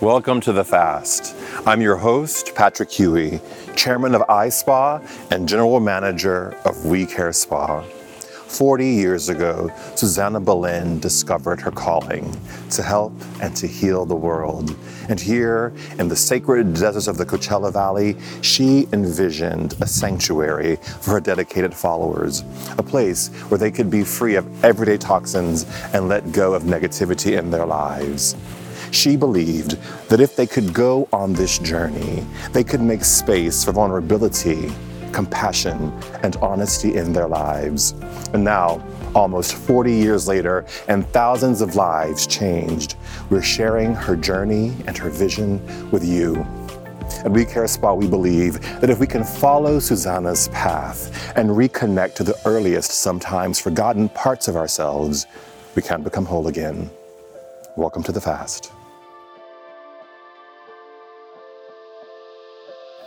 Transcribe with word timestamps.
Welcome 0.00 0.40
to 0.42 0.52
The 0.52 0.62
Fast. 0.62 1.34
I'm 1.66 1.80
your 1.80 1.96
host, 1.96 2.54
Patrick 2.54 2.88
Huey, 2.88 3.40
chairman 3.74 4.14
of 4.14 4.22
iSpa 4.28 5.04
and 5.32 5.48
general 5.48 5.80
manager 5.80 6.56
of 6.64 6.86
We 6.86 7.04
Care 7.04 7.32
Spa. 7.32 7.82
40 7.82 8.86
years 8.86 9.28
ago, 9.28 9.72
Susana 9.96 10.38
Belen 10.38 11.00
discovered 11.00 11.60
her 11.60 11.72
calling 11.72 12.32
to 12.70 12.82
help 12.84 13.12
and 13.42 13.56
to 13.56 13.66
heal 13.66 14.06
the 14.06 14.14
world. 14.14 14.76
And 15.08 15.18
here, 15.18 15.72
in 15.98 16.06
the 16.06 16.14
sacred 16.14 16.74
deserts 16.74 17.08
of 17.08 17.18
the 17.18 17.26
Coachella 17.26 17.72
Valley, 17.72 18.16
she 18.40 18.86
envisioned 18.92 19.74
a 19.80 19.86
sanctuary 19.88 20.76
for 20.76 21.14
her 21.14 21.20
dedicated 21.20 21.74
followers, 21.74 22.44
a 22.78 22.84
place 22.84 23.30
where 23.48 23.58
they 23.58 23.72
could 23.72 23.90
be 23.90 24.04
free 24.04 24.36
of 24.36 24.64
everyday 24.64 24.96
toxins 24.96 25.66
and 25.92 26.08
let 26.08 26.30
go 26.30 26.54
of 26.54 26.62
negativity 26.62 27.36
in 27.36 27.50
their 27.50 27.66
lives. 27.66 28.36
She 28.98 29.14
believed 29.14 29.78
that 30.08 30.20
if 30.20 30.34
they 30.34 30.44
could 30.44 30.74
go 30.74 31.08
on 31.12 31.32
this 31.32 31.60
journey, 31.60 32.26
they 32.52 32.64
could 32.64 32.80
make 32.80 33.04
space 33.04 33.62
for 33.62 33.70
vulnerability 33.70 34.72
compassion, 35.12 35.90
and 36.22 36.36
honesty 36.36 36.96
in 36.96 37.12
their 37.12 37.26
lives. 37.26 37.94
And 38.34 38.44
now, 38.44 38.84
almost 39.14 39.54
40 39.54 39.92
years 39.92 40.28
later, 40.28 40.66
and 40.86 41.06
thousands 41.12 41.60
of 41.60 41.76
lives 41.76 42.26
changed, 42.26 42.96
we're 43.30 43.42
sharing 43.42 43.94
her 43.94 44.16
journey 44.16 44.74
and 44.86 44.96
her 44.98 45.08
vision 45.08 45.60
with 45.90 46.04
you. 46.04 46.46
At 47.24 47.30
We 47.30 47.46
Care 47.46 47.66
Spa, 47.66 47.94
we 47.94 48.06
believe 48.06 48.60
that 48.80 48.90
if 48.90 48.98
we 48.98 49.06
can 49.06 49.24
follow 49.24 49.78
Susana's 49.78 50.48
path 50.48 51.32
and 51.36 51.48
reconnect 51.50 52.14
to 52.16 52.22
the 52.22 52.38
earliest, 52.44 52.90
sometimes 52.90 53.58
forgotten 53.58 54.10
parts 54.10 54.46
of 54.46 54.56
ourselves, 54.56 55.26
we 55.74 55.82
can 55.82 56.02
become 56.02 56.26
whole 56.26 56.48
again. 56.48 56.90
Welcome 57.76 58.02
to 58.02 58.12
the 58.12 58.20
fast. 58.20 58.72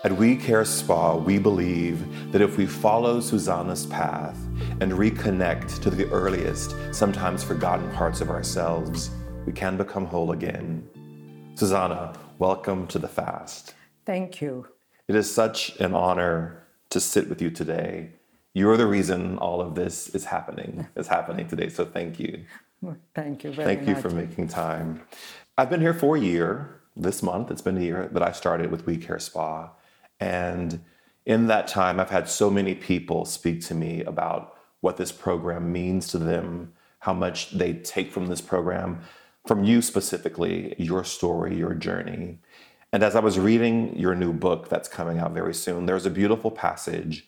At 0.04 0.18
We 0.18 0.36
Care 0.36 0.66
Spa, 0.66 1.16
we 1.16 1.38
believe 1.38 2.32
that 2.32 2.42
if 2.42 2.58
we 2.58 2.66
follow 2.66 3.20
Susana's 3.20 3.86
path 3.86 4.36
and 4.80 4.92
reconnect 4.94 5.80
to 5.84 5.92
the 5.92 6.10
earliest, 6.10 6.74
sometimes 6.92 7.44
forgotten 7.44 7.88
parts 7.92 8.20
of 8.20 8.32
ourselves, 8.32 9.12
we 9.46 9.54
can 9.54 9.78
become 9.78 10.08
whole 10.08 10.32
again. 10.32 10.90
Susana, 11.54 12.18
welcome 12.40 12.88
to 12.88 12.98
the 12.98 13.08
fast. 13.08 13.76
Thank 14.04 14.42
you. 14.42 14.66
It 15.08 15.14
is 15.14 15.32
such 15.32 15.80
an 15.80 15.94
honor 15.94 16.66
to 16.90 17.00
sit 17.00 17.30
with 17.30 17.40
you 17.40 17.52
today. 17.52 18.14
You're 18.56 18.78
the 18.78 18.88
reason 18.88 19.38
all 19.38 19.62
of 19.62 19.76
this 19.76 20.10
is 20.16 20.26
happening, 20.26 20.88
is 20.96 21.10
happening 21.10 21.48
today. 21.48 21.70
So 21.70 21.86
thank 21.86 22.20
you. 22.20 22.46
Thank 23.14 23.44
you 23.44 23.52
very 23.52 23.68
much. 23.68 23.76
Thank 23.78 23.88
you 23.88 23.94
much. 23.94 24.02
for 24.02 24.10
making 24.10 24.48
time. 24.48 25.04
I've 25.60 25.70
been 25.70 25.82
here 25.82 25.94
for 25.94 26.18
a 26.18 26.20
year. 26.20 26.82
This 26.96 27.22
month, 27.22 27.52
it's 27.52 27.62
been 27.62 27.78
a 27.78 27.82
year 27.82 28.10
that 28.12 28.24
I 28.24 28.32
started 28.32 28.72
with 28.72 28.88
We 28.88 28.98
Care 28.98 29.20
Spa. 29.20 29.70
And 30.22 30.82
in 31.26 31.48
that 31.48 31.68
time, 31.68 32.00
I've 32.00 32.12
had 32.12 32.30
so 32.30 32.50
many 32.50 32.76
people 32.76 33.26
speak 33.26 33.62
to 33.66 33.76
me 33.76 34.04
about 34.04 34.56
what 34.80 34.98
this 34.98 35.12
program 35.12 35.72
means 35.72 36.08
to 36.10 36.18
them, 36.18 36.74
how 37.00 37.14
much 37.14 37.52
they 37.52 37.74
take 37.74 38.12
from 38.12 38.28
this 38.28 38.42
program, 38.42 39.02
from 39.46 39.64
you 39.64 39.82
specifically, 39.82 40.76
your 40.78 41.04
story, 41.04 41.58
your 41.58 41.74
journey. 41.74 42.40
And 42.94 43.04
as 43.04 43.16
I 43.16 43.20
was 43.20 43.40
reading 43.40 43.98
your 43.98 44.16
new 44.16 44.32
book 44.32 44.70
that's 44.70 44.88
coming 44.88 45.18
out 45.18 45.34
very 45.34 45.54
soon, 45.54 45.86
there's 45.86 46.06
a 46.06 46.12
beautiful 46.12 46.52
passage 46.52 47.28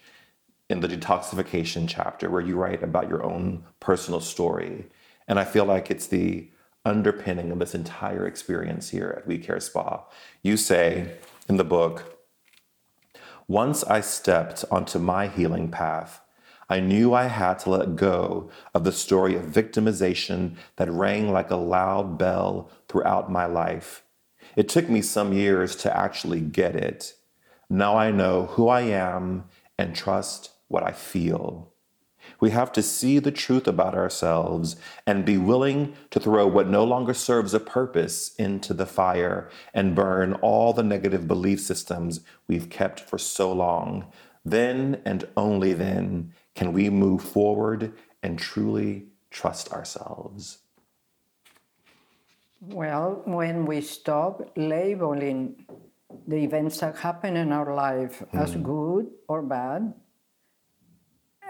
in 0.70 0.80
the 0.80 0.88
detoxification 0.88 1.88
chapter 1.88 2.30
where 2.30 2.42
you 2.42 2.56
write 2.56 2.84
about 2.84 3.10
your 3.10 3.24
own 3.24 3.64
personal 3.80 4.20
story. 4.20 4.86
And 5.28 5.40
I 5.40 5.46
feel 5.46 5.66
like 5.66 5.90
it's 5.90 6.08
the 6.08 6.50
underpinning 6.86 7.52
of 7.52 7.60
this 7.60 7.74
entire 7.74 8.28
experience 8.28 8.90
here 8.90 9.16
at 9.18 9.26
We 9.26 9.38
Care 9.38 9.60
Spa. 9.60 10.04
You 10.42 10.58
say 10.58 11.14
in 11.48 11.58
the 11.58 11.64
book, 11.64 12.13
once 13.48 13.84
I 13.84 14.02
stepped 14.02 14.64
onto 14.72 15.00
my 15.00 15.28
healing 15.28 15.70
path, 15.70 16.22
I 16.70 16.80
knew 16.80 17.14
I 17.14 17.26
had 17.26 17.60
to 17.60 17.72
let 17.72 17.96
go 17.96 18.50
of 18.74 18.84
the 18.84 18.92
story 18.92 19.36
of 19.36 19.44
victimization 19.44 20.56
that 20.78 20.90
rang 20.90 21.32
like 21.32 21.52
a 21.52 21.56
loud 21.56 22.18
bell 22.18 22.72
throughout 22.88 23.32
my 23.32 23.46
life. 23.46 24.04
It 24.56 24.70
took 24.70 24.90
me 24.90 25.02
some 25.02 25.34
years 25.34 25.76
to 25.78 25.96
actually 25.96 26.40
get 26.40 26.76
it. 26.76 27.16
Now 27.70 27.98
I 27.98 28.12
know 28.12 28.48
who 28.48 28.70
I 28.70 28.82
am 28.82 29.46
and 29.78 29.96
trust 29.96 30.52
what 30.68 30.84
I 30.84 30.92
feel. 30.92 31.73
We 32.44 32.50
have 32.50 32.74
to 32.74 32.84
see 32.84 33.20
the 33.20 33.32
truth 33.32 33.70
about 33.70 33.96
ourselves 33.96 34.76
and 35.08 35.24
be 35.24 35.38
willing 35.38 35.96
to 36.10 36.20
throw 36.20 36.46
what 36.46 36.68
no 36.68 36.84
longer 36.84 37.14
serves 37.14 37.54
a 37.54 37.60
purpose 37.62 38.36
into 38.36 38.74
the 38.74 38.86
fire 38.86 39.50
and 39.74 39.96
burn 39.96 40.34
all 40.42 40.74
the 40.74 40.84
negative 40.84 41.26
belief 41.26 41.62
systems 41.62 42.20
we've 42.50 42.70
kept 42.70 43.00
for 43.00 43.18
so 43.18 43.54
long. 43.54 44.12
Then 44.44 45.02
and 45.06 45.26
only 45.38 45.72
then 45.72 46.34
can 46.54 46.74
we 46.74 46.90
move 46.90 47.22
forward 47.24 47.94
and 48.22 48.38
truly 48.38 49.06
trust 49.32 49.72
ourselves. 49.72 50.58
Well, 52.60 53.22
when 53.24 53.66
we 53.66 53.80
stop 53.80 54.52
labeling 54.58 55.66
the 56.28 56.44
events 56.44 56.82
that 56.82 56.98
happen 56.98 57.38
in 57.38 57.54
our 57.54 57.74
life 57.74 58.22
as 58.34 58.52
hmm. 58.52 58.64
good 58.64 59.12
or 59.30 59.42
bad, 59.42 59.94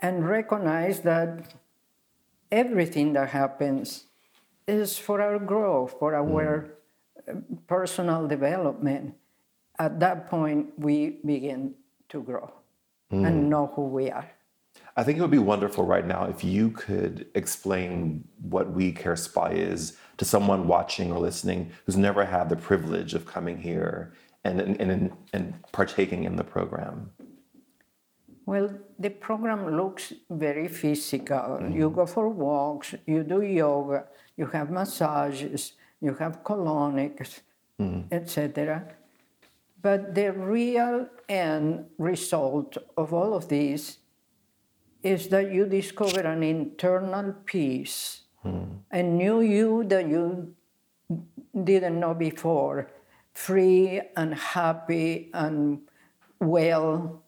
and 0.03 0.28
recognize 0.28 1.00
that 1.00 1.56
everything 2.52 3.14
that 3.14 3.30
happens 3.30 4.06
is 4.68 5.00
for 5.00 5.22
our 5.22 5.40
growth, 5.40 5.96
for 5.97 6.14
our 6.14 6.75
uh, 7.28 7.34
personal 7.68 8.28
development. 8.28 9.16
At 9.80 10.00
that 10.02 10.30
point, 10.30 10.78
we 10.78 11.18
begin 11.25 11.74
to 12.09 12.22
grow 12.22 12.53
and 13.09 13.50
know 13.50 13.72
who 13.75 13.84
we 13.84 14.09
are. 14.09 14.30
I 14.96 15.03
think 15.03 15.18
it 15.18 15.22
would 15.22 15.31
be 15.31 15.38
wonderful 15.38 15.86
right 15.86 16.06
now 16.06 16.25
if 16.25 16.44
you 16.44 16.72
could 16.72 17.28
explain 17.36 18.28
what 18.42 18.72
We 18.72 18.92
Care 18.92 19.16
Spa 19.16 19.46
is 19.46 19.97
to 20.18 20.25
someone 20.25 20.68
watching 20.68 21.12
or 21.12 21.19
listening 21.19 21.72
who's 21.86 21.97
never 21.97 22.25
had 22.25 22.50
the 22.50 22.56
privilege 22.56 23.13
of 23.13 23.25
coming 23.25 23.58
here 23.58 24.13
and, 24.44 24.59
and, 24.59 24.81
and, 24.81 25.12
and 25.31 25.53
partaking 25.72 26.24
in 26.24 26.36
the 26.36 26.44
program. 26.44 27.12
Well, 28.46 28.70
the 29.00 29.09
program 29.09 29.78
looks 29.78 30.14
very 30.30 30.68
physical. 30.68 31.59
Mm-hmm. 31.59 31.78
You 31.78 31.90
go 31.90 32.06
for 32.06 32.28
walks, 32.28 32.94
you 33.06 33.24
do 33.24 33.42
yoga, 33.42 34.06
you 34.36 34.48
have 34.48 34.70
massages, 34.70 35.74
you 36.02 36.14
have 36.16 36.44
colonics, 36.44 37.40
mm-hmm. 37.80 38.14
etc. 38.14 38.84
But 39.81 40.16
the 40.16 40.31
real 40.31 41.08
end 41.30 41.86
result 41.98 42.78
of 42.98 43.14
all 43.14 43.34
of 43.34 43.48
this 43.48 44.00
is 45.04 45.28
that 45.30 45.52
you 45.52 45.66
discover 45.66 46.22
an 46.22 46.44
internal 46.44 47.34
peace, 47.46 48.22
mm-hmm. 48.46 48.75
a 48.92 49.04
new 49.04 49.42
you 49.42 49.84
that 49.86 50.08
you 50.08 50.54
didn't 51.64 52.00
know 52.00 52.14
before, 52.14 52.90
free 53.34 54.02
and 54.16 54.34
happy 54.34 55.30
and 55.34 55.80
well. 56.40 57.23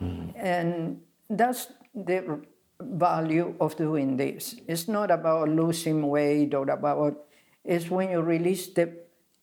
And 0.00 1.00
that's 1.28 1.72
the 1.94 2.40
value 2.80 3.54
of 3.60 3.76
doing 3.76 4.16
this. 4.16 4.54
It's 4.68 4.88
not 4.88 5.10
about 5.10 5.48
losing 5.48 6.06
weight 6.08 6.54
or 6.54 6.68
about, 6.68 7.26
it's 7.64 7.90
when 7.90 8.10
you 8.10 8.20
release 8.20 8.68
the 8.68 8.92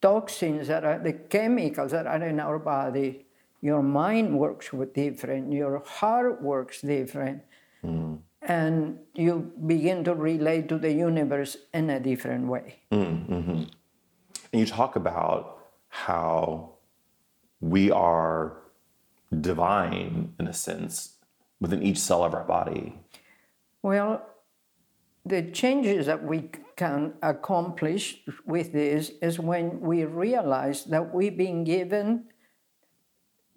toxins 0.02 0.68
that 0.68 0.84
are 0.84 1.00
the 1.00 1.14
chemicals 1.14 1.91
that 1.91 2.06
are 2.06 2.24
in 2.24 2.40
our 2.40 2.59
body. 2.59 3.25
Your 3.62 3.81
mind 3.81 4.38
works 4.38 4.69
different, 4.94 5.53
your 5.53 5.81
heart 5.86 6.41
works 6.41 6.81
different, 6.81 7.44
mm. 7.84 8.20
and 8.41 9.00
you 9.16 9.53
begin 9.66 10.03
to 10.03 10.14
relate 10.14 10.68
to 10.68 10.78
the 10.78 10.91
universe 10.91 11.56
in 11.74 11.90
a 11.90 12.00
different 12.00 12.47
way. 12.47 12.81
Mm-hmm. 12.91 13.64
And 14.52 14.59
you 14.59 14.66
talk 14.66 14.97
about 14.97 15.59
how 15.88 16.73
we 17.61 17.90
are 17.90 18.62
divine 19.34 20.34
in 20.40 20.47
a 20.47 20.53
sense 20.53 21.18
within 21.59 21.82
each 21.84 22.00
cell 22.00 22.24
of 22.24 22.34
our 22.34 22.44
body. 22.44 22.96
Well, 23.82 24.26
the 25.26 25.41
changes 25.52 26.06
that 26.08 26.24
we 26.24 26.50
can 26.76 27.14
accomplish 27.22 28.20
with 28.46 28.74
this 28.74 29.12
is 29.22 29.40
when 29.40 29.80
we 29.80 30.03
realize 30.03 30.85
that 30.85 31.14
we've 31.14 31.38
been 31.38 31.64
given 31.64 32.26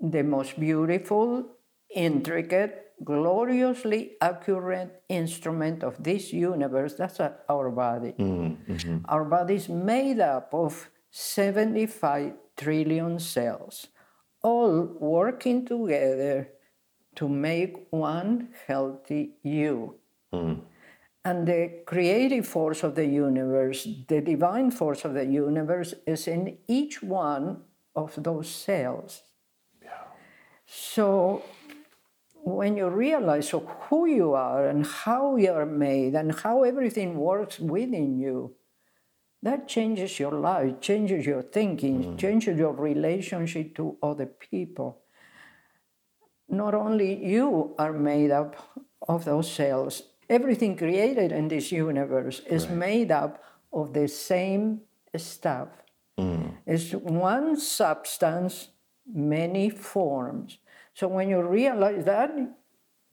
the 0.00 0.22
most 0.22 0.60
beautiful, 0.60 1.46
intricate, 1.94 2.92
gloriously 3.04 4.12
accurate 4.20 5.02
instrument 5.08 5.82
of 5.82 6.02
this 6.02 6.32
universe. 6.32 6.94
That's 6.94 7.20
our 7.20 7.70
body. 7.70 8.14
Mm, 8.18 8.56
mm-hmm. 8.66 8.98
Our 9.06 9.24
body 9.24 9.54
is 9.54 9.68
made 9.68 10.20
up 10.20 10.50
of 10.52 10.88
75 11.10 12.32
trillion 12.56 13.18
cells, 13.18 13.88
all 14.42 14.82
working 15.00 15.66
together 15.66 16.48
to 17.16 17.28
make 17.28 17.76
one 17.90 18.50
healthy 18.66 19.36
you. 19.42 19.96
Hmm. 20.32 20.54
And 21.24 21.48
the 21.48 21.82
creative 21.86 22.46
force 22.46 22.84
of 22.84 22.94
the 22.94 23.06
universe, 23.06 23.88
the 24.06 24.20
divine 24.20 24.70
force 24.70 25.04
of 25.04 25.14
the 25.14 25.24
universe, 25.24 25.94
is 26.06 26.28
in 26.28 26.58
each 26.68 27.02
one 27.02 27.62
of 27.96 28.14
those 28.22 28.48
cells. 28.48 29.22
Yeah. 29.82 30.04
So 30.66 31.42
when 32.44 32.76
you 32.76 32.88
realize 32.88 33.50
who 33.50 34.06
you 34.06 34.34
are 34.34 34.68
and 34.68 34.86
how 34.86 35.34
you 35.34 35.50
are 35.50 35.66
made 35.66 36.14
and 36.14 36.32
how 36.32 36.62
everything 36.62 37.16
works 37.16 37.58
within 37.58 38.20
you, 38.20 38.54
that 39.42 39.68
changes 39.68 40.18
your 40.18 40.32
life, 40.32 40.80
changes 40.80 41.26
your 41.26 41.42
thinking, 41.42 42.02
mm. 42.02 42.18
changes 42.18 42.58
your 42.58 42.72
relationship 42.72 43.74
to 43.76 43.96
other 44.02 44.26
people. 44.26 45.02
Not 46.48 46.74
only 46.74 47.24
you 47.24 47.74
are 47.78 47.92
made 47.92 48.30
up 48.30 48.56
of 49.08 49.24
those 49.24 49.50
cells, 49.50 50.02
everything 50.28 50.76
created 50.76 51.32
in 51.32 51.48
this 51.48 51.70
universe 51.70 52.40
is 52.40 52.68
made 52.68 53.10
up 53.10 53.42
of 53.72 53.92
the 53.92 54.08
same 54.08 54.80
stuff. 55.16 55.68
Mm. 56.18 56.54
It's 56.66 56.92
one 56.92 57.58
substance, 57.58 58.68
many 59.06 59.70
forms. 59.70 60.58
So 60.94 61.08
when 61.08 61.28
you 61.28 61.42
realize 61.42 62.04
that, 62.04 62.30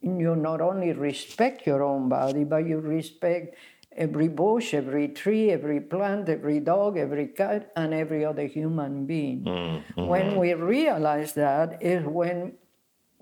you 0.02 0.36
not 0.36 0.62
only 0.62 0.92
respect 0.92 1.66
your 1.66 1.82
own 1.84 2.10
body, 2.10 2.44
but 2.44 2.68
you 2.68 2.80
respect 2.80 3.56
every 3.96 4.28
bush, 4.28 4.74
every 4.74 5.08
tree, 5.10 5.52
every 5.52 5.82
plant, 5.82 6.30
every 6.30 6.60
dog, 6.60 6.98
every 6.98 7.28
cat, 7.28 7.72
and 7.76 7.94
every 7.94 8.26
other 8.26 8.46
human 8.46 9.06
being. 9.06 9.44
Mm-hmm. 9.44 10.06
When 10.06 10.40
we 10.40 10.54
realize 10.54 11.34
that 11.34 11.82
is 11.82 12.06
when 12.06 12.54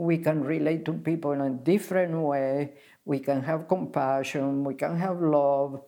we 0.02 0.18
can 0.18 0.44
relate 0.44 0.84
to 0.86 0.94
people 0.94 1.32
in 1.32 1.42
a 1.42 1.50
different 1.52 2.20
way. 2.20 2.74
We 3.06 3.20
can 3.20 3.44
have 3.44 3.68
compassion, 3.68 4.64
we 4.64 4.74
can 4.74 4.98
have 4.98 5.22
love, 5.22 5.82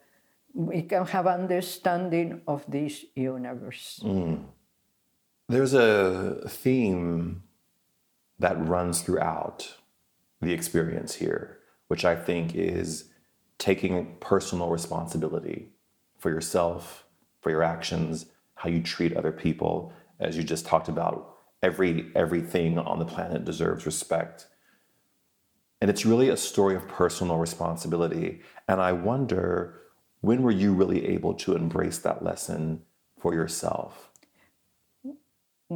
we 0.54 0.84
can 0.84 1.06
have 1.08 1.26
understanding 1.26 2.42
of 2.48 2.64
this 2.70 3.06
universe. 3.16 4.00
Mm. 4.04 4.46
There's 5.50 5.74
a 5.74 6.48
theme 6.48 7.44
that 8.38 8.56
runs 8.68 9.02
throughout 9.02 9.78
the 10.42 10.54
experience 10.54 11.16
here, 11.16 11.60
which 11.88 12.06
I 12.06 12.16
think 12.16 12.56
is 12.56 13.10
taking 13.64 14.18
personal 14.20 14.70
responsibility 14.70 15.70
for 16.18 16.30
yourself, 16.30 17.06
for 17.40 17.50
your 17.50 17.64
actions, 17.64 18.26
how 18.56 18.70
you 18.70 18.84
treat 18.84 19.16
other 19.16 19.32
people. 19.32 19.94
As 20.20 20.36
you 20.36 20.44
just 20.44 20.66
talked 20.66 20.90
about, 20.90 21.38
every 21.62 22.12
everything 22.14 22.78
on 22.78 23.00
the 23.00 23.06
planet 23.06 23.46
deserves 23.46 23.86
respect. 23.86 24.48
And 25.80 25.90
it's 25.90 26.06
really 26.06 26.28
a 26.28 26.36
story 26.36 26.76
of 26.76 26.86
personal 26.90 27.38
responsibility. 27.38 28.42
And 28.68 28.82
I 28.82 28.92
wonder 28.92 29.80
when 30.20 30.44
were 30.44 30.52
you 30.52 30.74
really 30.74 31.08
able 31.08 31.34
to 31.36 31.56
embrace 31.56 32.00
that 32.00 32.22
lesson 32.22 32.82
for 33.18 33.34
yourself? 33.34 34.10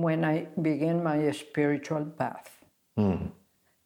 when 0.01 0.24
I 0.24 0.48
began 0.62 1.04
my 1.04 1.31
spiritual 1.31 2.06
path. 2.06 2.63
Hmm. 2.95 3.28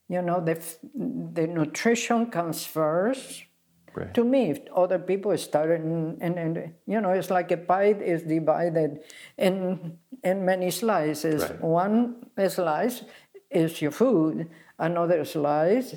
You 0.10 0.22
know, 0.22 0.44
the, 0.44 0.62
the 0.94 1.48
nutrition 1.48 2.32
comes 2.32 2.66
first. 2.66 3.46
Right. 3.94 4.14
To 4.14 4.24
me, 4.24 4.52
if 4.52 4.62
other 4.76 5.00
people 5.00 5.38
started, 5.38 5.82
and, 5.82 6.22
and, 6.22 6.38
and, 6.38 6.74
you 6.88 7.02
know, 7.02 7.12
it's 7.12 7.30
like 7.30 7.52
a 7.52 7.58
pie 7.58 7.94
is 7.94 8.24
divided 8.24 9.02
in, 9.38 9.98
in 10.24 10.46
many 10.46 10.72
slices. 10.72 11.44
Right. 11.44 11.62
One 11.62 12.26
slice 12.48 13.04
is 13.50 13.82
your 13.82 13.92
food, 13.92 14.50
another 14.80 15.26
slice 15.26 15.96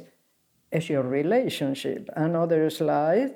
is 0.73 0.89
your 0.89 1.03
relationship, 1.03 2.09
another 2.17 2.69
slice 2.69 3.31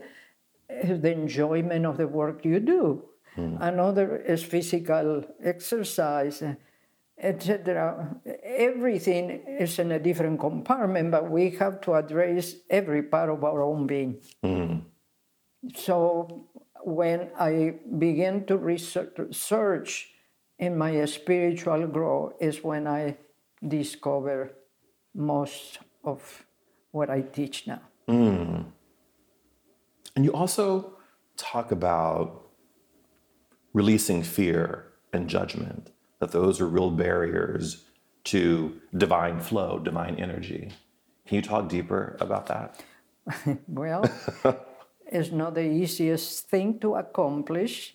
is 0.69 1.01
the 1.01 1.13
enjoyment 1.13 1.87
of 1.87 1.97
the 1.97 2.09
work 2.09 2.45
you 2.45 2.59
do. 2.61 3.05
Hmm. 3.37 3.57
Another 3.61 4.17
is 4.17 4.43
physical 4.43 5.25
exercise, 5.43 6.43
etc. 7.20 8.17
Everything 8.43 9.43
is 9.59 9.79
in 9.79 9.93
a 9.93 9.99
different 9.99 10.41
compartment, 10.41 11.11
but 11.11 11.31
we 11.31 11.50
have 11.50 11.81
to 11.82 11.94
address 11.94 12.55
every 12.70 13.03
part 13.03 13.31
of 13.31 13.44
our 13.44 13.62
own 13.62 13.87
being. 13.87 14.19
Mm-hmm. 14.44 14.79
So 15.75 16.47
when 16.85 17.31
I 17.38 17.75
began 17.99 18.44
to 18.47 18.56
research 18.56 20.11
in 20.59 20.76
my 20.79 21.05
spiritual 21.05 21.87
growth 21.87 22.35
is 22.41 22.62
when 22.62 22.87
I 22.87 23.17
discover 23.67 24.53
most 25.14 25.79
of 26.05 26.47
what 26.91 27.11
I 27.11 27.23
teach 27.23 27.67
now. 27.67 27.81
Mm-hmm. 28.09 28.62
And 30.17 30.25
you 30.25 30.32
also 30.32 30.94
talk 31.37 31.71
about 31.71 32.50
releasing 33.73 34.23
fear 34.23 34.87
and 35.12 35.29
judgment, 35.29 35.91
that 36.19 36.32
those 36.32 36.61
are 36.61 36.67
real 36.67 36.91
barriers 36.91 37.85
to 38.25 38.81
divine 38.97 39.41
flow, 39.41 39.79
divine 39.79 40.17
energy. 40.17 40.70
Can 41.26 41.37
you 41.37 41.43
talk 41.43 41.69
deeper 41.69 42.17
about 42.20 42.47
that? 42.47 42.82
Well, 43.69 44.05
it's 45.06 45.31
not 45.31 45.55
the 45.55 45.69
easiest 45.69 46.49
thing 46.49 46.79
to 46.81 46.94
accomplish, 46.94 47.94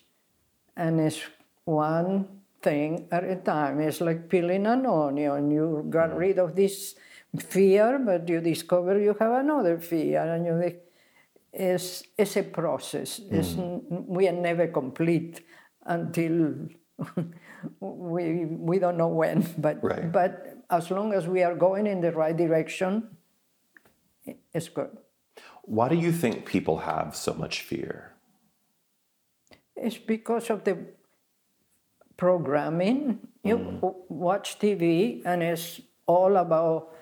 and 0.76 1.00
it's 1.00 1.22
one 1.64 2.28
thing 2.62 3.08
at 3.10 3.24
a 3.24 3.36
time. 3.36 3.80
It's 3.80 4.00
like 4.00 4.28
peeling 4.28 4.66
an 4.66 4.86
onion. 4.86 5.50
You 5.50 5.86
got 5.90 6.10
mm. 6.10 6.18
rid 6.18 6.38
of 6.38 6.54
this 6.54 6.94
fear, 7.38 7.98
but 7.98 8.28
you 8.28 8.40
discover 8.40 8.98
you 9.00 9.16
have 9.18 9.32
another 9.32 9.78
fear, 9.78 10.22
and 10.22 10.46
you. 10.46 10.60
think 10.60 10.76
It's, 11.54 12.02
it's 12.18 12.36
a 12.36 12.42
process. 12.42 13.20
It's, 13.30 13.54
mm. 13.54 14.06
we 14.10 14.26
are 14.26 14.34
never 14.34 14.66
complete 14.66 15.42
until 15.86 16.66
we, 17.80 18.44
we 18.46 18.78
don't 18.78 18.96
know 18.96 19.08
when. 19.08 19.46
But, 19.58 19.82
Right. 19.82 20.10
but 20.10 20.58
as 20.70 20.90
long 20.90 21.12
as 21.12 21.26
we 21.26 21.42
are 21.42 21.54
going 21.54 21.86
in 21.86 22.00
the 22.00 22.12
right 22.12 22.36
direction, 22.36 23.16
it's 24.52 24.68
good. 24.68 24.90
Why 25.62 25.88
do 25.88 25.96
you 25.96 26.12
think 26.12 26.46
people 26.46 26.78
have 26.78 27.16
so 27.16 27.34
much 27.34 27.62
fear? 27.62 28.12
It's 29.76 29.98
because 29.98 30.50
of 30.50 30.64
the 30.64 30.78
programming. 32.16 33.18
You 33.42 33.58
w- 33.58 33.94
watch 34.08 34.58
TV 34.58 35.22
and 35.24 35.42
it's 35.42 35.80
all 36.06 36.36
about 36.36 36.94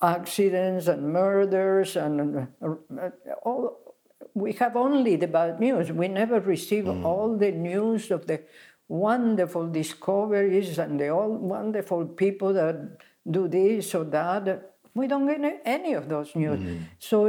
accidents 0.00 0.86
and 0.86 1.12
murders 1.12 1.96
and 1.96 2.46
uh, 2.62 3.08
all. 3.42 3.96
We 4.34 4.52
have 4.54 4.76
only 4.76 5.16
the 5.16 5.26
bad 5.26 5.58
news. 5.58 5.90
We 5.90 6.06
never 6.06 6.38
receive 6.38 6.86
all 7.04 7.36
the 7.36 7.50
news 7.50 8.10
of 8.12 8.26
the 8.26 8.42
wonderful 8.88 9.68
discoveries 9.68 10.78
and 10.78 10.98
the 10.98 11.10
all 11.10 11.30
wonderful 11.30 12.06
people 12.06 12.52
that 12.54 12.98
do 13.30 13.48
this 13.48 13.94
or 13.94 14.04
that. 14.04 14.74
We 14.94 15.06
don't 15.06 15.26
get 15.26 15.62
any 15.64 15.92
of 15.92 16.08
those 16.08 16.34
news. 16.34 16.58
Mm-hmm. 16.58 16.84
So 16.98 17.26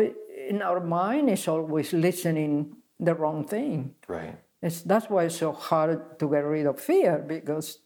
in 0.47 0.61
our 0.61 0.79
mind, 0.79 1.29
it's 1.29 1.47
always 1.47 1.93
listening 1.93 2.75
the 2.99 3.13
wrong 3.13 3.45
thing. 3.45 3.95
Right. 4.07 4.35
It's, 4.61 4.81
that's 4.81 5.09
why 5.09 5.25
it's 5.25 5.37
so 5.37 5.51
hard 5.51 6.19
to 6.19 6.29
get 6.29 6.43
rid 6.45 6.65
of 6.65 6.79
fear 6.79 7.23
because 7.25 7.79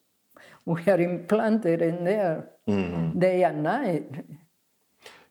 we 0.65 0.81
are 0.87 0.99
implanted 0.99 1.81
in 1.81 2.03
there 2.03 2.49
mm-hmm. 2.67 3.19
day 3.19 3.43
and 3.43 3.63
night. 3.63 4.25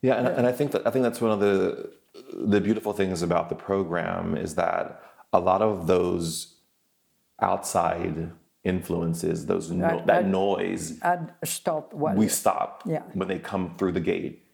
Yeah, 0.03 0.17
and, 0.17 0.29
and 0.29 0.47
I 0.47 0.53
think 0.53 0.73
that 0.73 0.87
I 0.87 0.91
think 0.91 1.05
that's 1.05 1.21
one 1.21 1.31
of 1.31 1.41
the 1.41 1.93
the 2.35 2.61
beautiful 2.61 2.93
things 2.93 3.23
about 3.23 3.49
the 3.49 3.55
program 3.55 4.37
is 4.37 4.55
that 4.57 5.01
a 5.33 5.41
lot 5.41 5.63
of 5.63 5.87
those 5.87 6.52
outside 7.41 8.31
influences, 8.65 9.47
those 9.47 9.71
no, 9.71 9.87
Right, 9.87 10.07
that 10.07 10.23
right. 10.23 10.27
noise, 10.27 10.99
And 11.03 11.33
stop 11.45 11.93
what 11.93 12.17
we 12.17 12.29
stop 12.29 12.83
Yeah. 12.87 13.03
when 13.15 13.29
they 13.29 13.39
come 13.39 13.75
through 13.77 13.93
the 13.93 14.01
gate. 14.01 14.47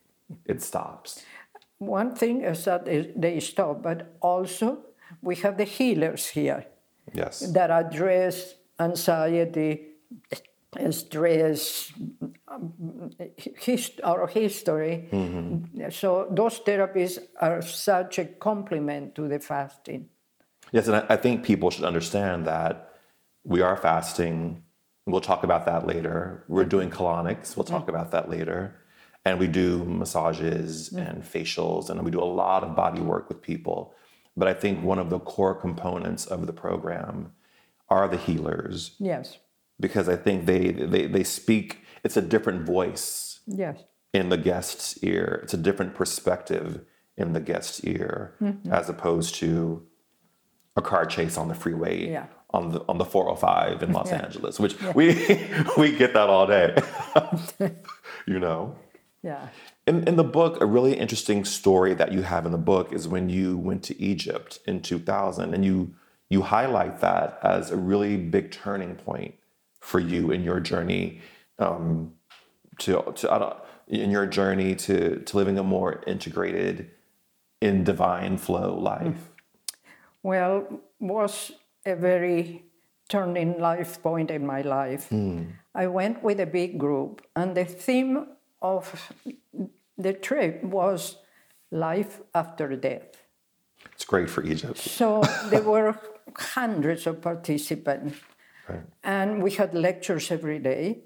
It 0.45 0.63
stops. 0.63 1.25
one 1.81 2.13
thing 2.15 2.43
is 2.43 2.65
that 2.65 2.85
they 3.17 3.41
stop, 3.41 3.83
but 3.83 3.99
also 4.21 4.79
we 5.23 5.37
have 5.37 5.57
the 5.57 5.65
healers 5.65 6.27
here 6.29 6.67
Yes. 7.15 7.41
that 7.53 7.71
address 7.71 8.55
anxiety, 8.81 9.87
stress, 10.91 11.93
um, 12.49 13.11
his, 13.37 13.93
our 14.05 14.27
history. 14.27 15.09
So 15.91 16.27
those 16.31 16.61
therapies 16.61 17.19
are 17.41 17.63
such 17.63 18.19
a 18.19 18.25
complement 18.25 19.15
to 19.15 19.29
the 19.29 19.39
fasting. 19.39 20.09
Yes, 20.73 20.87
and 20.87 20.97
I, 20.97 21.07
I 21.11 21.17
think 21.17 21.45
people 21.45 21.71
should 21.71 21.85
understand 21.85 22.47
that 22.47 22.93
we 23.45 23.61
are 23.61 23.77
fasting. 23.77 24.63
We'll 25.07 25.21
talk 25.21 25.43
about 25.43 25.65
that 25.67 25.87
later. 25.87 26.45
We're 26.49 26.63
mm-hmm. 26.63 26.69
doing 26.69 26.91
colonics. 26.91 27.57
We'll 27.57 27.65
talk 27.65 27.87
mm. 27.87 27.89
about 27.89 28.11
that 28.11 28.29
later. 28.29 28.75
And 29.25 29.39
we 29.39 29.47
do 29.47 29.85
massages 29.85 30.91
mm. 30.91 31.09
and 31.09 31.23
facials, 31.23 31.91
and 31.91 32.05
we 32.05 32.11
do 32.11 32.21
a 32.21 32.25
lot 32.25 32.63
of 32.63 32.77
body 32.77 33.01
work 33.01 33.29
with 33.29 33.43
people. 33.43 33.95
But 34.37 34.49
I 34.49 34.55
think 34.55 34.83
one 34.83 34.99
of 34.99 35.11
the 35.11 35.19
core 35.19 35.55
components 35.55 36.27
of 36.27 36.47
the 36.47 36.53
program 36.53 37.33
are 37.89 38.07
the 38.07 38.17
healers, 38.19 38.95
Yes, 38.99 39.39
because 39.81 40.09
I 40.09 40.17
think 40.17 40.47
they, 40.47 40.71
they, 40.71 41.07
they 41.07 41.25
speak, 41.25 41.83
it's 42.05 42.17
a 42.17 42.23
different 42.23 42.67
voice 42.67 43.41
yes. 43.47 43.83
in 44.13 44.29
the 44.29 44.37
guest's 44.37 45.03
ear. 45.03 45.41
It's 45.43 45.55
a 45.55 45.59
different 45.59 45.95
perspective 45.95 46.85
in 47.17 47.33
the 47.33 47.41
guest's 47.41 47.83
ear 47.85 48.35
mm-hmm. 48.41 48.73
as 48.73 48.89
opposed 48.89 49.35
to 49.37 49.88
a 50.79 50.83
car 50.83 51.05
chase 51.07 51.37
on 51.37 51.49
the 51.49 51.55
freeway 51.55 52.09
Yeah. 52.11 52.27
on 52.51 52.71
the 52.73 52.81
on 52.89 52.97
the 52.99 53.05
405 53.05 53.83
in 53.83 53.93
Los 53.93 54.11
Yeah. 54.11 54.23
Angeles, 54.25 54.59
which 54.59 54.75
we 54.95 55.07
we 55.77 55.87
get 55.97 56.15
that 56.15 56.29
all 56.31 56.47
day. 56.47 56.69
you 58.27 58.39
know. 58.39 58.75
Yeah. 59.23 59.49
In, 59.87 60.07
in 60.07 60.17
the 60.17 60.25
book, 60.25 60.61
a 60.61 60.67
really 60.67 60.95
interesting 60.97 61.45
story 61.45 61.93
that 61.95 62.13
you 62.13 62.23
have 62.23 62.47
in 62.47 62.53
the 62.53 62.65
book 62.73 62.93
is 62.93 63.09
when 63.09 63.29
you 63.29 63.57
went 63.59 63.83
to 63.85 64.01
Egypt 64.01 64.61
in 64.67 64.81
2000, 64.81 65.55
and 65.55 65.65
you 65.65 65.95
you 66.31 66.43
highlight 66.43 67.01
that 67.01 67.39
as 67.43 67.71
a 67.71 67.77
really 67.77 68.17
big 68.17 68.51
turning 68.51 68.95
point 68.95 69.35
for 69.81 69.99
you 69.99 70.31
in 70.31 70.43
your 70.45 70.61
journey 70.61 71.21
um, 71.59 72.13
to 72.79 73.03
to 73.17 73.33
I 73.33 73.39
don't, 73.39 73.57
in 73.89 74.11
your 74.11 74.27
journey 74.27 74.75
to 74.77 75.19
to 75.21 75.37
living 75.37 75.59
a 75.59 75.63
more 75.65 76.03
integrated, 76.07 76.91
in 77.61 77.83
divine 77.85 78.39
flow 78.39 78.79
life. 78.79 79.28
Well, 80.23 80.81
was 81.01 81.53
a 81.87 81.95
very 81.95 82.65
turning 83.09 83.59
life 83.59 84.03
point 84.03 84.31
in 84.31 84.47
my 84.47 84.63
life. 84.63 85.09
Hmm. 85.09 85.43
I 85.75 85.87
went 85.87 86.23
with 86.23 86.41
a 86.41 86.47
big 86.47 86.79
group, 86.79 87.23
and 87.37 87.57
the 87.57 87.65
theme 87.65 88.27
of 88.61 89.13
the 89.97 90.13
trip 90.13 90.63
was 90.65 91.17
life 91.71 92.21
after 92.35 92.75
death. 92.77 93.23
It's 93.95 94.05
great 94.05 94.29
for 94.29 94.43
Egypt. 94.45 94.79
So 94.79 95.23
there 95.51 95.63
were 95.63 95.95
hundreds 96.37 97.07
of 97.07 97.21
participants, 97.21 98.17
Right. 98.69 98.83
and 99.03 99.43
we 99.43 99.53
had 99.53 99.73
lectures 99.75 100.31
every 100.31 100.59
day. 100.59 101.05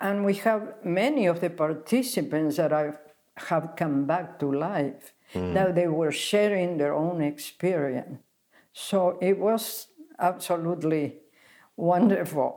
And 0.00 0.24
we 0.24 0.34
have 0.36 0.62
many 0.82 1.26
of 1.26 1.40
the 1.40 1.50
participants 1.50 2.56
that 2.56 2.72
I 2.72 2.92
have 3.36 3.74
come 3.76 4.06
back 4.06 4.38
to 4.38 4.50
life. 4.50 5.12
Hmm. 5.32 5.52
Now 5.52 5.72
they 5.72 5.88
were 5.88 6.10
sharing 6.12 6.78
their 6.78 6.94
own 6.94 7.20
experience. 7.20 8.18
So 8.72 9.18
it 9.20 9.38
was 9.38 9.88
absolutely 10.18 11.16
wonderful. 11.76 12.54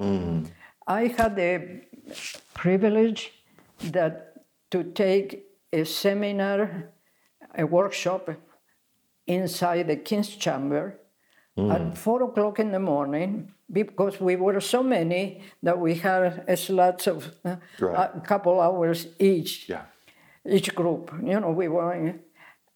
I 0.88 1.08
had 1.08 1.36
the 1.36 1.82
privilege 2.54 3.32
that 3.92 4.34
to 4.72 4.84
take 4.84 5.46
a 5.72 5.84
seminar, 5.86 6.92
a 7.58 7.66
workshop 7.66 8.30
inside 9.28 9.88
the 9.88 9.96
King's 9.96 10.30
Chamber 10.36 11.00
at 11.58 11.98
four 11.98 12.24
o'clock 12.24 12.60
in 12.60 12.72
the 12.72 12.80
morning 12.80 13.52
because 13.72 14.20
we 14.20 14.36
were 14.36 14.60
so 14.60 14.82
many 14.84 15.42
that 15.62 15.80
we 15.80 15.96
had 15.96 16.44
a 16.48 16.58
slots 16.58 17.08
of 17.08 17.32
uh, 17.46 17.56
Right. 17.80 18.10
a 18.16 18.22
couple 18.22 18.60
hours 18.60 19.08
each 19.20 19.70
Yeah. 19.70 19.86
each 20.46 20.74
group. 20.76 21.12
You 21.24 21.40
know, 21.40 21.52
we 21.52 21.68
were, 21.70 22.16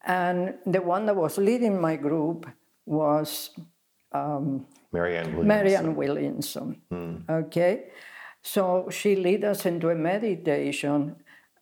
and 0.06 0.54
the 0.64 0.80
one 0.80 1.06
that 1.06 1.16
was 1.16 1.38
leading 1.38 1.80
my 1.80 1.96
group 1.96 2.46
was 2.88 3.50
Marianne 4.92 5.36
Williams. 5.36 5.46
Marianne 5.46 5.96
Williamson. 5.96 6.80
Hmm. 6.90 7.16
Okay, 7.28 7.84
so 8.42 8.88
she 8.90 9.16
led 9.16 9.44
us 9.44 9.66
into 9.66 9.90
a 9.90 9.94
meditation, 9.94 11.16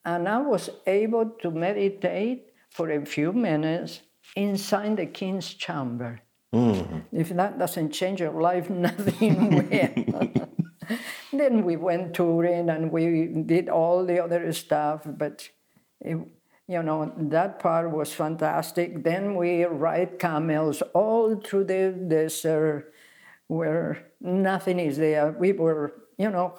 and 0.05 0.29
I 0.29 0.39
was 0.39 0.71
able 0.87 1.31
to 1.43 1.51
meditate 1.51 2.53
for 2.71 2.91
a 2.91 3.05
few 3.05 3.33
minutes 3.33 4.03
inside 4.37 4.97
the 4.97 5.07
king's 5.07 5.55
chamber. 5.55 6.21
Hmm. 6.53 7.01
If 7.13 7.31
that 7.31 7.59
doesn't 7.59 7.91
change 7.91 8.21
your 8.21 8.41
life, 8.41 8.71
nothing 8.89 9.51
will. 9.51 10.49
then 11.33 11.65
we 11.65 11.77
went 11.77 12.15
touring 12.15 12.71
and 12.71 12.93
we 12.93 13.27
did 13.45 13.69
all 13.69 14.07
the 14.07 14.23
other 14.23 14.53
stuff, 14.53 15.03
but 15.05 15.49
it, 16.01 16.17
you 16.69 16.83
know 16.83 17.13
that 17.17 17.59
part 17.59 17.91
was 17.91 18.13
fantastic. 18.13 19.05
Then 19.05 19.37
we 19.37 19.65
ride 19.65 20.19
camels 20.19 20.83
all 20.95 21.37
through 21.37 21.65
the 21.65 21.95
desert 22.09 22.93
where 23.49 24.11
nothing 24.21 24.81
is 24.81 24.97
there. 24.97 25.31
We 25.33 25.53
were, 25.53 25.95
you 26.19 26.31
know, 26.31 26.59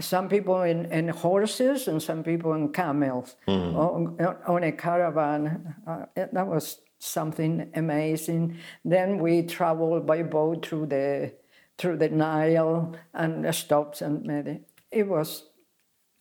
some 0.00 0.28
people 0.28 0.62
in, 0.62 0.86
in 0.86 1.08
horses 1.08 1.88
and 1.88 2.02
some 2.02 2.22
people 2.22 2.54
in 2.54 2.72
camels 2.72 3.36
on, 3.46 4.36
on 4.46 4.64
a 4.64 4.72
caravan. 4.72 5.74
Uh, 5.86 6.06
that 6.16 6.46
was 6.46 6.80
something 6.98 7.70
amazing. 7.74 8.56
Then 8.84 9.18
we 9.18 9.42
traveled 9.42 10.06
by 10.06 10.22
boat 10.22 10.64
through 10.66 10.86
the 10.86 11.34
through 11.78 11.98
the 11.98 12.08
Nile 12.08 12.96
and 13.12 13.54
stops 13.54 14.00
and 14.00 14.24
made 14.24 14.64
it 14.90 15.06
was 15.06 15.44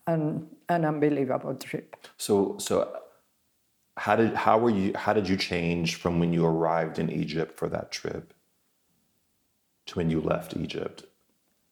an, 0.05 0.47
an 0.67 0.83
unbelievable 0.83 1.55
trip. 1.55 1.95
So 2.17 2.57
so 2.59 3.04
how 3.97 4.15
did 4.15 4.33
how 4.33 4.57
were 4.57 4.69
you 4.69 4.91
how 4.95 5.13
did 5.13 5.27
you 5.29 5.37
change 5.37 5.95
from 5.95 6.19
when 6.19 6.33
you 6.33 6.45
arrived 6.45 6.99
in 6.99 7.09
Egypt 7.09 7.57
for 7.57 7.69
that 7.69 7.91
trip 7.91 8.33
to 9.87 9.95
when 9.95 10.09
you 10.09 10.19
left 10.19 10.55
Egypt 10.57 11.05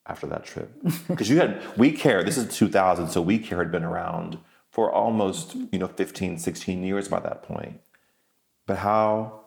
after 0.05 0.27
that 0.27 0.45
trip? 0.45 0.71
Because 1.07 1.29
you 1.29 1.37
had 1.39 1.61
We 1.77 1.91
Care, 1.91 2.23
this 2.23 2.37
is 2.37 2.55
2000, 2.55 3.09
so 3.09 3.21
We 3.21 3.39
Care 3.39 3.59
had 3.59 3.71
been 3.71 3.83
around 3.83 4.37
for 4.69 4.91
almost, 4.91 5.55
you 5.71 5.77
know, 5.77 5.87
15, 5.87 6.39
16 6.39 6.83
years 6.83 7.07
by 7.07 7.19
that 7.19 7.43
point. 7.43 7.81
But 8.65 8.77
how 8.77 9.41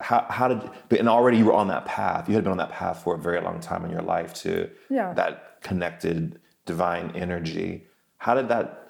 how, 0.00 0.24
how 0.30 0.46
did 0.48 0.60
but 0.88 1.00
and 1.00 1.08
already 1.08 1.38
you 1.38 1.44
were 1.46 1.52
on 1.52 1.66
that 1.68 1.84
path 1.84 2.28
you 2.28 2.34
had 2.36 2.44
been 2.44 2.52
on 2.52 2.58
that 2.58 2.70
path 2.70 3.02
for 3.02 3.16
a 3.16 3.18
very 3.18 3.40
long 3.40 3.58
time 3.58 3.84
in 3.84 3.90
your 3.90 4.00
life 4.02 4.32
to 4.32 4.70
Yeah. 4.88 5.12
that 5.14 5.60
connected 5.60 6.40
divine 6.66 7.10
energy 7.16 7.88
how 8.18 8.34
did 8.34 8.46
that 8.48 8.87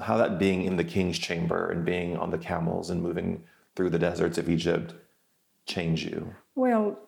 how 0.00 0.16
that 0.16 0.38
being 0.38 0.64
in 0.64 0.76
the 0.76 0.84
king's 0.84 1.18
chamber 1.18 1.70
and 1.70 1.84
being 1.84 2.16
on 2.16 2.30
the 2.30 2.38
camels 2.38 2.90
and 2.90 3.02
moving 3.02 3.42
through 3.74 3.90
the 3.90 3.98
deserts 3.98 4.38
of 4.38 4.48
Egypt 4.48 4.94
change 5.66 6.04
you 6.04 6.34
Well, 6.54 6.98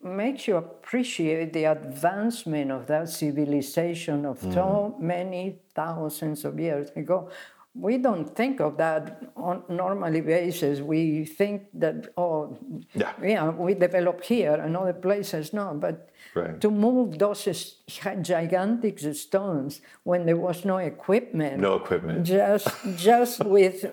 makes 0.00 0.46
you 0.46 0.56
appreciate 0.56 1.52
the 1.52 1.64
advancement 1.64 2.70
of 2.70 2.86
that 2.86 3.08
civilization 3.08 4.24
of 4.24 4.40
mm. 4.40 4.54
so 4.54 4.96
many 5.00 5.58
thousands 5.74 6.44
of 6.44 6.58
years 6.58 6.90
ago. 6.94 7.28
We 7.74 7.98
don't 7.98 8.34
think 8.34 8.60
of 8.60 8.76
that 8.78 9.22
on 9.36 9.62
normally 9.68 10.20
basis. 10.20 10.80
We 10.80 11.24
think 11.24 11.68
that 11.74 12.08
oh, 12.16 12.58
Yeah. 12.94 13.12
yeah, 13.22 13.50
we 13.50 13.74
develop 13.74 14.24
here 14.24 14.54
and 14.54 14.76
other 14.76 14.94
places. 14.94 15.52
No, 15.52 15.74
but 15.74 16.08
Right. 16.34 16.60
to 16.60 16.70
move 16.70 17.18
those 17.18 17.76
gigantic 18.22 18.98
stones 19.14 19.80
when 20.02 20.26
there 20.26 20.36
was 20.36 20.64
no 20.64 20.78
equipment, 20.78 21.60
no 21.60 21.74
equipment 21.76 22.24
just 22.26 22.68
just 22.96 23.44
with 23.44 23.84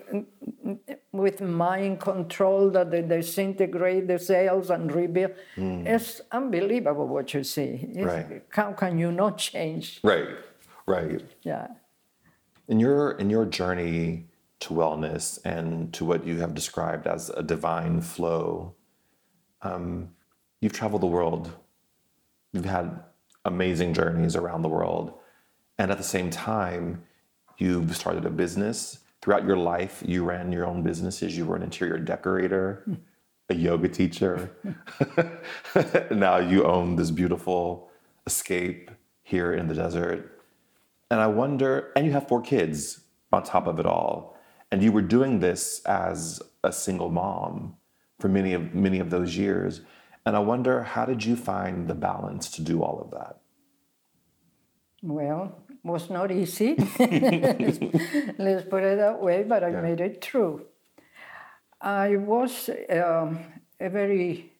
with 1.12 1.40
mind 1.40 2.00
control 2.00 2.70
that 2.70 2.90
they 2.90 3.02
disintegrate 3.02 4.06
the 4.08 4.18
cells 4.18 4.70
and 4.70 4.92
rebuild. 4.92 5.32
Hmm. 5.54 5.86
It's 5.86 6.20
unbelievable 6.32 7.06
what 7.06 7.32
you 7.34 7.44
see. 7.44 7.88
It's- 7.94 8.04
Right. 8.06 8.42
How 8.50 8.72
can 8.72 8.98
you 8.98 9.12
not 9.12 9.38
change? 9.38 10.00
right 10.02 10.28
right 10.86 11.22
Yeah. 11.42 11.68
In 12.68 12.80
your 12.80 13.12
in 13.12 13.30
your 13.30 13.44
journey 13.44 14.26
to 14.60 14.74
wellness 14.74 15.38
and 15.44 15.92
to 15.92 16.04
what 16.04 16.26
you 16.26 16.38
have 16.38 16.54
described 16.54 17.06
as 17.06 17.30
a 17.30 17.42
divine 17.42 18.00
flow 18.00 18.74
um, 19.62 20.10
you've 20.60 20.72
traveled 20.72 21.02
the 21.02 21.06
world. 21.06 21.50
You've 22.52 22.64
had 22.64 23.00
amazing 23.44 23.94
journeys 23.94 24.36
around 24.36 24.62
the 24.62 24.68
world. 24.68 25.12
And 25.78 25.90
at 25.90 25.98
the 25.98 26.04
same 26.04 26.30
time 26.30 27.02
you've 27.58 27.96
started 27.96 28.24
a 28.24 28.30
business. 28.30 29.00
Throughout 29.20 29.44
your 29.44 29.56
life 29.56 30.02
you 30.06 30.24
ran 30.24 30.52
your 30.52 30.66
own 30.66 30.82
businesses. 30.82 31.36
You 31.36 31.46
were 31.46 31.56
an 31.56 31.62
interior 31.62 31.98
decorator 31.98 32.84
a 33.48 33.54
yoga 33.54 33.88
teacher. 33.88 34.50
Now 36.10 36.38
you 36.38 36.64
own 36.64 36.96
this 36.96 37.10
beautiful 37.10 37.90
escape 38.26 38.90
here 39.22 39.52
in 39.54 39.68
the 39.68 39.74
desert 39.74 40.35
and 41.10 41.20
I 41.20 41.26
wonder, 41.26 41.92
and 41.96 42.04
you 42.06 42.12
have 42.12 42.28
four 42.28 42.42
kids 42.42 43.00
on 43.32 43.42
top 43.44 43.66
of 43.66 43.78
it 43.78 43.86
all, 43.86 44.36
and 44.70 44.82
you 44.82 44.92
were 44.92 45.02
doing 45.02 45.40
this 45.40 45.80
as 45.84 46.42
a 46.64 46.72
single 46.72 47.10
mom 47.10 47.76
for 48.18 48.28
many 48.28 48.52
of 48.54 48.74
many 48.74 48.98
of 48.98 49.10
those 49.10 49.36
years. 49.36 49.82
And 50.24 50.34
I 50.34 50.40
wonder, 50.40 50.82
how 50.82 51.04
did 51.06 51.24
you 51.24 51.36
find 51.36 51.86
the 51.86 51.94
balance 51.94 52.50
to 52.52 52.62
do 52.62 52.82
all 52.82 53.00
of 53.00 53.10
that? 53.12 53.38
Well, 55.02 55.62
was 55.84 56.10
not 56.10 56.32
easy. 56.32 56.74
Let's 58.38 58.68
put 58.68 58.82
it 58.82 58.98
that 58.98 59.18
way, 59.20 59.44
but 59.44 59.62
I 59.62 59.70
made 59.70 60.00
it 60.00 60.24
through. 60.24 60.66
I 61.80 62.16
was 62.16 62.68
um, 62.90 63.38
a 63.78 63.88
very 63.88 64.52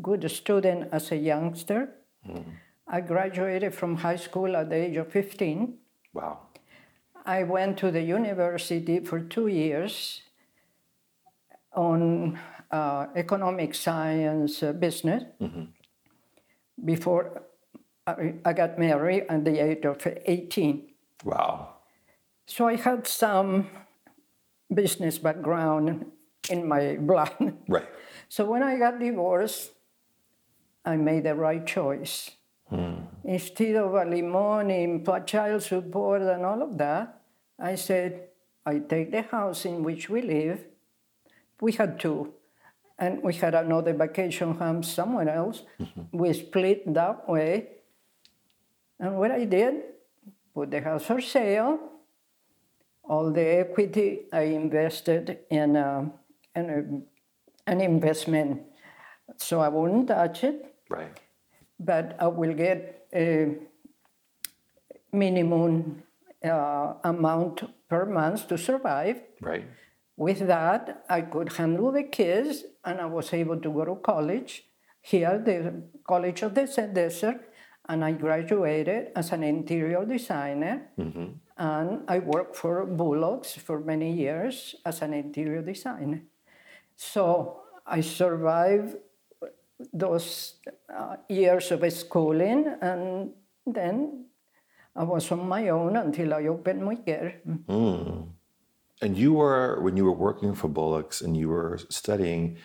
good 0.00 0.30
student 0.30 0.90
as 0.92 1.10
a 1.10 1.16
youngster. 1.16 1.88
I 2.86 3.00
graduated 3.00 3.74
from 3.74 3.96
high 3.96 4.16
school 4.16 4.56
at 4.56 4.70
the 4.70 4.76
age 4.76 4.96
of 4.96 5.10
15. 5.10 5.74
Wow. 6.18 6.38
I 7.24 7.44
went 7.44 7.78
to 7.78 7.92
the 7.92 8.02
university 8.02 8.98
for 9.00 9.20
two 9.20 9.46
years 9.46 10.22
on 11.72 12.38
uh, 12.72 13.06
economic 13.14 13.74
science 13.74 14.62
uh, 14.62 14.72
business 14.72 15.22
before 16.84 17.42
I, 18.06 18.34
I 18.44 18.52
got 18.52 18.78
married 18.78 19.26
at 19.28 19.44
the 19.44 19.62
age 19.62 19.84
of 19.84 19.98
18. 20.04 20.88
Wow. 21.24 21.76
So 22.46 22.66
I 22.66 22.74
had 22.74 23.06
some 23.06 23.68
business 24.74 25.18
background 25.18 26.06
in 26.50 26.66
my 26.66 26.96
blood. 27.00 27.54
Right. 27.68 27.86
So 28.28 28.44
when 28.44 28.64
I 28.64 28.76
got 28.76 28.98
divorced, 28.98 29.70
I 30.84 30.96
made 30.96 31.24
the 31.24 31.34
right 31.34 31.64
choice. 31.64 32.32
Instead 33.28 33.76
of 33.76 33.94
alimony, 33.94 35.04
child 35.26 35.62
support, 35.62 36.22
and 36.22 36.46
all 36.46 36.62
of 36.62 36.78
that, 36.78 37.20
I 37.58 37.74
said, 37.74 38.28
I 38.64 38.78
take 38.78 39.10
the 39.10 39.20
house 39.20 39.66
in 39.66 39.82
which 39.82 40.08
we 40.08 40.22
live. 40.22 40.64
We 41.60 41.72
had 41.72 42.00
two, 42.00 42.32
and 42.98 43.22
we 43.22 43.34
had 43.34 43.54
another 43.54 43.92
vacation 43.92 44.54
home 44.54 44.82
somewhere 44.82 45.28
else. 45.28 45.62
Mm-hmm. 45.78 46.16
We 46.16 46.32
split 46.32 46.94
that 46.94 47.28
way. 47.28 47.68
And 48.98 49.18
what 49.18 49.30
I 49.30 49.44
did, 49.44 49.74
put 50.54 50.70
the 50.70 50.80
house 50.80 51.04
for 51.04 51.20
sale. 51.20 51.78
All 53.04 53.30
the 53.30 53.60
equity 53.60 54.20
I 54.32 54.42
invested 54.56 55.40
in, 55.50 55.76
a, 55.76 56.10
in 56.56 56.64
a, 56.70 57.70
an 57.70 57.80
investment, 57.82 58.62
so 59.36 59.60
I 59.60 59.68
wouldn't 59.68 60.08
touch 60.08 60.44
it 60.44 60.74
Right. 60.88 61.20
but 61.78 62.16
I 62.18 62.28
will 62.28 62.54
get 62.54 62.94
a 62.94 62.97
minimum 65.12 66.02
uh, 66.44 66.94
amount 67.04 67.64
per 67.88 68.04
month 68.06 68.48
to 68.48 68.58
survive. 68.58 69.20
Right. 69.40 69.64
With 70.16 70.46
that, 70.46 71.04
I 71.08 71.22
could 71.22 71.52
handle 71.52 71.92
the 71.92 72.02
kids, 72.02 72.64
and 72.84 73.00
I 73.00 73.06
was 73.06 73.32
able 73.32 73.60
to 73.60 73.70
go 73.70 73.84
to 73.84 73.94
college 73.96 74.64
here, 75.00 75.38
the 75.38 75.82
College 76.06 76.42
of 76.42 76.54
the 76.54 76.66
Desert, 76.92 77.40
and 77.88 78.04
I 78.04 78.12
graduated 78.12 79.12
as 79.14 79.32
an 79.32 79.42
interior 79.42 80.04
designer. 80.04 80.90
And 81.56 82.02
I 82.08 82.18
worked 82.18 82.56
for 82.56 82.84
Bullocks 82.84 83.54
for 83.54 83.80
many 83.80 84.12
years 84.12 84.74
as 84.84 85.02
an 85.02 85.14
interior 85.14 85.62
designer. 85.62 86.22
So 86.96 87.62
I 87.86 88.00
survived 88.00 88.96
those 89.92 90.54
uh, 90.94 91.16
years 91.28 91.70
of 91.70 91.92
schooling, 91.92 92.66
and 92.80 93.30
then 93.66 94.26
I 94.96 95.04
was 95.04 95.30
on 95.30 95.46
my 95.48 95.68
own 95.68 95.96
until 95.96 96.34
I 96.34 96.46
opened 96.46 96.84
my 96.84 96.96
care. 96.96 97.40
And 99.00 99.16
you 99.16 99.34
were, 99.34 99.80
when 99.80 99.96
you 99.96 100.04
were 100.04 100.12
working 100.12 100.54
for 100.54 100.68
Bullocks 100.68 101.20
and 101.20 101.36
you 101.36 101.48
were 101.48 101.78
studying, 101.88 102.56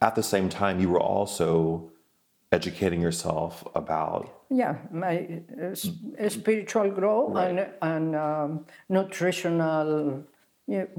at 0.00 0.14
the 0.14 0.22
same 0.22 0.48
time, 0.48 0.80
you 0.80 0.88
were 0.88 1.00
also 1.00 1.92
educating 2.52 3.00
yourself 3.02 3.64
about. 3.74 4.30
Yeah, 4.50 4.76
my 4.90 5.42
uh, 5.60 5.74
spiritual 6.28 6.90
growth 6.90 7.36
and, 7.36 7.66
and 7.82 8.16
um, 8.16 8.66
nutritional 8.88 10.24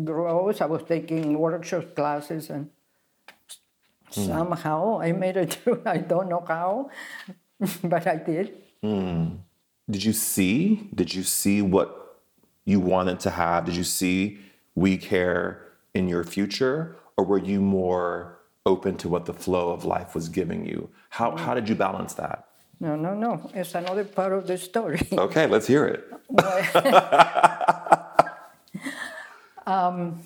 growth. 0.03 0.61
I 0.61 0.65
was 0.65 0.83
taking 0.83 1.37
workshop 1.39 1.95
classes, 1.95 2.49
and 2.49 2.69
Mm. 4.15 4.27
somehow 4.27 4.99
I 5.01 5.11
made 5.11 5.37
it 5.37 5.53
through. 5.63 5.81
I 5.85 5.97
don't 5.97 6.29
know 6.29 6.43
how, 6.47 6.89
but 7.83 8.07
I 8.07 8.15
did. 8.17 8.53
Mm. 8.83 9.37
Did 9.89 10.03
you 10.03 10.13
see? 10.13 10.89
Did 10.93 11.13
you 11.13 11.23
see 11.23 11.61
what 11.61 12.19
you 12.65 12.79
wanted 12.79 13.19
to 13.21 13.29
have? 13.29 13.65
Did 13.65 13.75
you 13.75 13.83
see 13.83 14.39
We 14.73 14.97
Care 14.97 15.61
in 15.93 16.07
your 16.07 16.23
future? 16.23 16.95
Or 17.17 17.23
were 17.23 17.37
you 17.37 17.61
more 17.61 18.39
open 18.65 18.97
to 18.97 19.07
what 19.07 19.25
the 19.25 19.33
flow 19.33 19.69
of 19.71 19.85
life 19.85 20.15
was 20.15 20.27
giving 20.27 20.65
you? 20.65 20.89
How, 21.09 21.37
how 21.37 21.53
did 21.53 21.69
you 21.69 21.75
balance 21.75 22.13
that? 22.15 22.47
No, 22.79 22.95
no, 22.95 23.13
no. 23.13 23.49
It's 23.53 23.73
another 23.75 24.03
part 24.03 24.33
of 24.33 24.47
the 24.47 24.57
story. 24.57 24.99
Okay, 25.17 25.47
let's 25.47 25.67
hear 25.67 25.85
it. 25.85 26.03
Um, 29.67 30.21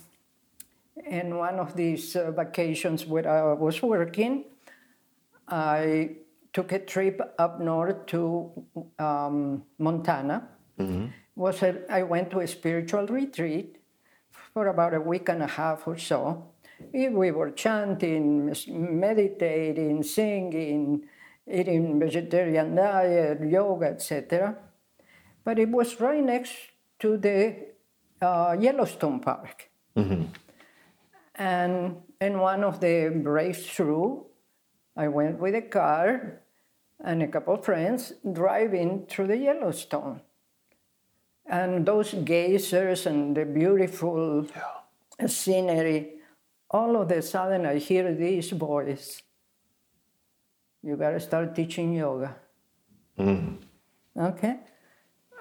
in 1.09 1.35
one 1.35 1.59
of 1.59 1.75
these 1.75 2.15
uh, 2.15 2.31
vacations 2.31 3.05
where 3.05 3.27
I 3.27 3.53
was 3.53 3.81
working, 3.81 4.45
I 5.47 6.17
took 6.53 6.71
a 6.71 6.79
trip 6.79 7.19
up 7.37 7.59
north 7.59 8.05
to 8.07 8.51
um, 8.97 9.63
Montana. 9.77 10.47
Was 11.35 11.63
a, 11.63 11.91
I 11.91 12.03
went 12.03 12.31
to 12.31 12.39
a 12.39 12.47
spiritual 12.47 13.07
retreat 13.07 13.77
for 14.53 14.67
about 14.67 14.93
a 14.93 15.01
week 15.01 15.29
and 15.29 15.43
a 15.43 15.47
half 15.47 15.87
or 15.87 15.97
so. 15.97 16.51
We 16.93 17.31
were 17.31 17.51
chanting, 17.51 18.53
meditating, 18.67 20.03
singing, 20.03 21.03
eating 21.49 21.99
vegetarian 21.99 22.75
diet, 22.75 23.41
yoga, 23.41 23.87
etc. 23.87 24.55
But 25.43 25.59
it 25.59 25.69
was 25.69 25.99
right 25.99 26.23
next 26.23 26.53
to 26.99 27.17
the 27.17 27.55
uh, 28.21 28.55
Yellowstone 28.59 29.19
Park. 29.19 29.69
And 31.39 32.01
in 32.19 32.37
one 32.37 32.65
of 32.65 32.81
the 32.81 33.09
breaks 33.15 33.65
through, 33.65 34.25
I 34.97 35.07
went 35.07 35.39
with 35.39 35.55
a 35.55 35.61
car 35.61 36.41
and 37.01 37.23
a 37.23 37.27
couple 37.27 37.53
of 37.55 37.63
friends 37.63 38.11
driving 38.33 39.05
through 39.07 39.27
the 39.27 39.37
Yellowstone. 39.37 40.19
And 41.45 41.85
those 41.85 42.13
geysers 42.13 43.05
and 43.05 43.35
the 43.35 43.45
beautiful 43.45 44.45
scenery, 45.25 46.15
all 46.69 47.01
of 47.01 47.09
a 47.09 47.21
sudden 47.21 47.65
I 47.65 47.77
hear 47.77 48.13
this 48.13 48.49
voice. 48.51 49.21
You 50.83 50.97
gotta 50.97 51.21
start 51.21 51.55
teaching 51.55 51.93
yoga. 51.93 52.35
Mm-hmm. 53.17 54.21
Okay? 54.21 54.59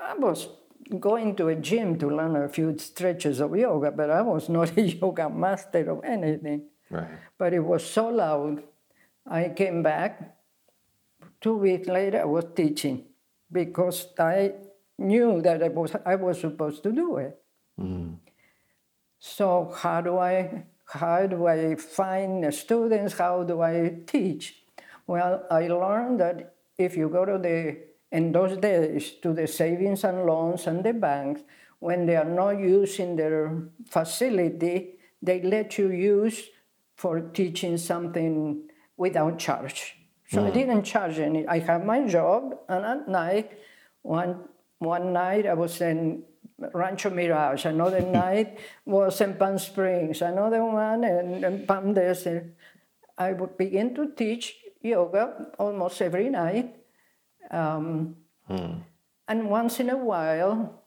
I 0.01 0.15
was 0.15 0.49
going 0.99 1.37
to 1.37 1.49
a 1.49 1.55
gym 1.55 1.99
to 1.99 2.09
learn 2.09 2.37
a 2.37 2.49
few 2.49 2.77
stretches 2.79 3.41
of 3.41 3.57
yoga, 3.57 3.91
but 3.91 4.11
I 4.11 4.23
was 4.23 4.49
not 4.57 4.77
a 4.77 4.83
yoga 4.83 5.29
master 5.29 5.91
of 5.91 6.05
anything. 6.05 6.63
Right. 6.91 7.09
But 7.37 7.53
it 7.53 7.61
was 7.61 7.85
so 7.85 8.09
loud. 8.09 8.63
I 9.27 9.51
came 9.51 9.83
back. 9.83 10.37
Two 11.41 11.57
weeks 11.57 11.87
later, 11.87 12.23
I 12.23 12.25
was 12.25 12.47
teaching 12.57 13.05
because 13.53 14.09
I 14.19 14.55
knew 14.99 15.41
that 15.43 15.63
I 15.63 15.69
was, 15.69 15.95
I 16.05 16.17
was 16.17 16.41
supposed 16.41 16.83
to 16.83 16.93
do 16.93 17.17
it. 17.19 17.39
Mm. 17.79 18.17
So 19.19 19.73
how 19.77 20.01
do 20.01 20.19
I 20.19 20.65
how 20.89 21.27
do 21.27 21.47
I 21.47 21.75
find 21.75 22.43
the 22.45 22.53
students? 22.53 23.19
How 23.19 23.43
do 23.43 23.61
I 23.61 23.99
teach? 24.07 24.65
Well, 25.07 25.45
I 25.51 25.69
learned 25.69 26.21
that 26.21 26.55
if 26.79 26.97
you 26.97 27.09
go 27.09 27.25
to 27.27 27.39
the 27.39 27.77
in 28.11 28.33
those 28.33 28.57
days 28.57 29.13
to 29.23 29.33
the 29.33 29.47
savings 29.47 30.05
and 30.05 30.25
loans 30.25 30.67
and 30.67 30.83
the 30.85 30.93
banks, 30.93 31.43
when 31.79 32.07
they 32.07 32.17
are 32.17 32.25
not 32.25 32.59
using 32.59 33.17
their 33.17 33.69
facility, 33.87 34.99
they 35.23 35.43
let 35.43 35.79
you 35.79 35.91
use 35.91 36.51
for 36.97 37.21
teaching 37.21 37.77
something 37.77 38.69
without 38.97 39.39
charge. 39.39 39.97
So 40.29 40.45
I 40.45 40.51
mm. 40.51 40.55
didn't 40.55 40.83
charge 40.83 41.19
any. 41.19 41.47
I 41.47 41.61
had 41.61 41.87
my 41.87 42.07
job, 42.07 42.59
and 42.69 42.85
at 42.85 43.09
night, 43.09 43.59
one 44.03 44.49
one 44.79 45.13
night 45.13 45.47
I 45.47 45.55
was 45.55 45.81
in 45.81 46.25
Rancho 46.59 47.11
Mirage, 47.11 47.65
another 47.65 48.01
night 48.25 48.59
was 48.85 49.21
in 49.21 49.35
Palm 49.35 49.59
Springs, 49.59 50.23
another 50.23 50.65
one 50.65 51.05
in, 51.05 51.45
in 51.45 51.67
Palm 51.67 51.95
Desert. 51.95 52.55
I 53.17 53.33
would 53.33 53.57
begin 53.57 53.95
to 53.95 54.13
teach 54.15 54.57
yoga 54.83 55.51
almost 55.59 56.03
every 56.03 56.29
night. 56.29 56.75
Um, 57.51 58.17
And 59.29 59.51
once 59.51 59.79
in 59.79 59.91
a 59.91 59.97
while, 59.97 60.83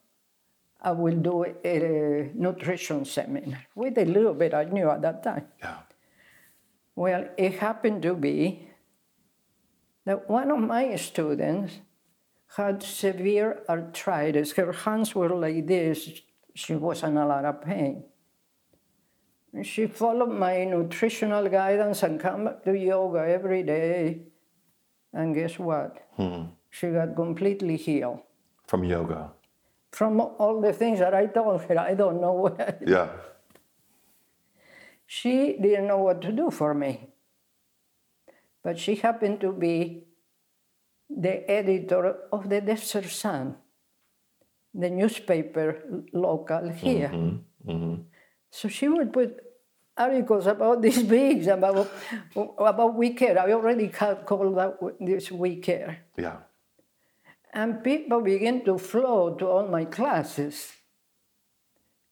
I 0.82 0.92
will 0.92 1.16
do 1.16 1.46
a, 1.46 1.54
a 1.64 2.32
nutrition 2.34 3.06
seminar 3.06 3.68
with 3.76 3.98
a 3.98 4.06
little 4.06 4.34
bit 4.34 4.54
I 4.54 4.64
knew 4.66 4.90
at 4.90 5.02
that 5.04 5.22
time. 5.22 5.46
Yeah. 5.60 5.78
Well, 6.96 7.30
it 7.38 7.60
happened 7.60 8.02
to 8.02 8.16
be 8.16 8.68
that 10.06 10.28
one 10.28 10.50
of 10.50 10.60
my 10.60 10.96
students 10.96 11.80
had 12.58 12.82
severe 12.82 13.62
arthritis. 13.70 14.54
Her 14.54 14.72
hands 14.72 15.14
were 15.16 15.30
like 15.30 15.68
this. 15.68 16.22
She 16.56 16.76
was 16.76 17.04
in 17.04 17.16
a 17.16 17.26
lot 17.26 17.46
of 17.46 17.62
pain. 17.62 18.04
She 19.64 19.86
followed 19.86 20.32
my 20.32 20.64
nutritional 20.66 21.48
guidance 21.48 22.04
and 22.04 22.20
come 22.20 22.46
back 22.46 22.64
to 22.64 22.74
yoga 22.74 23.20
every 23.20 23.64
day. 23.64 24.31
And 25.14 25.36
guess 25.36 25.60
what? 25.60 25.98
Hmm. 26.16 26.44
She 26.70 26.88
got 26.90 27.16
completely 27.16 27.76
healed 27.78 28.20
From 28.68 28.84
yoga. 28.84 29.32
from 29.92 30.22
all 30.22 30.62
the 30.62 30.72
things 30.72 31.00
that 31.00 31.14
I 31.14 31.26
told 31.28 31.62
her. 31.64 31.78
I 31.80 31.94
don't 31.96 32.22
know 32.22 32.34
what. 32.34 32.80
Yeah. 32.88 33.10
She 35.06 35.58
didn't 35.62 35.88
know 35.88 35.98
what 35.98 36.22
to 36.22 36.32
do 36.32 36.50
for 36.50 36.74
me. 36.74 37.10
But 38.64 38.80
she 38.80 38.96
happened 38.96 39.42
to 39.42 39.52
be 39.52 40.06
the 41.10 41.44
editor 41.52 42.16
of 42.32 42.48
the 42.48 42.62
Desert 42.62 43.10
Sun, 43.10 43.56
the 44.74 44.90
newspaper 44.90 45.84
local 46.14 46.70
here. 46.70 47.10
Mm-hmm. 47.10 47.70
Mm-hmm. 47.72 47.96
So 48.52 48.70
she 48.70 48.88
would 48.88 49.12
put 49.12 49.36
articles 49.98 50.48
about 50.48 50.82
these 50.82 51.04
bigs, 51.04 51.48
about, 51.48 51.92
about 52.36 52.96
We 52.96 53.14
Care. 53.14 53.40
I 53.40 53.52
already 53.52 53.90
called 53.90 54.58
that 54.58 54.78
this 55.00 55.32
We 55.32 55.58
Care. 55.58 56.00
Yeah. 56.18 56.38
And 57.54 57.84
people 57.84 58.22
began 58.22 58.64
to 58.66 58.78
flow 58.78 59.36
to 59.36 59.48
all 59.48 59.68
my 59.68 59.86
classes. 59.86 60.72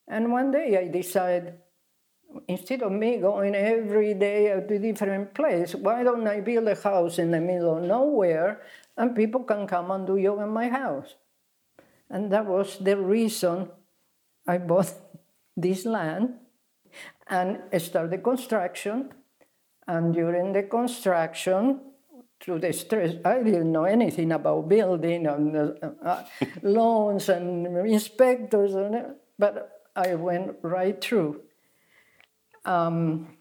And 0.08 0.32
one 0.32 0.52
day 0.52 0.78
I 0.78 0.92
decided 0.92 1.54
instead 2.48 2.84
of 2.84 2.92
me 2.92 3.18
going 3.18 3.56
every 3.56 4.14
day 4.14 4.48
to 4.48 4.76
a 4.76 4.80
different 4.80 5.34
place, 5.34 5.74
why 5.76 6.04
don't 6.04 6.28
I 6.28 6.42
build 6.42 6.68
a 6.68 6.76
house 6.76 7.20
in 7.20 7.32
the 7.32 7.40
middle 7.40 7.78
of 7.78 7.84
nowhere 7.84 8.62
and 8.98 9.16
people 9.16 9.44
can 9.44 9.66
come 9.66 9.92
and 9.92 10.06
do 10.06 10.18
yoga 10.18 10.44
in 10.44 10.50
my 10.50 10.68
house? 10.68 11.16
And 12.10 12.32
that 12.32 12.46
was 12.46 12.78
the 12.80 12.98
reason 12.98 13.70
I 14.48 14.58
bought 14.58 14.92
this 15.58 15.86
land 15.86 16.36
and 17.30 17.60
started 17.82 18.24
construction. 18.24 19.10
And 19.88 20.14
during 20.14 20.54
the 20.54 20.64
construction, 20.64 21.82
through 22.40 22.60
the 22.60 22.72
stress, 22.74 23.16
I 23.26 23.44
didn't 23.44 23.72
know 23.72 23.84
anything 23.84 24.32
about 24.32 24.70
building 24.70 25.28
and 25.28 25.56
uh, 25.56 25.90
uh, 26.04 26.24
loans 26.62 27.30
and 27.30 27.66
inspectors, 27.88 28.76
and, 28.76 29.16
but 29.38 29.82
I 29.96 30.16
went 30.16 30.58
right 30.62 31.00
through. 31.02 31.42
Um, 32.66 33.36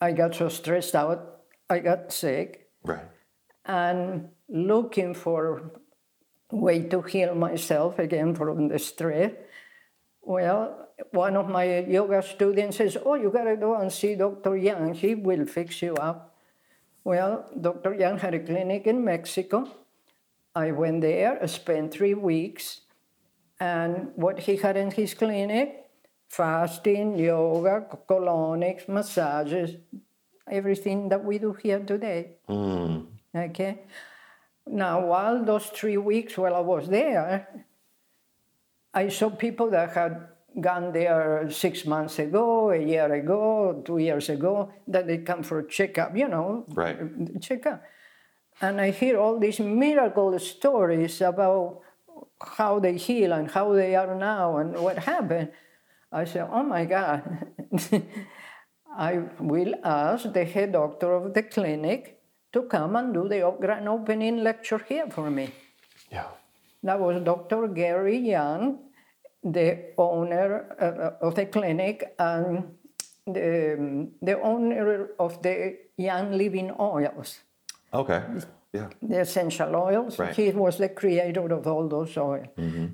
I 0.00 0.12
got 0.12 0.34
so 0.34 0.48
stressed 0.48 0.94
out, 0.94 1.42
I 1.70 1.78
got 1.78 2.12
sick. 2.12 2.68
Right. 2.82 3.08
And 3.64 4.28
looking 4.48 5.14
for 5.14 5.72
way 6.50 6.82
to 6.82 7.02
heal 7.02 7.34
myself 7.34 7.98
again 7.98 8.34
from 8.34 8.68
the 8.68 8.78
stress. 8.78 9.32
Well, 10.22 10.85
one 11.10 11.36
of 11.36 11.48
my 11.48 11.80
yoga 11.80 12.22
students 12.22 12.78
says, 12.78 12.96
"Oh, 13.04 13.14
you 13.14 13.30
gotta 13.30 13.56
go 13.56 13.76
and 13.76 13.92
see 13.92 14.14
Dr. 14.14 14.56
Young. 14.56 14.94
He 14.94 15.14
will 15.14 15.46
fix 15.46 15.82
you 15.82 15.94
up." 15.96 16.34
Well, 17.04 17.48
Dr. 17.60 17.94
Young 17.94 18.18
had 18.18 18.34
a 18.34 18.40
clinic 18.40 18.86
in 18.86 19.04
Mexico. 19.04 19.68
I 20.54 20.72
went 20.72 21.02
there, 21.02 21.38
I 21.42 21.46
spent 21.46 21.92
three 21.92 22.14
weeks, 22.14 22.80
and 23.60 24.10
what 24.16 24.40
he 24.40 24.56
had 24.56 24.76
in 24.76 24.90
his 24.90 25.14
clinic 25.14 25.86
fasting, 26.28 27.18
yoga, 27.18 27.86
colonics, 28.08 28.88
massages, 28.88 29.76
everything 30.50 31.08
that 31.08 31.24
we 31.24 31.38
do 31.38 31.52
here 31.52 31.80
today. 31.80 32.36
Mm. 32.48 33.06
Okay? 33.34 33.80
Now, 34.66 35.06
while 35.06 35.44
those 35.44 35.66
three 35.66 35.96
weeks 35.96 36.36
while 36.36 36.54
I 36.54 36.60
was 36.60 36.88
there, 36.88 37.48
I 38.92 39.08
saw 39.08 39.30
people 39.30 39.70
that 39.70 39.90
had 39.90 40.28
gone 40.60 40.92
there 40.92 41.48
six 41.50 41.84
months 41.84 42.18
ago, 42.18 42.70
a 42.70 42.78
year 42.78 43.12
ago, 43.12 43.82
two 43.84 43.98
years 43.98 44.28
ago, 44.28 44.70
that 44.88 45.06
they 45.06 45.18
come 45.18 45.42
for 45.42 45.60
a 45.60 45.68
checkup, 45.68 46.16
you 46.16 46.28
know, 46.28 46.64
right. 46.68 46.98
checkup. 47.40 47.82
And 48.60 48.80
I 48.80 48.90
hear 48.90 49.18
all 49.18 49.38
these 49.38 49.60
miracle 49.60 50.38
stories 50.38 51.20
about 51.20 51.80
how 52.40 52.78
they 52.78 52.96
heal 52.96 53.32
and 53.32 53.50
how 53.50 53.72
they 53.72 53.94
are 53.94 54.14
now 54.14 54.56
and 54.58 54.76
what 54.78 54.98
happened. 54.98 55.50
I 56.10 56.24
said, 56.24 56.48
oh 56.50 56.62
my 56.62 56.84
God, 56.84 57.46
I 58.96 59.24
will 59.38 59.74
ask 59.84 60.32
the 60.32 60.44
head 60.44 60.72
doctor 60.72 61.12
of 61.12 61.34
the 61.34 61.42
clinic 61.42 62.22
to 62.52 62.62
come 62.62 62.96
and 62.96 63.12
do 63.12 63.28
the 63.28 63.54
grand 63.60 63.88
opening 63.88 64.42
lecture 64.42 64.80
here 64.88 65.10
for 65.10 65.30
me. 65.30 65.50
Yeah. 66.10 66.28
That 66.82 67.00
was 67.00 67.22
Dr. 67.22 67.68
Gary 67.68 68.16
Young, 68.16 68.78
the 69.52 69.92
owner 69.96 70.66
uh, 70.80 71.26
of 71.26 71.34
the 71.34 71.46
clinic 71.46 72.14
and 72.18 72.74
the, 73.26 74.08
the 74.20 74.40
owner 74.40 75.10
of 75.18 75.40
the 75.42 75.76
Young 75.96 76.32
Living 76.32 76.72
Oils. 76.78 77.40
Okay. 77.92 78.22
Yeah. 78.72 78.88
The 79.00 79.20
essential 79.20 79.74
oils. 79.74 80.18
Right. 80.18 80.34
He 80.34 80.50
was 80.50 80.76
the 80.76 80.88
creator 80.88 81.52
of 81.52 81.66
all 81.66 81.88
those 81.88 82.16
oils. 82.16 82.48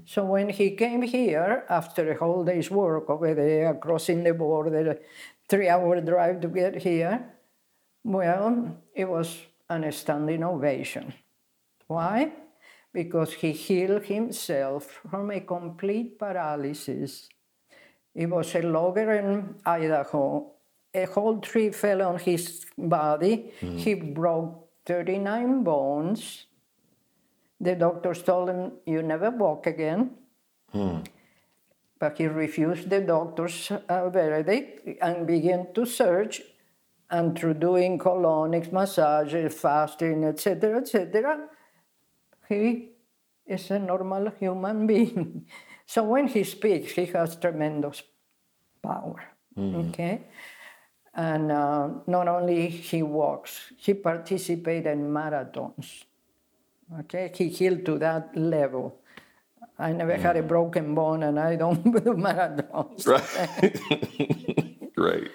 So 0.04 0.24
when 0.24 0.50
he 0.50 0.76
came 0.76 1.02
here 1.02 1.64
after 1.68 2.12
a 2.12 2.16
whole 2.16 2.44
day's 2.44 2.70
work 2.70 3.10
over 3.10 3.34
there, 3.34 3.74
crossing 3.74 4.22
the 4.22 4.34
border, 4.34 5.00
three 5.48 5.68
hour 5.68 6.00
drive 6.00 6.40
to 6.42 6.48
get 6.48 6.82
here, 6.82 7.24
well, 8.04 8.76
it 8.94 9.08
was 9.08 9.40
an 9.68 9.90
standing 9.92 10.44
ovation. 10.44 11.14
Why? 11.88 12.32
Because 12.92 13.32
he 13.34 13.52
healed 13.52 14.04
himself 14.04 15.00
from 15.10 15.30
a 15.30 15.40
complete 15.40 16.18
paralysis. 16.18 17.28
He 18.14 18.26
was 18.26 18.54
a 18.54 18.60
logger 18.62 19.12
in 19.14 19.54
Idaho. 19.64 20.52
A 20.94 21.06
whole 21.06 21.38
tree 21.40 21.70
fell 21.70 22.02
on 22.02 22.18
his 22.18 22.66
body. 22.76 23.52
He 23.78 23.94
broke 23.94 24.68
39 24.84 25.62
bones. 25.64 26.46
The 27.58 27.74
doctors 27.76 28.22
told 28.22 28.50
him, 28.50 28.72
You 28.84 29.02
never 29.02 29.30
walk 29.30 29.66
again. 29.66 30.10
But 31.98 32.18
he 32.18 32.26
refused 32.26 32.90
the 32.90 33.00
doctor's 33.00 33.70
uh, 33.70 34.10
verdict 34.10 35.00
and 35.00 35.26
began 35.26 35.72
to 35.74 35.86
search. 35.86 36.42
And 37.10 37.38
through 37.38 37.54
doing 37.54 37.98
colonics, 37.98 38.72
massages, 38.72 39.54
fasting, 39.54 40.24
etc., 40.24 40.78
etc., 40.80 41.48
he 42.52 42.90
is 43.46 43.70
a 43.70 43.78
normal 43.78 44.30
human 44.38 44.86
being. 44.92 45.46
so 45.86 46.04
when 46.04 46.28
he 46.28 46.44
speaks, 46.44 46.92
he 46.92 47.06
has 47.06 47.36
tremendous 47.36 48.02
power. 48.82 49.22
Okay? 49.58 50.22
And 51.14 51.52
uh, 51.52 51.88
not 52.06 52.28
only 52.28 52.68
he 52.68 53.02
walks, 53.02 53.72
he 53.76 53.92
participated 53.94 54.86
in 54.86 55.12
marathons. 55.12 56.04
Okay, 57.00 57.30
he 57.34 57.48
healed 57.48 57.84
to 57.86 57.98
that 57.98 58.36
level. 58.36 58.98
I 59.78 59.92
never 59.92 60.16
had 60.16 60.36
a 60.36 60.42
broken 60.42 60.94
bone, 60.94 61.22
and 61.22 61.38
I 61.38 61.56
don't 61.56 61.82
do 62.04 62.14
marathons. 62.14 63.06
Right. 63.06 64.92
great. 64.94 65.30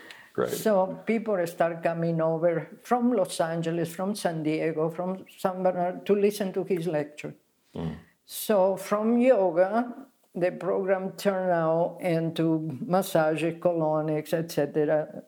So 0.45 0.99
people 1.05 1.45
start 1.47 1.81
coming 1.81 2.21
over 2.21 2.67
from 2.83 3.11
Los 3.11 3.39
Angeles, 3.39 3.93
from 3.93 4.13
San 4.13 4.43
Diego, 4.43 4.89
from 4.89 5.25
San 5.35 5.63
Bernardino 5.63 6.03
to 6.05 6.15
listen 6.15 6.53
to 6.53 6.63
his 6.63 6.85
lecture. 6.85 7.33
Mm. 7.75 7.95
So 8.25 8.77
from 8.77 9.17
yoga, 9.17 9.93
the 10.35 10.51
program 10.51 11.13
turned 11.13 11.51
out 11.51 11.97
into 12.01 12.69
massage, 12.85 13.43
colonics, 13.43 14.33
etc. 14.33 15.23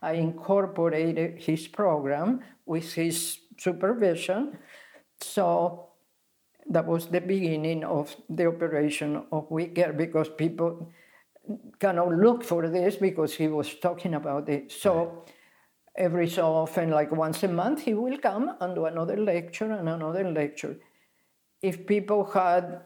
I 0.00 0.12
incorporated 0.12 1.42
his 1.42 1.66
program 1.66 2.44
with 2.64 2.92
his 2.92 3.40
supervision. 3.56 4.58
So 5.20 5.88
that 6.70 6.86
was 6.86 7.08
the 7.08 7.20
beginning 7.20 7.82
of 7.82 8.14
the 8.28 8.46
operation 8.46 9.24
of 9.32 9.50
We 9.50 9.66
Care 9.66 9.92
because 9.92 10.28
people 10.28 10.92
cannot 11.78 12.12
look 12.12 12.44
for 12.44 12.68
this 12.68 12.96
because 12.96 13.34
he 13.34 13.48
was 13.48 13.74
talking 13.74 14.14
about 14.14 14.48
it. 14.48 14.72
So 14.72 15.24
every 15.96 16.28
so 16.28 16.46
often, 16.54 16.90
like 16.90 17.10
once 17.12 17.42
a 17.42 17.48
month, 17.48 17.82
he 17.82 17.94
will 17.94 18.18
come 18.18 18.56
and 18.60 18.74
do 18.74 18.86
another 18.86 19.16
lecture 19.16 19.70
and 19.72 19.88
another 19.88 20.30
lecture. 20.30 20.76
If 21.60 21.86
people 21.86 22.24
had 22.24 22.82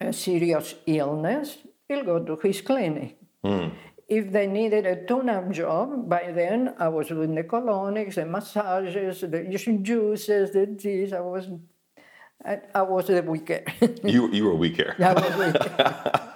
a 0.00 0.12
serious 0.12 0.74
illness, 0.86 1.58
he'll 1.88 2.04
go 2.04 2.24
to 2.24 2.36
his 2.36 2.60
clinic. 2.60 3.18
Hmm. 3.44 3.68
If 4.08 4.30
they 4.30 4.46
needed 4.46 4.86
a 4.86 5.06
tune-up 5.06 5.50
job, 5.50 6.08
by 6.08 6.32
then 6.32 6.74
I 6.78 6.88
was 6.88 7.08
doing 7.08 7.34
the 7.34 7.44
colonics, 7.44 8.14
the 8.14 8.26
massages, 8.26 9.22
the 9.22 9.44
juices, 9.82 10.52
the 10.52 10.66
this. 10.66 11.12
I 11.12 11.20
was, 11.20 11.48
I, 12.44 12.58
I 12.74 12.82
was 12.82 13.06
the 13.06 13.22
wicked. 13.22 13.72
You 14.04 14.30
you 14.30 14.44
were 14.44 14.54
weak 14.54 14.76
here. 14.76 14.94
I 15.00 15.14
was 15.14 15.36
wicked. 15.36 16.20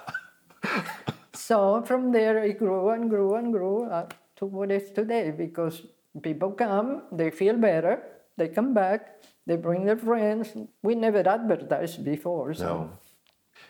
so 1.46 1.82
from 1.87 2.11
there 2.11 2.38
it 2.42 2.59
grew 2.59 2.90
and 2.90 3.09
grew 3.09 3.35
and 3.37 3.52
grew 3.52 3.85
up 3.85 4.14
to 4.37 4.46
what 4.46 4.72
is 4.72 4.90
today 4.90 5.30
because 5.30 5.82
people 6.22 6.50
come, 6.50 7.02
they 7.12 7.30
feel 7.30 7.56
better, 7.56 8.02
they 8.37 8.48
come 8.48 8.74
back, 8.74 9.22
they 9.46 9.56
bring 9.56 9.85
their 9.85 9.96
friends. 9.96 10.54
We 10.82 10.96
never 10.96 11.26
advertised 11.28 12.04
before. 12.04 12.54
So. 12.54 12.64
No. 12.64 12.90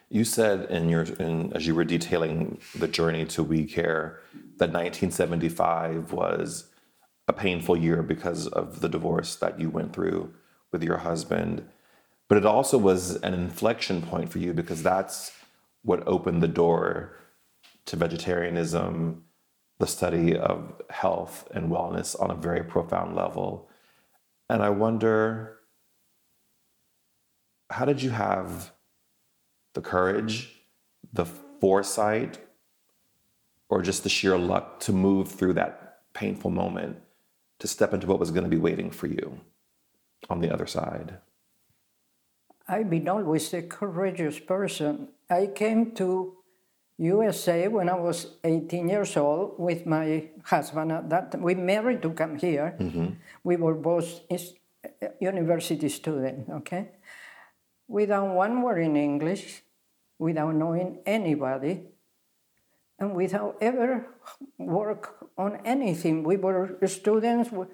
You 0.08 0.24
said 0.24 0.70
in 0.70 0.88
your 0.88 1.02
in, 1.24 1.52
as 1.52 1.66
you 1.66 1.74
were 1.74 1.84
detailing 1.84 2.58
the 2.74 2.88
journey 2.88 3.26
to 3.26 3.42
We 3.42 3.64
Care 3.64 4.20
that 4.56 4.72
1975 4.72 6.12
was 6.12 6.70
a 7.28 7.32
painful 7.32 7.76
year 7.76 8.02
because 8.02 8.46
of 8.46 8.80
the 8.80 8.88
divorce 8.88 9.36
that 9.36 9.60
you 9.60 9.68
went 9.68 9.92
through 9.92 10.32
with 10.72 10.82
your 10.82 10.98
husband, 10.98 11.68
but 12.28 12.38
it 12.38 12.46
also 12.46 12.78
was 12.78 13.16
an 13.16 13.34
inflection 13.34 14.00
point 14.00 14.30
for 14.30 14.38
you 14.38 14.54
because 14.54 14.82
that's 14.82 15.32
what 15.82 16.02
opened 16.06 16.42
the 16.42 16.48
door 16.64 17.12
to 17.87 17.96
vegetarianism, 17.96 19.25
the 19.79 19.87
study 19.87 20.37
of 20.37 20.81
health 20.90 21.49
and 21.53 21.70
wellness 21.70 22.20
on 22.20 22.31
a 22.31 22.35
very 22.35 22.64
profound 22.64 23.14
level. 23.14 23.68
And 24.49 24.62
I 24.62 24.70
wonder 24.70 25.59
how 27.70 27.85
did 27.85 28.03
you 28.03 28.11
have 28.11 28.72
the 29.75 29.81
courage, 29.81 30.62
the 31.12 31.25
foresight, 31.25 32.38
or 33.68 33.83
just 33.83 34.03
the 34.03 34.09
sheer 34.09 34.38
luck 34.38 34.81
to 34.81 34.92
move 34.92 35.29
through 35.29 35.55
that 35.55 35.99
painful 36.14 36.51
moment 36.51 36.96
to 37.59 37.66
step 37.66 37.92
into 37.92 38.07
what 38.07 38.20
was 38.20 38.31
going 38.31 38.44
to 38.44 38.51
be 38.51 38.57
waiting 38.57 38.90
for 38.90 39.07
you 39.07 39.40
on 40.31 40.40
the 40.40 40.53
other 40.53 40.66
side? 40.66 41.18
I've 42.68 42.90
been 42.90 43.09
always 43.09 43.53
a 43.55 43.62
courageous 43.62 44.38
person. 44.38 45.09
I 45.31 45.46
came 45.46 45.92
to 45.92 46.36
USA 46.98 47.68
when 47.68 47.88
I 47.88 47.94
was 47.94 48.26
18 48.42 48.88
years 48.88 49.16
old 49.16 49.59
with 49.59 49.85
my 49.85 50.30
husband. 50.44 50.92
At 50.92 51.11
that 51.11 51.32
time. 51.32 51.42
we 51.42 51.54
married 51.54 52.02
to 52.02 52.11
come 52.11 52.37
here. 52.37 52.74
Mm-hmm. 52.80 53.06
We 53.44 53.56
were 53.56 53.74
both 53.74 54.20
uh, 54.30 54.38
university 55.20 55.88
students. 55.88 56.48
Okay, 56.50 56.88
without 57.87 58.35
one 58.35 58.62
word 58.62 58.80
in 58.80 58.96
English, 58.96 59.62
without 60.18 60.54
knowing 60.54 60.98
anybody, 61.04 61.82
and 62.98 63.14
without 63.14 63.56
ever 63.61 64.06
work 64.59 65.28
on 65.37 65.61
anything. 65.64 66.22
We 66.22 66.37
were 66.37 66.78
students, 66.87 67.52
with 67.52 67.68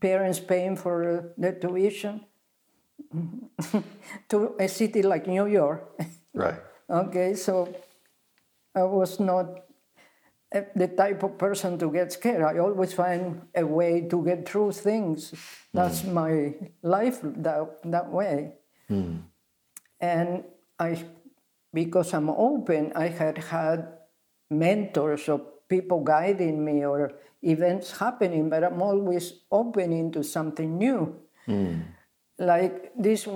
parents 0.00 0.40
paying 0.40 0.76
for 0.76 1.08
uh, 1.08 1.22
the 1.36 1.52
tuition 1.52 2.24
to 4.28 4.54
a 4.58 4.68
city 4.68 5.02
like 5.02 5.26
New 5.26 5.46
York. 5.46 5.88
Right. 6.34 6.58
okay, 6.90 7.34
so 7.34 7.68
I 8.78 8.84
was 8.84 9.18
not 9.20 9.68
uh, 10.54 10.62
the 10.74 10.88
type 10.88 11.22
of 11.22 11.36
person 11.36 11.78
to 11.78 11.90
get 11.90 12.12
scared. 12.12 12.42
I 12.42 12.58
always 12.58 12.94
find 12.94 13.42
a 13.54 13.66
way 13.66 14.08
to 14.08 14.24
get 14.24 14.48
through 14.48 14.72
things. 14.72 15.34
That's 15.74 16.02
mm. 16.02 16.12
my 16.12 16.54
life 16.82 17.20
that, 17.22 17.82
that 17.84 18.10
way. 18.10 18.54
Mm. 18.90 19.22
And 20.00 20.44
I, 20.78 21.04
because 21.74 22.14
I'm 22.14 22.30
open, 22.30 22.92
I 22.94 23.08
had 23.08 23.38
had 23.38 23.88
mentors 24.50 25.28
or 25.28 25.42
people 25.68 26.00
guiding 26.00 26.64
me 26.64 26.86
or 26.86 27.12
events 27.42 27.98
happening, 27.98 28.48
but 28.48 28.64
I'm 28.64 28.80
always 28.80 29.34
open 29.50 29.92
into 29.92 30.22
something 30.22 30.78
new. 30.78 31.14
Mm. 31.46 31.82
Like 32.38 32.92
these 32.96 33.26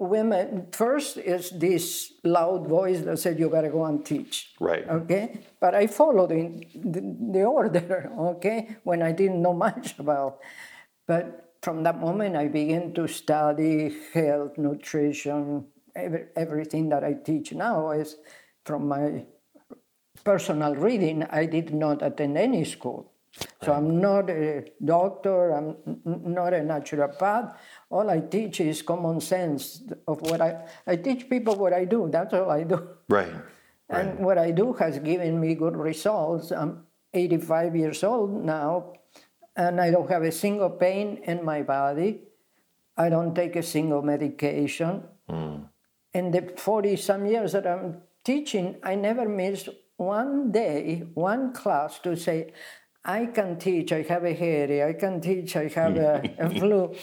women, 0.00 0.66
first 0.72 1.16
is 1.16 1.50
this 1.50 2.12
loud 2.24 2.66
voice 2.66 3.00
that 3.02 3.18
said, 3.18 3.38
You 3.38 3.48
gotta 3.48 3.68
go 3.68 3.84
and 3.84 4.04
teach. 4.04 4.54
Right. 4.58 4.88
Okay? 4.88 5.38
But 5.60 5.76
I 5.76 5.86
followed 5.86 6.32
in 6.32 6.66
the, 6.74 7.00
the 7.38 7.44
order, 7.44 8.10
okay, 8.18 8.76
when 8.82 9.00
I 9.00 9.12
didn't 9.12 9.40
know 9.40 9.54
much 9.54 9.96
about. 9.98 10.40
But 11.06 11.54
from 11.62 11.84
that 11.84 12.00
moment, 12.00 12.34
I 12.34 12.48
began 12.48 12.92
to 12.94 13.06
study 13.06 13.94
health, 14.12 14.58
nutrition, 14.58 15.66
every, 15.94 16.26
everything 16.34 16.88
that 16.88 17.04
I 17.04 17.12
teach 17.14 17.52
now 17.52 17.92
is 17.92 18.16
from 18.64 18.88
my 18.88 19.24
personal 20.24 20.74
reading. 20.74 21.22
I 21.24 21.46
did 21.46 21.72
not 21.72 22.02
attend 22.02 22.36
any 22.36 22.64
school. 22.64 23.12
So 23.62 23.72
I'm 23.72 24.00
not 24.00 24.28
a 24.28 24.64
doctor, 24.84 25.52
I'm 25.52 25.76
not 26.04 26.52
a 26.52 26.58
naturopath. 26.58 27.54
All 27.92 28.08
I 28.08 28.20
teach 28.20 28.60
is 28.60 28.80
common 28.80 29.20
sense 29.20 29.82
of 30.08 30.22
what 30.22 30.40
I, 30.40 30.64
I 30.86 30.96
teach 30.96 31.28
people 31.28 31.56
what 31.56 31.74
I 31.74 31.84
do. 31.84 32.08
That's 32.10 32.32
all 32.32 32.50
I 32.50 32.64
do. 32.64 32.88
Right. 33.10 33.34
And 33.90 34.18
what 34.20 34.38
I 34.38 34.50
do 34.50 34.72
has 34.80 34.98
given 34.98 35.38
me 35.38 35.54
good 35.54 35.76
results. 35.76 36.52
I'm 36.52 36.86
85 37.12 37.76
years 37.76 38.02
old 38.02 38.32
now, 38.42 38.94
and 39.54 39.78
I 39.78 39.90
don't 39.90 40.08
have 40.10 40.22
a 40.22 40.32
single 40.32 40.70
pain 40.70 41.20
in 41.24 41.44
my 41.44 41.60
body. 41.60 42.22
I 42.96 43.10
don't 43.10 43.34
take 43.34 43.56
a 43.56 43.62
single 43.62 44.00
medication. 44.00 45.02
Hmm. 45.28 45.68
In 46.14 46.30
the 46.30 46.54
40 46.56 46.96
some 46.96 47.26
years 47.26 47.52
that 47.52 47.66
I'm 47.66 48.00
teaching, 48.24 48.76
I 48.82 48.94
never 48.94 49.28
missed 49.28 49.68
one 49.98 50.50
day, 50.50 51.04
one 51.12 51.52
class 51.52 51.98
to 52.00 52.16
say, 52.16 52.54
I 53.04 53.26
can 53.26 53.58
teach, 53.58 53.92
I 53.92 54.02
have 54.02 54.24
a 54.24 54.32
headache, 54.32 54.82
I 54.82 54.92
can 54.92 55.20
teach, 55.20 55.56
I 55.56 55.68
have 55.68 55.96
a, 55.96 56.34
a 56.38 56.50
flu. 56.50 56.94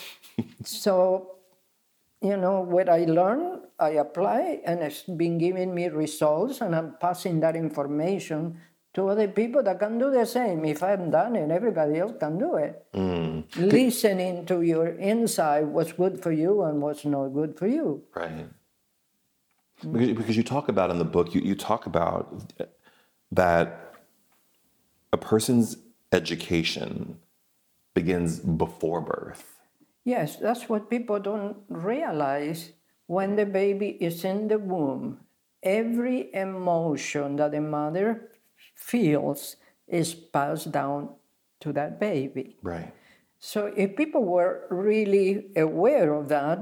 So 0.63 1.39
you 2.21 2.35
know, 2.35 2.61
what 2.61 2.89
I 2.89 3.05
learn, 3.05 3.61
I 3.79 3.91
apply, 3.91 4.61
and 4.65 4.81
it's 4.81 5.03
been 5.03 5.37
giving 5.37 5.73
me 5.73 5.87
results, 5.87 6.59
and 6.61 6.75
I'm 6.75 6.95
passing 6.99 7.39
that 7.39 7.55
information 7.55 8.59
to 8.93 9.07
other 9.07 9.27
people 9.27 9.63
that 9.63 9.79
can 9.79 9.97
do 9.97 10.11
the 10.11 10.25
same. 10.25 10.65
If 10.65 10.83
I've 10.83 11.11
done 11.11 11.35
it, 11.35 11.49
everybody 11.51 11.99
else 11.99 12.13
can 12.19 12.37
do 12.37 12.55
it. 12.55 12.85
Mm. 12.93 13.45
Listening 13.55 14.45
to 14.47 14.61
your 14.61 14.87
inside, 14.87 15.67
what's 15.67 15.93
good 15.93 16.21
for 16.21 16.31
you 16.31 16.63
and 16.63 16.81
what's 16.81 17.05
not 17.05 17.29
good 17.29 17.57
for 17.57 17.67
you. 17.67 18.03
Right. 18.13 18.47
Because, 19.81 20.09
because 20.09 20.35
you 20.35 20.43
talk 20.43 20.67
about 20.67 20.89
in 20.89 20.97
the 20.97 21.05
book, 21.05 21.33
you, 21.33 21.39
you 21.39 21.55
talk 21.55 21.85
about 21.85 22.53
that 23.31 23.93
a 25.13 25.17
person's 25.17 25.77
education 26.11 27.19
begins 27.93 28.39
before 28.39 29.01
birth. 29.01 29.59
Yes, 30.05 30.37
that's 30.37 30.69
what 30.69 30.89
people 30.89 31.19
don't 31.19 31.57
realize. 31.69 32.71
When 33.07 33.35
the 33.35 33.45
baby 33.45 33.97
is 33.99 34.23
in 34.23 34.47
the 34.47 34.59
womb, 34.59 35.19
every 35.63 36.33
emotion 36.33 37.35
that 37.37 37.51
the 37.51 37.61
mother 37.61 38.29
feels 38.75 39.55
is 39.87 40.13
passed 40.13 40.71
down 40.71 41.09
to 41.61 41.73
that 41.73 41.99
baby. 41.99 42.57
Right. 42.61 42.93
So 43.39 43.73
if 43.75 43.95
people 43.95 44.23
were 44.23 44.67
really 44.69 45.51
aware 45.55 46.13
of 46.13 46.27
that, 46.29 46.59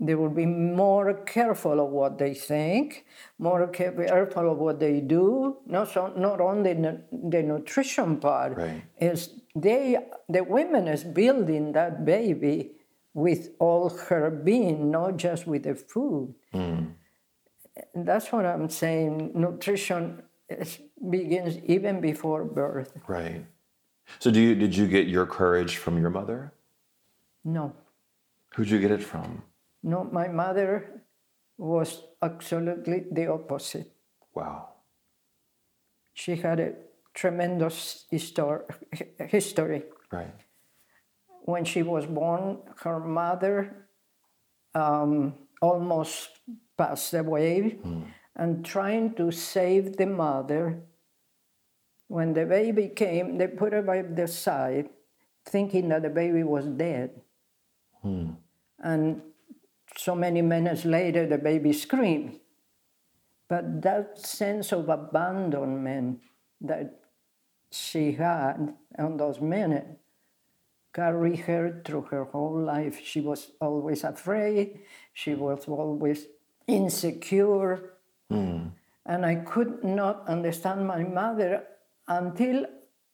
they 0.00 0.14
will 0.14 0.30
be 0.30 0.46
more 0.46 1.12
careful 1.12 1.78
of 1.78 1.90
what 1.90 2.16
they 2.18 2.32
think, 2.32 3.04
more 3.38 3.66
careful 3.68 4.50
of 4.50 4.58
what 4.58 4.80
they 4.80 5.00
do. 5.00 5.58
Not 5.66 5.88
so, 5.90 6.12
not 6.16 6.40
only 6.40 6.72
the, 6.72 7.02
the 7.12 7.42
nutrition 7.42 8.16
part 8.16 8.56
Right. 8.56 8.82
is 8.98 9.34
they 9.54 9.98
the 10.28 10.42
women 10.42 10.88
is 10.88 11.04
building 11.04 11.72
that 11.72 12.04
baby 12.06 12.72
with 13.12 13.50
all 13.58 13.90
her 13.90 14.30
being, 14.30 14.90
not 14.90 15.18
just 15.18 15.46
with 15.46 15.64
the 15.64 15.74
food. 15.74 16.34
Hmm. 16.52 16.84
And 17.94 18.06
that's 18.06 18.32
what 18.32 18.46
I'm 18.46 18.68
saying. 18.70 19.32
Nutrition 19.34 20.22
is, 20.48 20.78
begins 21.10 21.58
even 21.64 22.00
before 22.00 22.44
birth. 22.44 22.92
Right. 23.06 23.44
So 24.18 24.30
do 24.30 24.40
you 24.40 24.54
did 24.54 24.74
you 24.74 24.86
get 24.88 25.06
your 25.08 25.26
courage 25.26 25.76
from 25.76 25.98
your 26.00 26.10
mother? 26.10 26.52
No. 27.44 27.74
Who'd 28.54 28.70
you 28.70 28.78
get 28.80 28.90
it 28.90 29.02
from? 29.02 29.42
No, 29.82 30.04
my 30.04 30.28
mother 30.28 31.02
was 31.56 32.02
absolutely 32.22 33.04
the 33.10 33.26
opposite. 33.28 33.92
Wow. 34.34 34.68
She 36.14 36.36
had 36.36 36.60
a 36.60 36.74
tremendous 37.14 38.06
histor- 38.12 38.64
history. 39.18 39.84
Right. 40.12 40.34
When 41.42 41.64
she 41.64 41.82
was 41.82 42.06
born, 42.06 42.58
her 42.82 43.00
mother 43.00 43.86
um, 44.74 45.34
almost 45.60 46.28
passed 46.76 47.14
away, 47.14 47.78
and 48.36 48.64
trying 48.64 49.14
to 49.14 49.30
save 49.30 49.96
the 49.96 50.06
mother, 50.06 50.82
when 52.08 52.32
the 52.34 52.44
baby 52.44 52.88
came, 52.88 53.38
they 53.38 53.48
put 53.48 53.72
her 53.72 53.82
by 53.82 54.02
the 54.02 54.26
side, 54.26 54.88
thinking 55.46 55.88
that 55.88 56.02
the 56.02 56.10
baby 56.10 56.42
was 56.42 56.66
dead. 56.66 57.10
And 58.82 59.22
so 59.96 60.14
many 60.14 60.42
minutes 60.42 60.84
later, 60.84 61.26
the 61.26 61.38
baby 61.38 61.72
screamed. 61.72 62.40
But 63.48 63.82
that 63.82 64.18
sense 64.18 64.72
of 64.72 64.88
abandonment 64.88 66.20
that 66.60 67.00
she 67.70 68.12
had 68.12 68.74
on 68.98 69.16
those 69.16 69.40
minutes 69.40 69.98
carried 70.92 71.40
her 71.40 71.82
through 71.84 72.02
her 72.10 72.24
whole 72.24 72.58
life. 72.60 73.00
She 73.02 73.20
was 73.20 73.52
always 73.60 74.04
afraid, 74.04 74.80
she 75.12 75.34
was 75.34 75.66
always 75.66 76.26
insecure. 76.66 77.94
Hmm. 78.28 78.68
And 79.06 79.26
I 79.26 79.36
could 79.36 79.82
not 79.82 80.28
understand 80.28 80.86
my 80.86 81.02
mother 81.02 81.64
until 82.06 82.66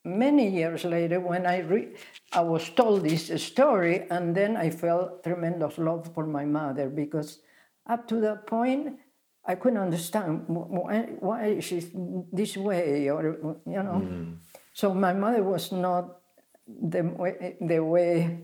many 0.07 0.49
years 0.49 0.85
later 0.85 1.21
when 1.21 1.47
I, 1.47 1.59
re- 1.59 1.95
I 2.33 2.41
was 2.41 2.69
told 2.71 3.03
this 3.03 3.29
story, 3.43 4.07
and 4.11 4.35
then 4.35 4.57
I 4.57 4.71
felt 4.71 5.25
tremendous 5.25 5.79
love 5.79 6.11
for 6.15 6.27
my 6.27 6.45
mother 6.45 6.89
because 6.89 7.41
up 7.87 8.07
to 8.09 8.21
that 8.21 8.47
point, 8.47 8.99
I 9.45 9.55
couldn't 9.55 9.79
understand 9.79 10.45
why, 10.47 11.09
why 11.21 11.61
she's 11.61 11.91
this 12.33 12.57
way, 12.57 13.09
or 13.11 13.59
you 13.67 13.83
know. 13.83 14.03
Mm-hmm. 14.03 14.33
So 14.73 14.93
my 14.93 15.13
mother 15.13 15.43
was 15.43 15.71
not 15.71 16.19
the 16.67 17.03
way, 17.03 17.57
the 17.61 17.81
way 17.81 18.41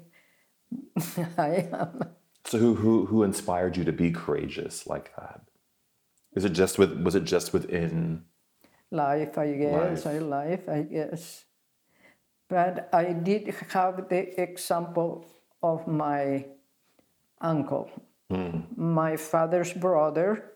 I 1.39 1.69
am. 1.73 2.15
So 2.45 2.59
who 2.59 2.75
who 2.75 3.07
who 3.07 3.23
inspired 3.25 3.77
you 3.77 3.85
to 3.85 3.93
be 3.93 4.11
courageous 4.13 4.87
like 4.87 5.15
that? 5.17 5.43
Is 6.35 6.45
it 6.45 6.53
just 6.53 6.79
with 6.79 7.01
was 7.03 7.15
it 7.15 7.25
just 7.25 7.53
within 7.53 8.25
life, 8.91 9.39
I 9.39 9.53
guess, 9.53 10.05
Life. 10.05 10.07
I 10.07 10.19
life, 10.19 10.69
I 10.69 10.83
guess. 10.83 11.45
But 12.53 12.93
I 12.93 13.15
did 13.17 13.49
have 13.73 14.11
the 14.11 14.39
example 14.39 15.25
of 15.63 15.89
my 15.89 16.45
uncle. 17.41 17.89
Hmm. 18.29 18.69
My 18.77 19.17
father's 19.17 19.73
brother 19.73 20.53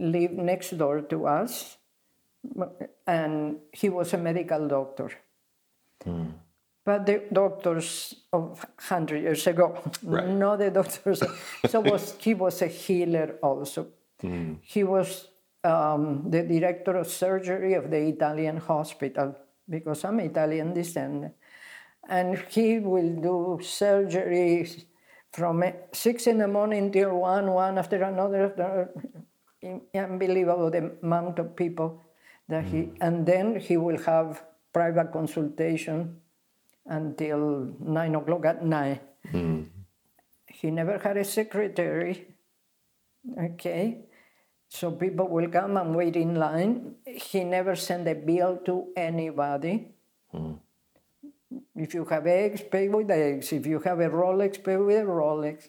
lived 0.00 0.34
next 0.34 0.76
door 0.76 1.02
to 1.02 1.26
us, 1.26 1.78
and 3.06 3.58
he 3.70 3.88
was 3.88 4.12
a 4.12 4.18
medical 4.18 4.66
doctor. 4.66 5.12
Hmm. 6.02 6.34
But 6.84 7.06
the 7.06 7.22
doctors 7.32 8.14
of 8.32 8.66
hundred 8.90 9.22
years 9.22 9.46
ago, 9.46 9.78
Right. 10.02 10.26
not 10.26 10.58
the 10.58 10.70
doctors. 10.70 11.22
so 11.70 11.78
was 11.78 12.16
he 12.18 12.34
was 12.34 12.60
a 12.60 12.66
healer 12.66 13.38
also. 13.40 13.86
Hmm. 14.20 14.54
He 14.62 14.82
was 14.82 15.28
um, 15.62 16.26
the 16.26 16.42
director 16.42 16.96
of 16.96 17.06
surgery 17.06 17.74
of 17.74 17.88
the 17.90 18.02
Italian 18.02 18.56
hospital 18.56 19.36
because 19.68 20.04
I'm 20.04 20.20
Italian 20.20 20.74
descent. 20.74 21.32
And 22.08 22.38
he 22.48 22.78
will 22.78 23.20
do 23.20 23.58
surgery 23.62 24.66
from 25.32 25.62
six 25.92 26.26
in 26.26 26.38
the 26.38 26.48
morning 26.48 26.90
till 26.90 27.14
one, 27.18 27.52
one 27.52 27.78
after 27.78 28.02
another. 28.02 28.90
Unbelievable 29.94 30.70
the 30.70 30.92
amount 31.02 31.38
of 31.38 31.54
people 31.56 32.02
that 32.48 32.64
he, 32.64 32.88
mm. 32.88 32.96
and 33.00 33.26
then 33.26 33.60
he 33.60 33.76
will 33.76 33.98
have 34.04 34.42
private 34.72 35.12
consultation 35.12 36.20
until 36.86 37.74
nine 37.80 38.14
o'clock 38.14 38.46
at 38.46 38.64
night. 38.64 39.02
Mm. 39.32 39.66
He 40.46 40.70
never 40.70 40.98
had 40.98 41.16
a 41.16 41.24
secretary. 41.24 42.28
Okay. 43.36 44.07
So 44.68 44.90
people 44.90 45.28
will 45.28 45.48
come 45.48 45.76
and 45.76 45.96
wait 45.96 46.16
in 46.16 46.34
line. 46.34 46.96
He 47.06 47.44
never 47.44 47.74
sent 47.74 48.06
a 48.06 48.14
bill 48.14 48.58
to 48.66 48.88
anybody. 48.96 49.88
Mm. 50.34 50.58
If 51.74 51.94
you 51.94 52.04
have 52.04 52.26
eggs, 52.26 52.62
pay 52.62 52.88
with 52.88 53.10
eggs. 53.10 53.52
If 53.52 53.66
you 53.66 53.80
have 53.80 54.00
a 54.00 54.10
Rolex, 54.10 54.62
pay 54.62 54.76
with 54.76 54.98
a 54.98 55.06
Rolex. 55.06 55.68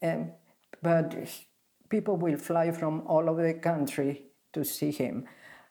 Um, 0.00 0.30
but 0.80 1.14
people 1.88 2.16
will 2.16 2.36
fly 2.36 2.70
from 2.70 3.02
all 3.06 3.28
over 3.28 3.42
the 3.42 3.54
country 3.54 4.24
to 4.52 4.64
see 4.64 4.92
him. 4.92 5.26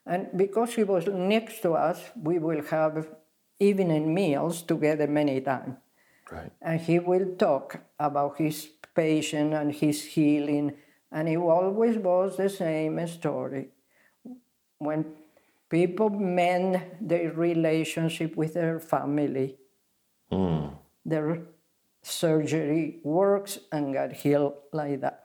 And 0.05 0.27
because 0.35 0.75
he 0.75 0.83
was 0.83 1.07
next 1.07 1.61
to 1.61 1.73
us, 1.73 2.11
we 2.21 2.39
will 2.39 2.63
have 2.63 3.07
evening 3.59 4.13
meals 4.13 4.61
together 4.61 5.07
many 5.07 5.39
times. 5.39 5.77
Right. 6.29 6.51
And 6.61 6.81
he 6.81 6.99
will 6.99 7.35
talk 7.37 7.79
about 7.99 8.37
his 8.37 8.69
patient 8.95 9.53
and 9.53 9.71
his 9.73 10.03
healing. 10.03 10.73
And 11.13 11.30
it 11.30 11.38
always 11.38 11.97
was 11.97 12.38
the 12.38 12.49
same 12.49 13.06
story. 13.08 13.69
When 14.80 15.06
people 15.69 16.10
mend 16.10 16.82
their 16.99 17.32
relationship 17.32 18.36
with 18.36 18.56
their 18.56 18.80
family, 18.80 19.58
mm. 20.32 20.73
their 21.06 21.43
surgery 22.02 22.99
works 23.04 23.60
and 23.71 23.93
got 23.93 24.12
healed 24.12 24.56
like 24.73 25.02
that. 25.02 25.19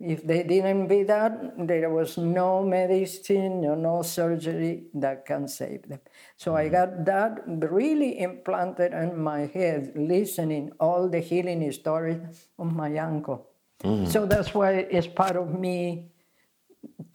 If 0.00 0.26
they 0.26 0.44
didn't 0.44 0.88
be 0.88 1.02
that, 1.02 1.68
there 1.68 1.90
was 1.90 2.16
no 2.16 2.64
medicine 2.64 3.66
or 3.66 3.76
no 3.76 4.00
surgery 4.00 4.84
that 4.94 5.26
can 5.26 5.46
save 5.46 5.90
them. 5.90 6.00
So 6.38 6.56
I 6.56 6.64
mm-hmm. 6.64 6.72
got 6.72 7.04
that 7.04 7.70
really 7.70 8.18
implanted 8.18 8.94
in 8.94 9.20
my 9.20 9.40
head, 9.40 9.92
listening 9.94 10.72
all 10.80 11.06
the 11.10 11.20
healing 11.20 11.70
stories 11.70 12.48
of 12.58 12.74
my 12.74 12.96
uncle. 12.96 13.49
Mm. 13.84 14.08
So 14.08 14.26
that's 14.26 14.54
why 14.54 14.72
it's 14.72 15.06
part 15.06 15.36
of 15.36 15.58
me 15.58 16.10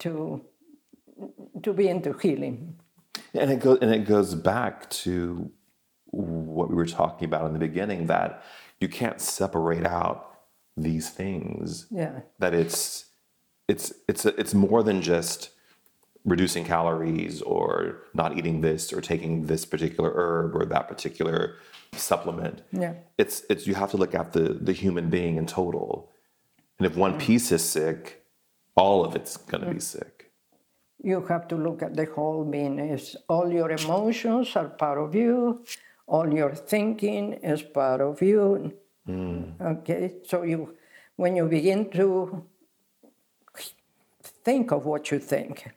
to 0.00 0.44
to 1.62 1.72
be 1.72 1.88
into 1.88 2.12
healing. 2.12 2.78
And 3.34 3.50
it 3.50 3.60
goes 3.60 3.78
and 3.80 3.92
it 3.92 4.04
goes 4.06 4.34
back 4.34 4.88
to 4.90 5.50
what 6.06 6.68
we 6.68 6.74
were 6.74 6.86
talking 6.86 7.26
about 7.26 7.46
in 7.46 7.52
the 7.52 7.58
beginning 7.58 8.06
that 8.06 8.42
you 8.80 8.88
can't 8.88 9.20
separate 9.20 9.86
out 9.86 10.38
these 10.76 11.10
things. 11.10 11.86
Yeah. 11.90 12.20
That 12.38 12.54
it's 12.54 13.06
it's 13.68 13.92
it's 14.08 14.24
it's 14.24 14.54
more 14.54 14.82
than 14.82 15.02
just 15.02 15.50
reducing 16.24 16.64
calories 16.64 17.40
or 17.42 18.02
not 18.12 18.36
eating 18.36 18.60
this 18.60 18.92
or 18.92 19.00
taking 19.00 19.46
this 19.46 19.64
particular 19.64 20.12
herb 20.14 20.56
or 20.56 20.64
that 20.66 20.88
particular 20.88 21.56
supplement. 21.92 22.62
Yeah. 22.72 22.94
It's 23.18 23.44
it's 23.48 23.66
you 23.66 23.74
have 23.74 23.90
to 23.92 23.96
look 23.96 24.14
at 24.14 24.32
the 24.32 24.58
the 24.60 24.72
human 24.72 25.08
being 25.08 25.36
in 25.36 25.46
total. 25.46 26.10
And 26.78 26.86
if 26.86 26.96
one 26.96 27.18
piece 27.18 27.52
is 27.52 27.64
sick, 27.64 28.24
all 28.74 29.04
of 29.04 29.16
it's 29.16 29.36
going 29.36 29.64
to 29.64 29.72
be 29.72 29.80
sick. 29.80 30.30
You 31.02 31.24
have 31.26 31.48
to 31.48 31.56
look 31.56 31.82
at 31.82 31.94
the 31.94 32.06
whole 32.06 32.44
being. 32.44 32.98
All 33.28 33.50
your 33.50 33.70
emotions 33.70 34.56
are 34.56 34.68
part 34.68 34.98
of 34.98 35.14
you. 35.14 35.64
All 36.06 36.32
your 36.32 36.54
thinking 36.54 37.34
is 37.34 37.62
part 37.62 38.00
of 38.00 38.22
you 38.22 38.72
Mm. 39.08 39.60
Okay, 39.60 40.14
so 40.24 40.42
you, 40.42 40.74
when 41.16 41.36
you 41.36 41.46
begin 41.46 41.90
to 41.90 42.44
think 44.44 44.72
of 44.72 44.84
what 44.84 45.10
you 45.10 45.18
think 45.18 45.70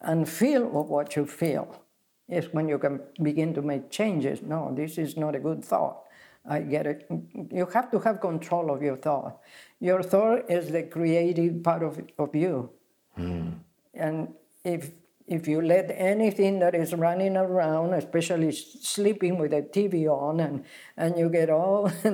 and 0.00 0.28
feel 0.28 0.66
of 0.80 0.88
what 0.88 1.16
you 1.16 1.26
feel, 1.26 1.82
is 2.28 2.52
when 2.52 2.68
you 2.68 2.78
can 2.78 3.00
begin 3.20 3.52
to 3.54 3.62
make 3.62 3.90
changes. 3.90 4.40
No, 4.40 4.72
this 4.72 4.98
is 4.98 5.16
not 5.16 5.34
a 5.34 5.40
good 5.40 5.64
thought. 5.64 6.04
I 6.48 6.60
get 6.60 6.86
it. 6.86 7.06
You 7.52 7.66
have 7.66 7.90
to 7.90 7.98
have 8.00 8.20
control 8.20 8.70
of 8.70 8.82
your 8.82 8.96
thought. 8.96 9.40
Your 9.78 10.02
thought 10.02 10.50
is 10.50 10.70
the 10.70 10.82
creative 10.84 11.62
part 11.62 11.82
of, 11.82 12.00
of 12.18 12.34
you. 12.34 12.70
Mm. 13.18 13.58
And 13.94 14.28
if 14.64 14.90
if 15.30 15.46
you 15.46 15.62
let 15.62 15.92
anything 15.94 16.58
that 16.58 16.74
is 16.74 16.92
running 16.92 17.36
around, 17.36 17.94
especially 17.94 18.50
sleeping 18.50 19.38
with 19.38 19.52
the 19.52 19.62
TV 19.62 20.08
on, 20.08 20.40
and, 20.40 20.64
and 20.96 21.16
you 21.16 21.30
get 21.30 21.48
all, 21.48 21.88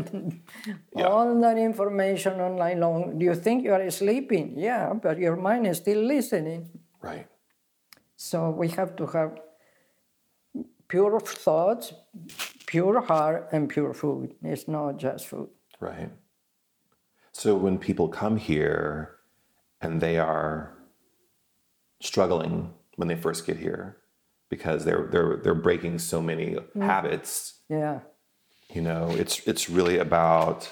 yeah. 0.95 1.05
all 1.05 1.41
that 1.41 1.57
information 1.57 2.39
online 2.43 2.79
long, 2.81 3.19
do 3.19 3.25
you 3.25 3.35
think 3.35 3.65
you 3.65 3.73
are 3.73 3.91
sleeping? 3.91 4.53
Yeah, 4.59 4.93
but 4.93 5.19
your 5.19 5.35
mind 5.35 5.67
is 5.67 5.79
still 5.79 6.03
listening. 6.03 6.69
Right. 7.01 7.27
So 8.17 8.51
we 8.51 8.69
have 8.69 8.95
to 8.97 9.07
have 9.07 9.39
pure 10.89 11.19
thoughts, 11.19 11.95
pure 12.67 13.01
heart, 13.01 13.49
and 13.53 13.69
pure 13.69 13.95
food. 13.95 14.35
It's 14.43 14.69
not 14.69 14.99
just 14.99 15.27
food. 15.27 15.49
Right. 15.81 16.11
So 17.33 17.55
when 17.55 17.79
people 17.79 18.09
come 18.09 18.37
here 18.37 19.17
and 19.81 20.01
they 20.01 20.19
are 20.19 20.77
struggling 22.01 22.73
when 22.97 23.09
they 23.09 23.17
first 23.17 23.47
get 23.47 23.59
here 23.59 23.99
because 24.49 24.85
they're 24.85 25.09
they're 25.11 25.37
they're 25.37 25.55
breaking 25.55 25.99
so 25.99 26.21
many 26.21 26.55
mm. 26.55 26.83
habits. 26.83 27.61
Yeah. 27.69 28.01
You 28.73 28.83
know, 28.83 29.11
it's 29.11 29.47
it's 29.47 29.69
really 29.69 29.99
about 29.99 30.71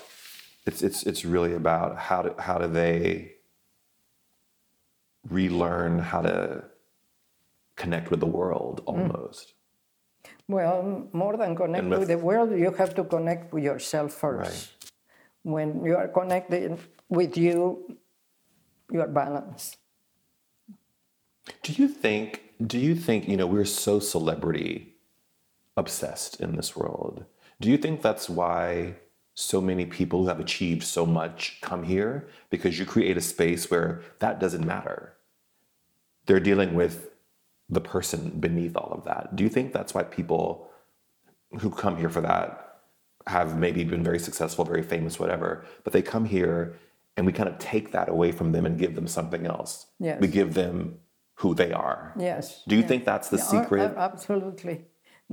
it's 0.66 0.82
it's 0.82 1.02
it's 1.04 1.24
really 1.24 1.54
about 1.54 1.98
how 1.98 2.22
do 2.22 2.34
how 2.38 2.58
do 2.58 2.66
they 2.66 3.32
relearn 5.28 5.98
how 5.98 6.22
to 6.22 6.64
connect 7.76 8.10
with 8.10 8.20
the 8.20 8.26
world 8.26 8.82
mm. 8.84 8.92
almost. 8.92 9.48
Mm. 9.48 9.52
Well, 10.48 11.08
more 11.12 11.36
than 11.36 11.56
connect 11.56 11.86
with, 11.88 11.98
with, 12.00 12.08
the 12.08 12.18
world, 12.18 12.50
you 12.52 12.70
have 12.72 12.94
to 12.96 13.04
connect 13.04 13.52
with 13.52 13.64
yourself 13.64 14.12
first. 14.12 14.50
Right. 14.50 14.92
When 15.42 15.84
you 15.84 15.96
are 15.96 16.08
connected 16.08 16.78
with 17.08 17.36
you, 17.36 17.96
you 18.92 19.00
are 19.00 19.08
balanced. 19.08 19.78
Do 21.62 21.72
you 21.72 21.88
think 21.88 22.44
do 22.64 22.78
you 22.78 22.94
think, 22.94 23.28
you 23.28 23.36
know, 23.36 23.46
we're 23.46 23.64
so 23.64 23.98
celebrity 23.98 24.94
obsessed 25.76 26.40
in 26.40 26.56
this 26.56 26.76
world? 26.76 27.24
Do 27.60 27.68
you 27.68 27.76
think 27.76 28.02
that's 28.02 28.28
why 28.28 28.96
so 29.34 29.60
many 29.60 29.84
people 29.84 30.22
who 30.22 30.28
have 30.28 30.40
achieved 30.40 30.84
so 30.84 31.04
much 31.04 31.58
come 31.60 31.82
here? 31.82 32.28
Because 32.50 32.78
you 32.78 32.86
create 32.86 33.16
a 33.16 33.20
space 33.20 33.70
where 33.70 34.02
that 34.20 34.38
doesn't 34.38 34.64
matter. 34.64 35.14
They're 36.26 36.40
dealing 36.40 36.74
with 36.74 37.10
the 37.74 37.80
person 37.80 38.30
beneath 38.40 38.76
all 38.76 38.92
of 38.92 39.04
that. 39.04 39.36
Do 39.36 39.44
you 39.44 39.50
think 39.50 39.72
that's 39.72 39.94
why 39.94 40.02
people 40.02 40.68
who 41.60 41.70
come 41.70 41.96
here 41.96 42.08
for 42.08 42.20
that 42.22 42.80
have 43.26 43.58
maybe 43.58 43.84
been 43.84 44.02
very 44.02 44.18
successful, 44.18 44.64
very 44.64 44.82
famous, 44.82 45.18
whatever, 45.18 45.64
but 45.82 45.92
they 45.92 46.02
come 46.02 46.24
here 46.24 46.76
and 47.16 47.26
we 47.26 47.32
kind 47.32 47.48
of 47.48 47.58
take 47.58 47.92
that 47.92 48.08
away 48.08 48.32
from 48.32 48.52
them 48.52 48.66
and 48.66 48.78
give 48.78 48.94
them 48.94 49.06
something 49.06 49.46
else. 49.46 49.86
Yes. 49.98 50.20
We 50.20 50.28
give 50.28 50.54
them 50.54 50.98
who 51.36 51.54
they 51.54 51.72
are. 51.72 52.12
Yes. 52.18 52.62
Do 52.66 52.74
you 52.74 52.82
yeah. 52.82 52.88
think 52.88 53.04
that's 53.04 53.28
the 53.28 53.38
yeah, 53.38 53.44
oh, 53.46 53.62
secret? 53.62 53.94
Absolutely. 53.96 54.84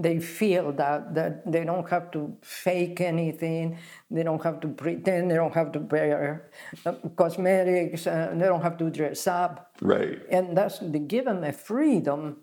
They 0.02 0.20
feel 0.20 0.72
that 0.74 1.14
that 1.16 1.52
they 1.52 1.64
don't 1.64 1.88
have 1.90 2.12
to 2.12 2.36
fake 2.42 3.02
anything. 3.02 3.78
They 4.10 4.24
don't 4.24 4.44
have 4.44 4.60
to 4.62 4.68
pretend. 4.68 5.30
They 5.30 5.36
don't 5.36 5.54
have 5.54 5.72
to 5.74 5.80
wear 5.80 6.50
uh, 6.86 6.94
cosmetics. 7.16 8.08
Uh, 8.08 8.34
they 8.34 8.46
don't 8.46 8.62
have 8.62 8.78
to 8.78 8.90
dress 8.90 9.28
up. 9.28 9.76
Right. 9.82 10.20
And 10.30 10.58
that's 10.58 10.80
they 10.80 11.00
give 11.00 11.26
them 11.26 11.44
a 11.44 11.54
freedom 11.54 12.38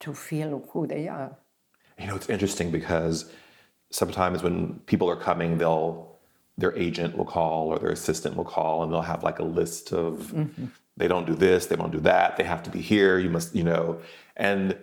to 0.00 0.14
feel 0.14 0.66
who 0.72 0.86
they 0.86 1.08
are. 1.08 1.36
You 1.98 2.06
know, 2.06 2.16
it's 2.16 2.30
interesting 2.30 2.70
because 2.70 3.30
sometimes 3.90 4.42
when 4.42 4.80
people 4.86 5.08
are 5.08 5.16
coming, 5.16 5.58
they'll 5.58 6.18
their 6.58 6.76
agent 6.76 7.16
will 7.16 7.24
call 7.24 7.68
or 7.68 7.78
their 7.78 7.90
assistant 7.90 8.36
will 8.36 8.44
call 8.44 8.82
and 8.82 8.92
they'll 8.92 9.10
have 9.14 9.22
like 9.22 9.38
a 9.38 9.44
list 9.44 9.92
of 9.92 10.32
mm-hmm 10.32 10.66
they 11.00 11.08
don't 11.08 11.26
do 11.26 11.34
this, 11.34 11.66
they 11.66 11.76
don't 11.76 11.90
do 11.90 12.00
that, 12.00 12.36
they 12.36 12.44
have 12.44 12.62
to 12.64 12.70
be 12.70 12.80
here, 12.80 13.18
you 13.18 13.30
must, 13.30 13.56
you 13.56 13.64
know. 13.64 14.00
And 14.36 14.76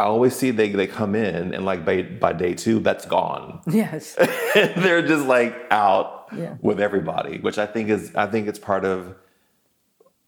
I 0.00 0.04
always 0.04 0.34
see 0.34 0.50
they 0.50 0.70
they 0.70 0.86
come 0.86 1.14
in 1.14 1.54
and 1.54 1.64
like 1.64 1.84
by, 1.84 2.02
by 2.02 2.32
day 2.32 2.54
two, 2.54 2.80
that's 2.80 3.06
gone. 3.06 3.60
Yes. 3.70 4.14
They're 4.54 5.06
just 5.06 5.26
like 5.26 5.54
out 5.70 6.28
yeah. 6.36 6.56
with 6.60 6.80
everybody, 6.80 7.38
which 7.38 7.58
I 7.58 7.66
think 7.66 7.90
is 7.90 8.14
I 8.14 8.26
think 8.26 8.48
it's 8.48 8.58
part 8.58 8.84
of 8.84 9.14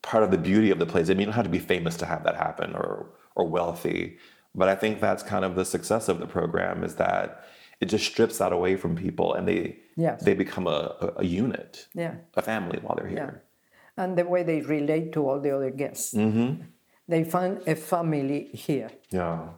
part 0.03 0.25
of 0.25 0.31
the 0.31 0.39
beauty 0.39 0.71
of 0.71 0.79
the 0.79 0.87
place. 0.87 1.09
I 1.09 1.15
mean, 1.15 1.21
you 1.21 1.27
don't 1.27 1.35
have 1.35 1.45
to 1.45 1.51
be 1.51 1.59
famous 1.59 1.97
to 1.99 2.07
have 2.07 2.25
that 2.25 2.37
happen 2.37 2.75
or 2.75 3.07
or 3.35 3.49
wealthy. 3.49 4.19
But 4.55 4.69
I 4.69 4.75
think 4.75 5.01
that's 5.01 5.23
kind 5.23 5.45
of 5.45 5.57
the 5.57 5.65
success 5.65 6.09
of 6.09 6.19
the 6.21 6.27
program 6.27 6.85
is 6.85 6.97
that 6.97 7.45
it 7.81 7.87
just 7.87 8.05
strips 8.05 8.39
that 8.39 8.53
away 8.53 8.77
from 8.77 8.95
people 8.95 9.33
and 9.35 9.49
they 9.49 9.79
yes. 9.97 10.23
they 10.23 10.35
become 10.35 10.67
a, 10.67 10.95
a, 11.01 11.13
a 11.19 11.25
unit, 11.25 11.89
yeah. 11.95 12.15
a 12.35 12.43
family 12.43 12.79
while 12.83 12.95
they're 12.97 13.09
here. 13.09 13.43
Yeah. 13.97 14.05
and 14.05 14.19
the 14.19 14.25
way 14.25 14.43
they 14.43 14.61
relate 14.61 15.13
to 15.15 15.27
all 15.27 15.41
the 15.41 15.51
other 15.57 15.71
guests. 15.71 16.15
Mm-hmm. 16.15 16.63
They 17.09 17.25
find 17.25 17.61
a 17.67 17.75
family 17.75 18.51
here. 18.53 18.91
Yeah. 19.11 19.49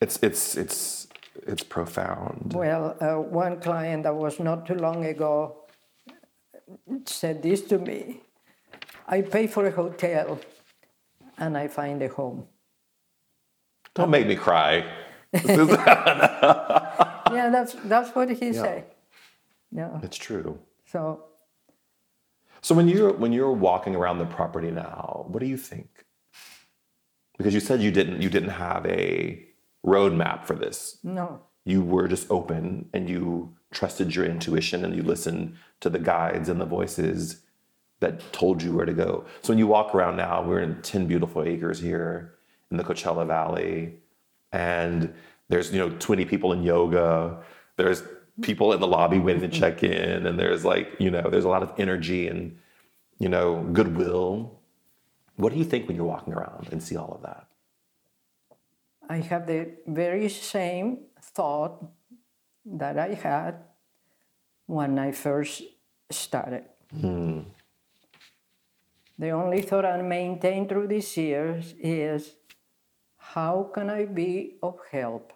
It's 0.00 0.18
it's 0.22 0.56
it's 0.56 1.08
it's 1.46 1.62
profound. 1.62 2.52
Well, 2.54 2.96
uh, 3.00 3.14
one 3.20 3.60
client 3.60 4.02
that 4.04 4.14
was 4.14 4.38
not 4.38 4.66
too 4.66 4.74
long 4.74 5.04
ago 5.04 5.56
said 7.06 7.42
this 7.42 7.62
to 7.62 7.78
me 7.78 8.20
I 9.08 9.22
pay 9.22 9.46
for 9.46 9.66
a 9.66 9.70
hotel 9.70 10.38
and 11.38 11.56
I 11.56 11.68
find 11.68 12.02
a 12.02 12.08
home. 12.08 12.46
Don't 13.94 14.10
make 14.10 14.26
me 14.26 14.36
cry. 14.36 14.84
Yeah, 17.30 17.50
that's, 17.50 17.74
that's 17.84 18.14
what 18.14 18.30
he 18.30 18.52
said. 18.54 18.84
Yeah. 19.70 20.00
it's 20.02 20.16
true. 20.16 20.58
So, 20.86 21.24
So 22.62 22.74
when 22.74 22.88
you're 22.88 23.12
when 23.12 23.32
you're 23.34 23.52
walking 23.52 23.94
around 23.94 24.18
the 24.18 24.24
property 24.24 24.70
now, 24.70 25.26
what 25.28 25.40
do 25.40 25.46
you 25.46 25.58
think? 25.58 25.88
Because 27.36 27.52
you 27.52 27.60
said 27.60 27.80
you 27.82 27.90
didn't 27.90 28.22
you 28.22 28.30
didn't 28.30 28.54
have 28.66 28.86
a 28.86 29.44
roadmap 29.88 30.44
for 30.44 30.54
this. 30.54 30.98
no. 31.02 31.42
You 31.64 31.82
were 31.82 32.08
just 32.08 32.30
open 32.30 32.88
and 32.94 33.10
you 33.10 33.54
trusted 33.72 34.14
your 34.14 34.24
intuition 34.24 34.86
and 34.86 34.96
you 34.96 35.02
listened 35.02 35.54
to 35.80 35.90
the 35.90 35.98
guides 35.98 36.48
and 36.48 36.58
the 36.58 36.64
voices 36.64 37.42
that 38.00 38.32
told 38.32 38.62
you 38.62 38.72
where 38.72 38.86
to 38.86 38.94
go. 38.94 39.26
So 39.42 39.52
when 39.52 39.58
you 39.58 39.66
walk 39.66 39.94
around 39.94 40.16
now, 40.16 40.42
we're 40.42 40.60
in 40.60 40.80
10 40.80 41.06
beautiful 41.06 41.42
acres 41.42 41.78
here 41.78 42.38
in 42.70 42.78
the 42.78 42.84
Coachella 42.84 43.26
Valley 43.26 43.96
and 44.50 45.12
there's 45.48 45.70
you 45.70 45.78
know 45.78 45.90
20 45.90 46.24
people 46.24 46.52
in 46.52 46.62
yoga. 46.62 47.38
There's 47.76 48.02
people 48.40 48.72
in 48.72 48.80
the 48.80 48.86
lobby 48.86 49.18
waiting 49.18 49.42
to 49.42 49.48
mm-hmm. 49.48 49.60
check 49.60 49.82
in 49.82 50.26
and 50.26 50.38
there's 50.38 50.64
like, 50.64 50.88
you 50.98 51.10
know, 51.10 51.28
there's 51.28 51.44
a 51.44 51.50
lot 51.50 51.62
of 51.62 51.72
energy 51.76 52.28
and 52.28 52.56
you 53.18 53.28
know, 53.28 53.62
goodwill. 53.72 54.60
What 55.36 55.52
do 55.52 55.58
you 55.58 55.64
think 55.64 55.86
when 55.86 55.96
you're 55.96 56.06
walking 56.06 56.32
around 56.34 56.68
and 56.70 56.82
see 56.82 56.96
all 56.96 57.12
of 57.12 57.22
that? 57.22 57.47
I 59.08 59.18
have 59.18 59.46
the 59.46 59.70
very 59.86 60.28
same 60.28 61.06
thought 61.20 61.82
that 62.66 62.98
I 62.98 63.14
had 63.14 63.54
when 64.66 64.98
I 64.98 65.12
first 65.12 65.62
started. 66.10 66.64
Hmm. 67.00 67.40
The 69.18 69.30
only 69.30 69.62
thought 69.62 69.84
I 69.84 70.00
maintain 70.02 70.68
through 70.68 70.88
these 70.88 71.16
years 71.16 71.74
is 71.80 72.34
how 73.16 73.70
can 73.74 73.90
I 73.90 74.04
be 74.04 74.58
of 74.62 74.78
help? 74.92 75.32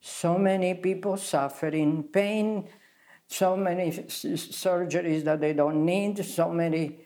So 0.00 0.38
many 0.38 0.74
people 0.74 1.16
suffering 1.16 2.04
pain, 2.04 2.68
so 3.26 3.56
many 3.56 3.90
surgeries 3.90 5.24
that 5.24 5.40
they 5.40 5.52
don't 5.52 5.84
need, 5.84 6.24
so 6.24 6.50
many 6.50 7.00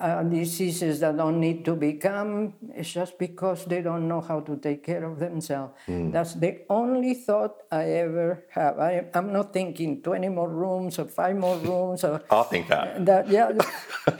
uh, 0.00 0.22
diseases 0.22 1.00
that 1.00 1.16
don't 1.16 1.40
need 1.40 1.64
to 1.64 1.74
become. 1.74 2.54
It's 2.74 2.92
just 2.92 3.18
because 3.18 3.64
they 3.64 3.82
don't 3.82 4.06
know 4.06 4.20
how 4.20 4.40
to 4.40 4.56
take 4.56 4.84
care 4.84 5.04
of 5.04 5.18
themselves. 5.18 5.74
That's 5.86 6.34
the 6.34 6.60
only 6.70 7.14
thought 7.14 7.62
I 7.70 7.84
ever 8.06 8.44
have. 8.50 8.78
I, 8.78 9.04
I'm 9.14 9.32
not 9.32 9.52
thinking 9.52 10.00
20 10.02 10.28
more 10.28 10.48
rooms 10.48 10.98
or 10.98 11.06
five 11.06 11.36
more 11.36 11.56
rooms 11.58 12.04
or 12.04 12.22
I'll 12.30 12.44
think 12.44 12.68
that. 12.68 13.04
that, 13.10 13.28
yeah. 13.28 13.52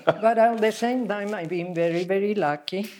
but 0.05 0.39
at 0.39 0.61
the 0.61 0.73
same 0.73 1.07
time, 1.07 1.35
I've 1.35 1.49
been 1.49 1.75
very, 1.75 2.05
very 2.05 2.35
lucky 2.35 2.91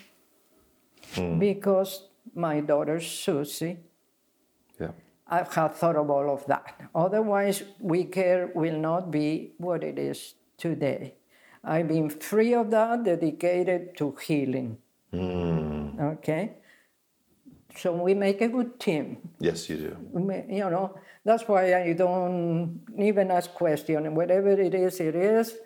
because 1.39 2.05
my 2.35 2.61
daughter 2.61 3.01
Susie, 3.01 3.79
Yeah. 4.79 4.93
I've 5.27 5.53
had 5.53 5.75
thought 5.75 5.97
of 5.97 6.09
all 6.11 6.31
of 6.33 6.47
that. 6.47 6.75
Otherwise, 6.95 7.63
We 7.81 8.05
Care 8.05 8.51
will 8.55 8.79
not 8.79 9.11
be 9.11 9.53
what 9.59 9.83
it 9.83 9.99
is 9.99 10.35
today. 10.57 11.18
I've 11.65 11.89
been 11.89 12.11
free 12.11 12.55
of 12.55 12.71
that, 12.71 13.05
dedicated 13.05 13.97
to 13.99 14.17
healing. 14.21 14.79
Hmm. 15.13 15.99
Okay? 16.01 16.53
So 17.77 17.93
we 17.93 18.15
make 18.15 18.41
a 18.41 18.49
good 18.49 18.81
team. 18.81 19.19
Yes, 19.39 19.69
you 19.69 19.77
do. 19.77 19.97
You 20.49 20.71
know, 20.71 20.99
that's 21.25 21.47
why 21.47 21.75
I 21.75 21.93
don't 21.93 22.81
even 22.99 23.31
ask 23.31 23.53
questions. 23.55 24.09
Whatever 24.11 24.51
it 24.51 24.75
is, 24.75 25.01
it 25.01 25.15
is. 25.15 25.57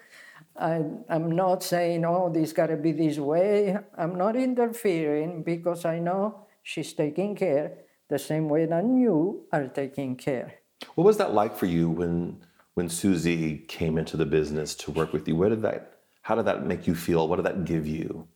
I, 0.58 0.84
I'm 1.08 1.30
not 1.30 1.62
saying, 1.62 2.04
oh, 2.04 2.30
this 2.30 2.52
got 2.52 2.66
to 2.66 2.76
be 2.76 2.92
this 2.92 3.18
way. 3.18 3.78
I'm 3.96 4.16
not 4.16 4.36
interfering 4.36 5.42
because 5.42 5.84
I 5.84 5.98
know 5.98 6.46
she's 6.62 6.92
taking 6.92 7.34
care 7.34 7.72
the 8.08 8.18
same 8.18 8.48
way 8.48 8.66
that 8.66 8.84
you 8.84 9.46
are 9.50 9.68
taking 9.68 10.16
care. 10.16 10.54
What 10.94 11.04
was 11.04 11.16
that 11.16 11.32
like 11.32 11.56
for 11.56 11.66
you 11.66 11.88
when 11.88 12.44
when 12.74 12.88
Susie 12.88 13.58
came 13.68 13.98
into 13.98 14.16
the 14.16 14.26
business 14.26 14.74
to 14.76 14.90
work 14.90 15.12
with 15.12 15.26
you? 15.28 15.36
Where 15.36 15.50
did 15.50 15.62
that 15.62 15.92
how 16.22 16.36
did 16.36 16.46
that 16.46 16.64
make 16.64 16.86
you 16.86 16.94
feel? 16.94 17.28
What 17.28 17.36
did 17.36 17.46
that 17.46 17.64
give 17.64 17.86
you? 17.86 18.26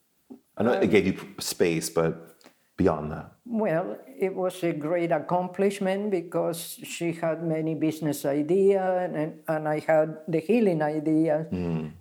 I 0.56 0.62
know 0.62 0.72
it 0.72 0.90
gave 0.90 1.06
you 1.06 1.16
space, 1.38 1.88
but 1.88 2.36
beyond 2.76 3.12
that. 3.12 3.32
Well, 3.46 3.96
it 4.18 4.34
was 4.34 4.62
a 4.64 4.72
great 4.72 5.12
accomplishment 5.12 6.10
because 6.10 6.80
she 6.82 7.12
had 7.12 7.42
many 7.44 7.74
business 7.74 8.24
ideas 8.24 9.10
and, 9.14 9.40
and 9.46 9.68
I 9.68 9.78
had 9.80 10.18
the 10.26 10.40
healing 10.40 10.82
idea. 10.82 11.46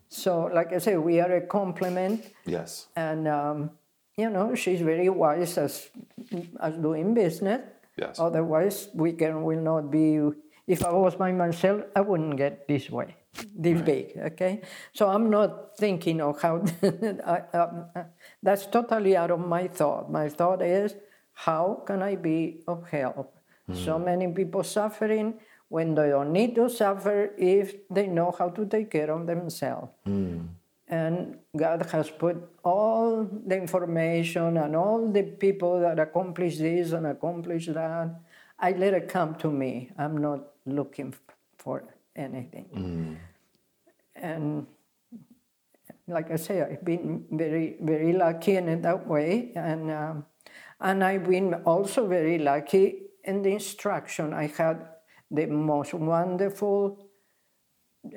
So, 0.09 0.49
like 0.53 0.73
I 0.73 0.79
said, 0.79 0.99
we 0.99 1.19
are 1.19 1.35
a 1.35 1.41
complement. 1.41 2.25
Yes. 2.45 2.87
And, 2.95 3.27
um, 3.27 3.71
you 4.17 4.29
know, 4.29 4.55
she's 4.55 4.81
very 4.81 5.09
wise 5.09 5.57
as, 5.57 5.89
as 6.59 6.75
doing 6.77 7.13
business. 7.13 7.61
Yes. 7.97 8.19
Otherwise, 8.19 8.89
we 8.93 9.13
can 9.13 9.43
will 9.43 9.61
not 9.61 9.91
be. 9.91 10.19
If 10.67 10.83
I 10.83 10.91
was 10.91 11.15
by 11.15 11.31
myself, 11.31 11.83
I 11.95 12.01
wouldn't 12.01 12.37
get 12.37 12.67
this 12.67 12.89
way, 12.89 13.15
this 13.55 13.81
big. 13.81 14.17
Okay, 14.17 14.61
so 14.93 15.07
I'm 15.07 15.29
not 15.29 15.77
thinking 15.77 16.21
of 16.21 16.41
how. 16.41 16.65
I, 16.83 17.43
um, 17.53 17.85
that's 18.41 18.65
totally 18.65 19.15
out 19.15 19.31
of 19.31 19.39
my 19.39 19.67
thought. 19.67 20.11
My 20.11 20.29
thought 20.29 20.61
is, 20.61 20.95
how 21.33 21.83
can 21.85 22.01
I 22.01 22.15
be 22.15 22.61
of 22.67 22.89
help? 22.89 23.31
So 23.73 23.97
many 23.97 24.27
people 24.31 24.63
suffering 24.63 25.39
when 25.69 25.95
they 25.95 26.09
don't 26.09 26.31
need 26.31 26.53
to 26.55 26.69
suffer 26.69 27.31
if 27.37 27.73
they 27.89 28.07
know 28.07 28.31
how 28.37 28.49
to 28.49 28.65
take 28.65 28.91
care 28.91 29.09
of 29.09 29.25
themselves. 29.25 29.89
And 30.87 31.39
God 31.57 31.87
has 31.91 32.11
put 32.11 32.37
all 32.63 33.25
the 33.25 33.57
information 33.57 34.57
and 34.57 34.75
all 34.75 35.11
the 35.11 35.23
people 35.23 35.79
that 35.79 35.97
accomplish 35.99 36.59
this 36.59 36.91
and 36.91 37.07
accomplish 37.07 37.65
that. 37.67 38.21
I 38.59 38.71
let 38.71 38.93
it 38.93 39.09
come 39.09 39.33
to 39.35 39.49
me. 39.49 39.89
I'm 39.97 40.17
not 40.17 40.54
looking 40.65 41.13
for 41.57 41.83
anything. 42.15 43.17
And 44.15 44.67
like 46.07 46.31
I 46.31 46.35
say, 46.35 46.61
I've 46.61 46.85
been 46.85 47.25
very, 47.31 47.77
very 47.81 48.13
lucky 48.13 48.55
in 48.55 48.81
that 48.81 49.07
way. 49.07 49.51
And, 49.55 49.91
um, 49.91 50.25
and 50.79 51.03
I've 51.03 51.27
been 51.27 51.53
also 51.65 52.07
very 52.07 52.37
lucky 52.37 53.03
in 53.23 53.41
the 53.41 53.51
instruction. 53.51 54.33
I 54.33 54.47
had 54.47 54.87
the 55.31 55.47
most 55.47 55.93
wonderful 55.93 57.09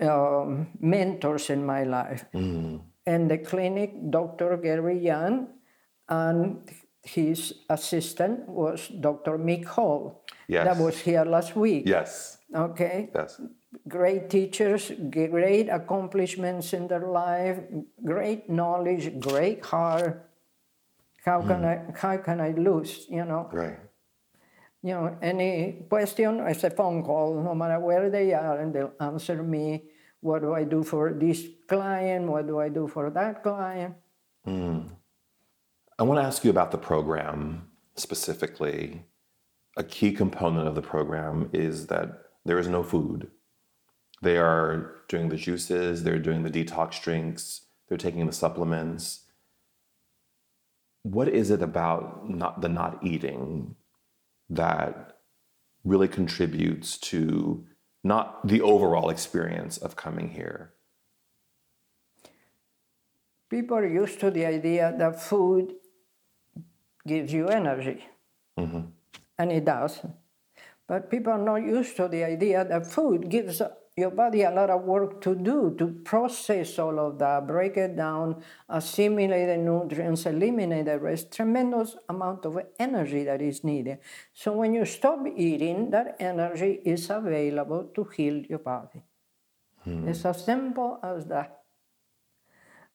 um, 0.01 0.68
mentors 0.80 1.51
in 1.51 1.64
my 1.64 1.84
life. 1.84 2.24
In 3.07 3.28
the 3.28 3.38
clinic, 3.38 4.11
Dr. 4.11 4.59
Gary 4.59 4.99
Young, 4.99 5.49
and 6.09 6.68
his 7.03 7.55
assistant 7.70 8.46
was 8.49 8.88
Dr. 8.88 9.38
Mick 9.38 9.64
Hall. 9.64 10.24
Yes. 10.46 10.66
That 10.66 10.76
was 10.76 10.99
here 10.99 11.24
last 11.24 11.57
week. 11.57 11.84
Yes. 11.86 12.38
Okay. 12.55 13.11
Yes. 13.14 13.40
Great 13.86 14.30
teachers, 14.30 14.92
great 15.11 15.68
accomplishments 15.68 16.72
in 16.72 16.88
their 16.88 17.07
life, 17.07 17.61
great 18.05 18.49
knowledge, 18.49 19.20
great 19.20 19.64
heart. 19.64 20.24
How 21.24 21.42
can 21.42 21.61
hmm. 21.61 21.64
I 21.64 21.76
how 21.94 22.16
can 22.16 22.40
I 22.40 22.53
lose? 22.53 23.07
You 23.11 23.24
know, 23.24 23.51
Right. 23.53 23.78
you 24.82 24.94
know, 24.94 25.16
any 25.20 25.84
question, 25.88 26.40
it's 26.49 26.64
a 26.64 26.70
phone 26.70 27.03
call, 27.05 27.42
no 27.42 27.55
matter 27.55 27.78
where 27.80 28.09
they 28.09 28.32
are, 28.32 28.61
and 28.61 28.72
they'll 28.72 28.96
answer 29.01 29.42
me. 29.42 29.84
What 30.20 30.42
do 30.42 30.55
I 30.55 30.64
do 30.64 30.82
for 30.82 31.12
this 31.12 31.46
client? 31.68 32.26
What 32.26 32.46
do 32.46 32.59
I 32.59 32.68
do 32.70 32.88
for 32.88 33.11
that 33.11 33.42
client? 33.42 33.94
Hmm. 34.44 34.88
I 35.99 36.03
want 36.03 36.18
to 36.20 36.24
ask 36.24 36.44
you 36.44 36.51
about 36.51 36.70
the 36.70 36.78
program 36.78 37.68
specifically. 37.94 39.05
A 39.76 39.84
key 39.84 40.12
component 40.12 40.66
of 40.66 40.74
the 40.74 40.82
program 40.82 41.51
is 41.53 41.86
that 41.86 42.28
there 42.49 42.59
is 42.59 42.66
no 42.66 42.82
food. 42.82 43.30
They 44.22 44.38
are 44.38 45.03
doing 45.07 45.28
the 45.28 45.36
juices, 45.36 46.03
they're 46.03 46.18
doing 46.18 46.42
the 46.44 46.51
detox 46.51 47.01
drinks, 47.01 47.66
they're 47.86 47.99
taking 47.99 48.24
the 48.24 48.32
supplements. 48.32 49.26
What 51.03 51.28
is 51.28 51.51
it 51.51 51.61
about 51.61 52.30
not 52.30 52.62
the 52.62 52.70
not 52.70 53.05
eating 53.05 53.76
that 54.49 55.18
really 55.84 56.09
contributes 56.09 56.96
to 57.11 57.66
not 58.03 58.46
the 58.49 58.62
overall 58.62 59.11
experience 59.11 59.76
of 59.76 59.96
coming 59.96 60.30
here? 60.30 60.72
People 63.51 63.76
are 63.76 63.86
used 63.86 64.20
to 64.20 64.30
the 64.30 64.46
idea 64.46 64.94
that 64.99 65.20
food 65.20 65.74
gives 67.07 67.30
you 67.30 67.49
energy, 67.49 68.07
mm-hmm. 68.59 68.84
and 69.38 69.53
it 69.53 69.66
does. 69.66 70.01
But 70.89 71.11
people 71.11 71.34
are 71.34 71.39
not 71.39 71.62
used 71.62 71.97
to 71.99 72.09
the 72.09 72.24
idea 72.24 72.64
that 72.64 72.91
food 72.91 73.28
gives 73.28 73.61
your 73.99 74.11
body 74.11 74.43
a 74.43 74.51
lot 74.51 74.70
of 74.70 74.82
work 74.82 75.20
to 75.20 75.34
do 75.34 75.74
to 75.76 75.89
process 76.05 76.78
all 76.78 76.99
of 76.99 77.18
that, 77.18 77.47
break 77.47 77.76
it 77.76 77.97
down, 77.97 78.43
assimilate 78.68 79.49
the 79.49 79.57
nutrients, 79.57 80.24
eliminate 80.24 80.86
the 80.86 80.99
rest. 80.99 81.32
Tremendous 81.32 81.97
amount 82.09 82.47
of 82.47 82.59
energy 82.78 83.24
that 83.24 83.43
is 83.43 83.64
needed. 83.64 83.99
So 84.32 84.53
when 84.53 84.72
you 84.72 84.84
stop 84.84 85.26
eating, 85.36 85.91
that 85.91 86.16
energy 86.20 86.80
is 86.84 87.11
available 87.11 87.91
to 87.95 88.05
heal 88.05 88.39
your 88.49 88.61
body. 88.61 89.03
Hmm. 89.82 90.09
It's 90.09 90.24
as 90.24 90.45
simple 90.45 91.01
as 91.03 91.26
that. 91.26 91.59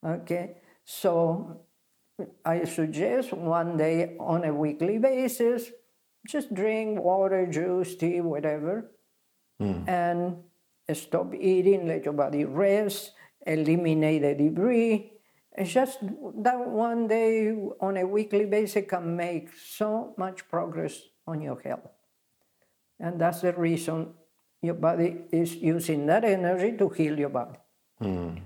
Okay, 0.06 0.56
so 0.84 1.62
I 2.46 2.64
suggest 2.64 3.34
one 3.34 3.78
day 3.78 4.16
on 4.20 4.46
a 4.46 4.54
weekly 4.54 4.98
basis, 4.98 5.72
just 6.28 6.54
drink 6.54 7.00
water, 7.00 7.46
juice, 7.48 7.96
tea, 7.96 8.22
whatever, 8.22 8.92
mm. 9.62 9.88
and 9.88 10.38
stop 10.94 11.34
eating, 11.34 11.88
let 11.88 12.06
your 12.06 12.14
body 12.14 12.46
rest, 12.46 13.12
eliminate 13.46 14.22
the 14.22 14.36
debris. 14.36 15.12
It's 15.56 15.72
just 15.72 16.00
that 16.02 16.68
one 16.68 17.08
day 17.08 17.52
on 17.80 17.98
a 17.98 18.08
weekly 18.08 18.46
basis 18.46 18.86
can 18.88 19.16
make 19.16 19.50
so 19.54 20.14
much 20.18 20.48
progress 20.50 21.00
on 21.28 21.42
your 21.42 21.60
health. 21.62 21.92
And 23.00 23.20
that's 23.20 23.42
the 23.42 23.54
reason 23.54 24.14
your 24.62 24.74
body 24.76 25.18
is 25.32 25.56
using 25.56 26.06
that 26.08 26.24
energy 26.24 26.78
to 26.78 26.90
heal 26.90 27.20
your 27.20 27.30
body. 27.30 27.60
Mm. 28.02 28.42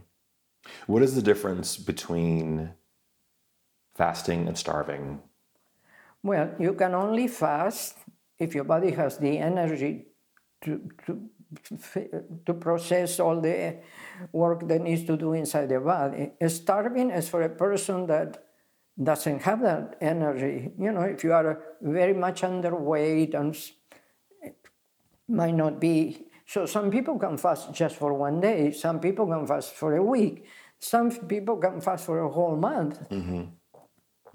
What 0.87 1.03
is 1.03 1.15
the 1.15 1.21
difference 1.21 1.77
between 1.77 2.73
fasting 3.95 4.47
and 4.47 4.57
starving? 4.57 5.21
Well, 6.27 6.51
you 6.59 6.73
can 6.73 6.93
only 6.93 7.29
fast 7.29 7.95
if 8.37 8.53
your 8.53 8.65
body 8.65 8.91
has 8.91 9.17
the 9.17 9.37
energy 9.37 10.07
to, 10.65 10.89
to, 11.05 11.29
to 12.45 12.53
process 12.53 13.21
all 13.21 13.39
the 13.39 13.77
work 14.33 14.67
that 14.67 14.81
needs 14.81 15.05
to 15.05 15.15
do 15.15 15.31
inside 15.31 15.69
the 15.69 15.79
body. 15.79 16.31
Starving 16.47 17.11
is 17.11 17.29
for 17.29 17.43
a 17.43 17.49
person 17.49 18.07
that 18.07 18.43
doesn't 19.01 19.41
have 19.43 19.61
that 19.61 19.95
energy. 20.01 20.71
You 20.77 20.91
know, 20.91 21.03
if 21.03 21.23
you 21.23 21.31
are 21.31 21.63
very 21.81 22.13
much 22.13 22.41
underweight 22.41 23.33
and 23.33 23.57
might 25.29 25.55
not 25.55 25.79
be. 25.79 26.25
So 26.45 26.65
some 26.65 26.91
people 26.91 27.17
can 27.17 27.37
fast 27.37 27.73
just 27.73 27.95
for 27.95 28.13
one 28.13 28.41
day. 28.41 28.71
Some 28.73 28.99
people 28.99 29.27
can 29.27 29.47
fast 29.47 29.73
for 29.75 29.95
a 29.95 30.03
week. 30.03 30.45
Some 30.79 31.09
people 31.09 31.55
can 31.55 31.79
fast 31.79 32.05
for 32.05 32.19
a 32.19 32.29
whole 32.29 32.57
month. 32.57 32.99
Mm-hmm. 33.09 33.43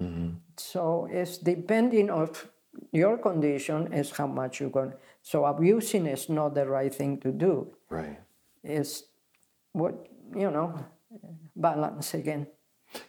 Mm-hmm. 0.03 0.29
So 0.57 1.07
it's 1.11 1.37
depending 1.37 2.09
of 2.09 2.49
your 2.91 3.17
condition 3.17 3.93
is 3.93 4.11
how 4.11 4.27
much 4.27 4.59
you're 4.59 4.69
going. 4.69 4.93
So 5.21 5.45
abusing 5.45 6.05
is 6.07 6.29
not 6.29 6.55
the 6.55 6.65
right 6.67 6.93
thing 6.93 7.19
to 7.21 7.31
do. 7.31 7.67
Right. 7.89 8.19
It's 8.63 9.03
what 9.71 10.07
you 10.35 10.51
know, 10.51 10.85
balance 11.55 12.13
again. 12.13 12.47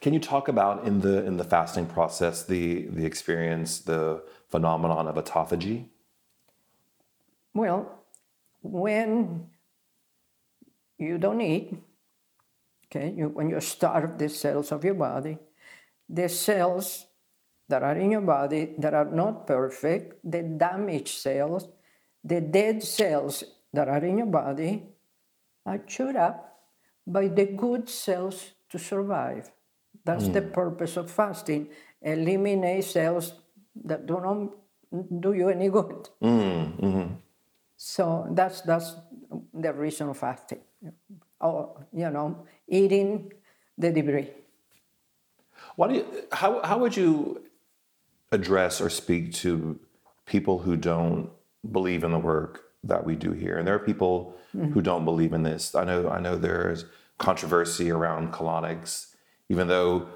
Can 0.00 0.14
you 0.14 0.20
talk 0.20 0.48
about 0.48 0.86
in 0.86 1.00
the 1.00 1.24
in 1.24 1.36
the 1.36 1.44
fasting 1.44 1.86
process 1.86 2.44
the 2.44 2.86
the 2.88 3.04
experience, 3.04 3.80
the 3.80 4.22
phenomenon 4.48 5.08
of 5.08 5.16
autophagy? 5.16 5.88
Well, 7.52 8.04
when 8.62 9.50
you 10.98 11.18
don't 11.18 11.40
eat, 11.40 11.76
okay, 12.86 13.14
you, 13.16 13.28
when 13.28 13.50
you 13.50 13.60
starve 13.60 14.18
the 14.18 14.28
cells 14.28 14.72
of 14.72 14.84
your 14.84 14.94
body, 14.94 15.38
the 16.08 16.28
cells 16.28 17.06
that 17.68 17.82
are 17.82 17.96
in 17.96 18.10
your 18.10 18.20
body 18.20 18.74
that 18.78 18.94
are 18.94 19.10
not 19.10 19.46
perfect, 19.46 20.20
the 20.22 20.42
damaged 20.42 21.08
cells, 21.18 21.68
the 22.22 22.40
dead 22.40 22.82
cells 22.82 23.44
that 23.72 23.88
are 23.88 24.04
in 24.04 24.18
your 24.18 24.26
body 24.26 24.82
are 25.66 25.78
chewed 25.78 26.16
up 26.16 26.60
by 27.06 27.28
the 27.28 27.46
good 27.46 27.88
cells 27.88 28.52
to 28.70 28.78
survive. 28.78 29.50
That's 30.04 30.24
mm. 30.24 30.34
the 30.34 30.42
purpose 30.42 30.96
of 30.96 31.10
fasting. 31.10 31.68
Eliminate 32.02 32.84
cells 32.84 33.34
that 33.84 34.06
do 34.06 34.20
not 34.20 34.52
do 35.20 35.32
you 35.32 35.48
any 35.48 35.68
good. 35.68 36.08
Mm. 36.22 36.80
Mm-hmm. 36.80 37.14
So 37.76 38.28
that's 38.30 38.60
that's 38.62 38.94
the 39.52 39.72
reason 39.72 40.08
of 40.08 40.18
fasting. 40.18 40.60
Or 41.40 41.86
you 41.92 42.10
know, 42.10 42.46
eating 42.68 43.32
the 43.76 43.90
debris. 43.90 44.30
Why 45.76 45.88
do 45.88 45.94
you, 45.94 46.06
how, 46.32 46.62
how 46.62 46.78
would 46.78 46.96
you 46.96 47.42
address 48.32 48.80
or 48.80 48.90
speak 48.90 49.32
to 49.34 49.78
people 50.26 50.58
who 50.58 50.76
don't 50.76 51.30
believe 51.70 52.04
in 52.04 52.10
the 52.10 52.18
work 52.18 52.64
that 52.84 53.04
we 53.04 53.16
do 53.16 53.32
here? 53.32 53.58
And 53.58 53.66
there 53.66 53.74
are 53.74 53.80
people 53.80 54.36
mm-hmm. 54.54 54.72
who 54.72 54.82
don't 54.82 55.04
believe 55.04 55.32
in 55.32 55.42
this. 55.42 55.74
I 55.74 55.84
know, 55.84 56.08
I 56.08 56.20
know 56.20 56.36
there's 56.36 56.84
controversy 57.18 57.90
around 57.90 58.32
colonics, 58.32 59.14
even 59.48 59.68
though 59.68 60.08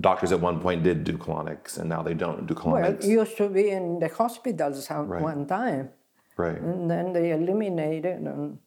doctors 0.00 0.32
at 0.32 0.40
one 0.40 0.60
point 0.60 0.82
did 0.82 1.04
do 1.04 1.16
colonics 1.16 1.78
and 1.78 1.88
now 1.88 2.02
they 2.02 2.14
don't 2.14 2.46
do 2.46 2.54
colonics. 2.54 2.82
Well, 2.82 2.84
it 2.84 3.04
used 3.04 3.36
to 3.36 3.48
be 3.48 3.70
in 3.70 3.98
the 4.00 4.08
hospitals 4.08 4.90
at 4.90 5.06
right. 5.06 5.22
one 5.22 5.46
time. 5.46 5.90
Right. 6.36 6.60
And 6.60 6.90
then 6.90 7.12
they 7.12 7.30
eliminated 7.30 8.16
and 8.16 8.58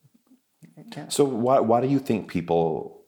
yeah. 0.96 1.08
So 1.08 1.24
why 1.24 1.60
why 1.60 1.80
do 1.80 1.86
you 1.86 1.98
think 1.98 2.28
people 2.28 3.02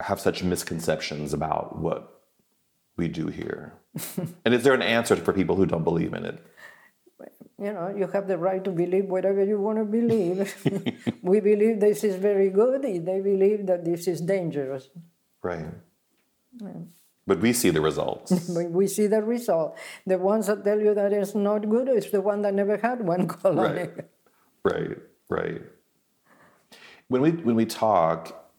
have 0.00 0.20
such 0.20 0.42
misconceptions 0.42 1.32
about 1.32 1.78
what 1.78 2.19
we 3.00 3.08
do 3.08 3.26
here? 3.26 3.72
and 4.44 4.54
is 4.54 4.62
there 4.62 4.74
an 4.74 4.82
answer 4.82 5.16
for 5.16 5.32
people 5.32 5.56
who 5.56 5.66
don't 5.66 5.84
believe 5.84 6.14
in 6.14 6.24
it? 6.24 6.38
You 7.60 7.74
know, 7.74 7.88
you 7.94 8.06
have 8.06 8.26
the 8.26 8.38
right 8.38 8.62
to 8.64 8.70
believe 8.70 9.04
whatever 9.04 9.44
you 9.44 9.60
want 9.60 9.78
to 9.78 9.84
believe. 9.84 10.38
we 11.22 11.40
believe 11.40 11.78
this 11.78 12.02
is 12.04 12.16
very 12.16 12.48
good, 12.48 12.82
they 12.82 13.20
believe 13.20 13.66
that 13.66 13.84
this 13.84 14.08
is 14.08 14.22
dangerous. 14.22 14.88
Right. 15.42 15.66
Yeah. 16.58 16.88
But 17.26 17.40
we 17.40 17.52
see 17.52 17.70
the 17.70 17.80
results. 17.80 18.32
we 18.48 18.86
see 18.86 19.06
the 19.06 19.22
result. 19.22 19.78
The 20.06 20.18
ones 20.18 20.46
that 20.46 20.64
tell 20.64 20.80
you 20.80 20.94
that 20.94 21.12
it's 21.12 21.34
not 21.34 21.68
good 21.68 21.88
is 21.88 22.10
the 22.10 22.20
one 22.20 22.42
that 22.42 22.54
never 22.54 22.78
had 22.78 23.02
one 23.02 23.28
colony. 23.36 23.88
Right, 24.64 24.74
right, 24.74 24.98
right. 25.28 25.62
When 27.08 27.20
we 27.22 27.30
when 27.30 27.56
we 27.56 27.66
talk, 27.66 28.50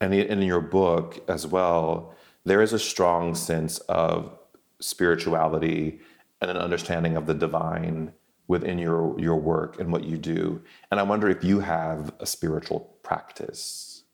and 0.00 0.12
in 0.14 0.42
your 0.42 0.60
book 0.60 1.24
as 1.28 1.46
well, 1.46 2.13
there 2.44 2.62
is 2.62 2.72
a 2.72 2.78
strong 2.78 3.34
sense 3.34 3.78
of 3.88 4.38
spirituality 4.80 6.00
and 6.40 6.50
an 6.50 6.56
understanding 6.56 7.16
of 7.16 7.26
the 7.26 7.34
divine 7.34 8.12
within 8.46 8.78
your 8.78 9.18
your 9.18 9.36
work 9.36 9.80
and 9.80 9.90
what 9.90 10.04
you 10.04 10.18
do. 10.18 10.62
And 10.90 11.00
I 11.00 11.02
wonder 11.02 11.28
if 11.28 11.42
you 11.42 11.60
have 11.60 12.12
a 12.20 12.26
spiritual 12.26 12.80
practice. 13.02 14.04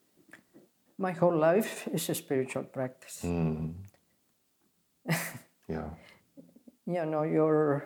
My 0.97 1.11
whole 1.11 1.35
life 1.35 1.87
is 1.91 2.09
a 2.09 2.15
spiritual 2.15 2.63
practice. 2.63 3.21
Mm. 3.23 3.73
yeah. 5.67 5.89
You 6.85 7.05
know, 7.05 7.23
your 7.23 7.85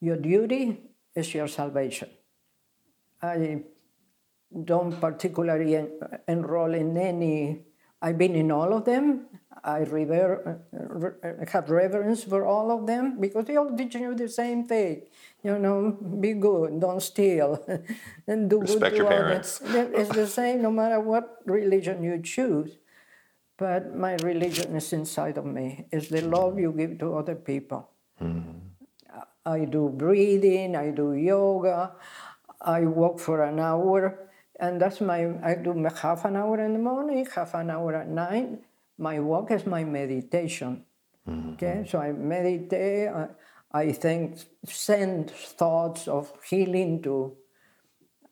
your 0.00 0.16
duty 0.16 0.80
is 1.14 1.32
your 1.32 1.48
salvation. 1.48 2.10
I 3.22 3.62
don't 4.52 5.00
particularly 5.00 5.76
en- 5.76 5.92
enroll 6.28 6.74
in 6.74 6.96
any. 6.96 7.64
I've 8.04 8.18
been 8.18 8.34
in 8.36 8.52
all 8.52 8.72
of 8.76 8.84
them. 8.84 9.26
I 9.64 9.78
rever- 9.80 10.60
uh, 10.76 11.46
have 11.52 11.70
reverence 11.70 12.22
for 12.24 12.44
all 12.44 12.70
of 12.70 12.86
them 12.86 13.18
because 13.18 13.46
they 13.46 13.56
all 13.56 13.72
teach 13.74 13.94
you 13.94 14.14
the 14.14 14.28
same 14.28 14.68
thing. 14.68 15.08
You 15.42 15.58
know, 15.58 15.96
be 16.20 16.34
good, 16.34 16.80
don't 16.80 17.00
steal, 17.00 17.64
and 18.28 18.50
do 18.50 18.60
Respect 18.60 18.92
good 18.92 18.98
your 18.98 19.08
parents. 19.08 19.60
it's 19.64 20.12
the 20.12 20.26
same 20.26 20.60
no 20.60 20.70
matter 20.70 21.00
what 21.00 21.40
religion 21.46 22.02
you 22.04 22.20
choose. 22.20 22.76
But 23.56 23.96
my 23.96 24.14
religion 24.20 24.76
is 24.76 24.92
inside 24.92 25.38
of 25.38 25.46
me. 25.46 25.86
It's 25.90 26.08
the 26.08 26.20
love 26.20 26.58
you 26.58 26.72
give 26.72 26.98
to 26.98 27.16
other 27.16 27.36
people. 27.36 27.88
Mm-hmm. 28.20 28.64
I 29.46 29.64
do 29.64 29.88
breathing, 29.88 30.74
I 30.76 30.90
do 30.90 31.12
yoga, 31.12 31.92
I 32.60 32.80
walk 32.82 33.20
for 33.20 33.44
an 33.44 33.60
hour, 33.60 34.28
and 34.60 34.80
that's 34.80 35.00
my, 35.00 35.34
I 35.42 35.54
do 35.54 35.72
half 36.00 36.24
an 36.24 36.36
hour 36.36 36.60
in 36.60 36.72
the 36.72 36.78
morning, 36.78 37.26
half 37.34 37.54
an 37.54 37.70
hour 37.70 37.94
at 37.94 38.08
night, 38.08 38.48
my 38.98 39.18
walk 39.20 39.50
is 39.50 39.66
my 39.66 39.84
meditation. 39.84 40.84
Mm-hmm. 41.28 41.52
Okay, 41.54 41.86
so 41.88 41.98
I 41.98 42.12
meditate. 42.12 43.08
I, 43.08 43.28
I 43.72 43.92
think 43.92 44.38
send 44.66 45.30
thoughts 45.30 46.06
of 46.06 46.32
healing 46.48 47.02
to 47.02 47.36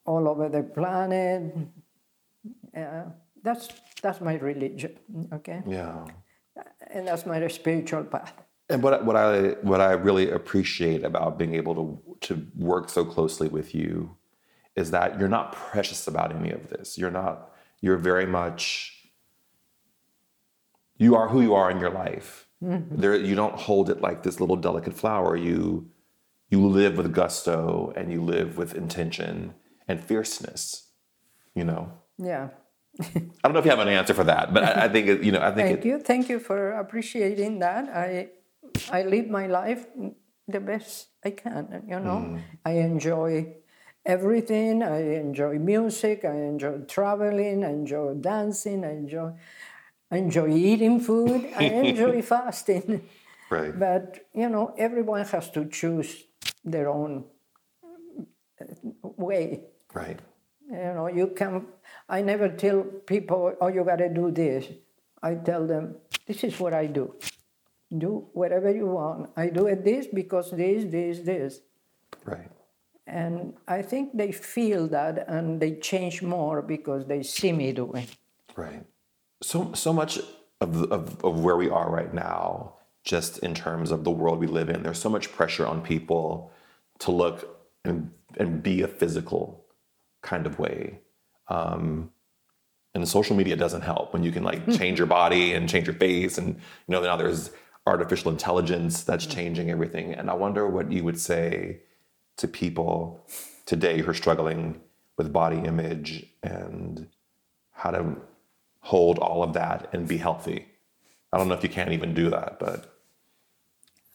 all 0.04 0.28
over 0.28 0.48
the 0.48 0.62
planet. 0.62 1.54
Uh, 2.76 3.04
that's 3.42 3.68
that's 4.02 4.20
my 4.20 4.34
religion. 4.34 4.96
Okay. 5.32 5.62
Yeah. 5.66 6.04
And 6.92 7.08
that's 7.08 7.26
my 7.26 7.46
spiritual 7.48 8.04
path. 8.04 8.34
And 8.68 8.82
what 8.82 9.04
what 9.04 9.16
I 9.16 9.56
what 9.62 9.80
I 9.80 9.92
really 9.92 10.30
appreciate 10.30 11.02
about 11.02 11.38
being 11.38 11.54
able 11.54 11.74
to 11.74 12.16
to 12.28 12.46
work 12.56 12.88
so 12.88 13.04
closely 13.04 13.48
with 13.48 13.74
you 13.74 14.16
is 14.76 14.90
that 14.90 15.18
you're 15.18 15.28
not 15.28 15.52
precious 15.52 16.06
about 16.08 16.34
any 16.34 16.50
of 16.50 16.68
this. 16.70 16.96
You're 16.98 17.10
not. 17.10 17.50
You're 17.80 17.98
very 17.98 18.26
much 18.26 18.98
you 20.98 21.14
are 21.16 21.28
who 21.28 21.40
you 21.40 21.54
are 21.54 21.70
in 21.70 21.80
your 21.80 21.90
life. 21.90 22.46
Mm-hmm. 22.62 22.96
There, 23.00 23.16
you 23.16 23.34
don't 23.34 23.54
hold 23.54 23.90
it 23.90 24.00
like 24.00 24.22
this 24.22 24.38
little 24.40 24.56
delicate 24.56 24.94
flower. 24.94 25.36
You 25.36 25.88
you 26.48 26.66
live 26.66 26.96
with 26.98 27.12
gusto 27.14 27.92
and 27.96 28.12
you 28.12 28.22
live 28.22 28.56
with 28.58 28.74
intention 28.74 29.54
and 29.88 29.98
fierceness. 30.00 30.88
you 31.54 31.64
know? 31.64 31.92
Yeah. 32.18 32.48
I 33.00 33.08
don't 33.44 33.54
know 33.54 33.58
if 33.58 33.64
you 33.64 33.70
have 33.70 33.80
an 33.80 33.88
answer 33.88 34.12
for 34.14 34.24
that, 34.24 34.52
but 34.52 34.62
I, 34.64 34.84
I 34.84 34.88
think 34.88 35.08
it, 35.08 35.22
you 35.22 35.32
know, 35.32 35.40
I 35.40 35.50
think 35.50 35.66
Thank 35.68 35.78
it, 35.80 35.84
you. 35.86 35.98
Thank 35.98 36.28
you 36.28 36.38
for 36.38 36.72
appreciating 36.72 37.58
that. 37.60 37.88
I 37.88 38.28
I 38.90 39.02
live 39.02 39.28
my 39.28 39.46
life 39.46 39.86
the 40.46 40.60
best 40.60 41.08
I 41.24 41.30
can. 41.30 41.84
You 41.88 42.00
know, 42.00 42.18
Mm. 42.36 42.40
I 42.66 42.72
enjoy 42.84 43.56
everything. 44.04 44.82
I 44.82 45.16
enjoy 45.16 45.58
music. 45.58 46.24
I 46.24 46.34
enjoy 46.34 46.78
traveling. 46.88 47.64
I 47.64 47.70
enjoy 47.70 48.14
dancing. 48.14 48.84
I 48.84 48.92
enjoy 48.92 49.32
I 50.10 50.16
enjoy 50.18 50.50
eating 50.50 51.00
food. 51.00 51.48
I 51.56 51.64
enjoy 51.88 52.20
fasting. 52.22 53.08
right. 53.50 53.76
But 53.78 54.26
you 54.34 54.48
know, 54.48 54.74
everyone 54.76 55.24
has 55.24 55.50
to 55.52 55.64
choose 55.66 56.24
their 56.64 56.88
own 56.88 57.24
uh, 57.82 58.64
way. 59.02 59.64
Right. 59.94 60.20
You 60.70 60.92
know, 60.94 61.06
you 61.06 61.28
can. 61.28 61.66
I 62.08 62.22
never 62.22 62.48
tell 62.48 62.82
people, 62.82 63.54
"Oh, 63.60 63.68
you 63.68 63.84
got 63.84 63.96
to 63.96 64.08
do 64.08 64.30
this." 64.30 64.68
I 65.22 65.34
tell 65.36 65.66
them, 65.66 65.96
"This 66.26 66.44
is 66.44 66.58
what 66.60 66.74
I 66.74 66.86
do. 66.86 67.14
Do 67.96 68.28
whatever 68.32 68.70
you 68.70 68.86
want. 68.86 69.30
I 69.36 69.48
do 69.48 69.66
it 69.66 69.84
this 69.84 70.06
because 70.06 70.50
this, 70.50 70.84
this, 70.90 71.20
this." 71.20 71.60
Right. 72.24 72.50
And 73.06 73.54
I 73.66 73.82
think 73.82 74.16
they 74.16 74.30
feel 74.32 74.86
that, 74.88 75.28
and 75.28 75.60
they 75.60 75.74
change 75.74 76.22
more 76.22 76.62
because 76.62 77.06
they 77.06 77.22
see 77.22 77.52
me 77.52 77.72
doing. 77.72 78.06
Right. 78.56 78.84
So 79.42 79.72
so 79.74 79.92
much 79.92 80.18
of, 80.60 80.82
of 80.84 81.24
of 81.24 81.40
where 81.40 81.56
we 81.56 81.68
are 81.68 81.90
right 81.90 82.14
now, 82.14 82.74
just 83.04 83.38
in 83.38 83.54
terms 83.54 83.90
of 83.90 84.04
the 84.04 84.10
world 84.10 84.38
we 84.38 84.46
live 84.46 84.68
in, 84.68 84.82
there's 84.82 85.00
so 85.00 85.10
much 85.10 85.32
pressure 85.32 85.66
on 85.66 85.82
people 85.82 86.52
to 87.00 87.10
look 87.10 87.66
and 87.84 88.12
and 88.38 88.62
be 88.62 88.82
a 88.82 88.88
physical 88.88 89.64
kind 90.22 90.46
of 90.46 90.58
way. 90.58 91.00
Um, 91.48 92.10
and 92.94 93.08
social 93.08 93.34
media 93.34 93.56
doesn't 93.56 93.82
help 93.82 94.12
when 94.12 94.22
you 94.22 94.30
can 94.30 94.44
like 94.44 94.68
change 94.70 94.98
your 94.98 95.06
body 95.08 95.54
and 95.54 95.68
change 95.68 95.86
your 95.86 95.96
face, 95.96 96.38
and 96.38 96.54
you 96.54 96.60
know 96.88 97.02
now 97.02 97.16
there's 97.16 97.50
artificial 97.84 98.30
intelligence 98.30 99.02
that's 99.02 99.26
changing 99.26 99.70
everything. 99.70 100.14
And 100.14 100.30
I 100.30 100.34
wonder 100.34 100.68
what 100.68 100.92
you 100.92 101.02
would 101.02 101.18
say 101.18 101.80
to 102.42 102.48
people 102.48 103.24
today 103.66 104.00
who 104.00 104.10
are 104.10 104.14
struggling 104.14 104.80
with 105.16 105.32
body 105.32 105.58
image 105.58 106.26
and 106.42 107.06
how 107.70 107.90
to 107.90 108.16
hold 108.80 109.18
all 109.18 109.42
of 109.42 109.52
that 109.54 109.88
and 109.92 110.08
be 110.08 110.18
healthy. 110.18 110.66
I 111.32 111.38
don't 111.38 111.48
know 111.48 111.54
if 111.54 111.62
you 111.62 111.68
can't 111.68 111.92
even 111.92 112.14
do 112.14 112.30
that, 112.30 112.58
but 112.58 112.98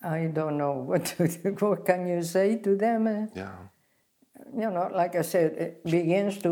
I 0.03 0.25
don't 0.25 0.57
know 0.57 0.73
what 0.73 1.05
to, 1.05 1.28
what 1.59 1.86
can 1.86 2.05
you 2.07 2.21
say 2.21 2.57
to 2.57 2.75
them. 2.75 3.07
eh? 3.07 3.25
yeah, 3.34 3.55
you 4.53 4.69
know, 4.69 4.89
like 4.93 5.15
I 5.15 5.23
said, 5.23 5.53
it 5.53 5.84
begins 5.86 6.38
to 6.39 6.51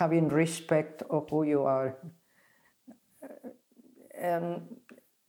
having 0.00 0.28
respect 0.28 1.02
of 1.10 1.28
who 1.28 1.42
you 1.44 1.64
are 1.64 1.96
and 4.18 4.78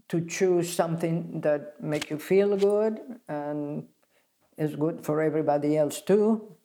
to 0.07 0.25
choose 0.25 0.71
something 0.71 1.41
that 1.41 1.81
make 1.81 2.09
you 2.09 2.17
feel 2.17 2.55
good 2.57 2.99
and 3.27 3.87
is 4.62 4.76
good 4.76 5.03
for 5.03 5.22
everybody 5.22 5.78
else 5.78 6.01
too. 6.01 6.55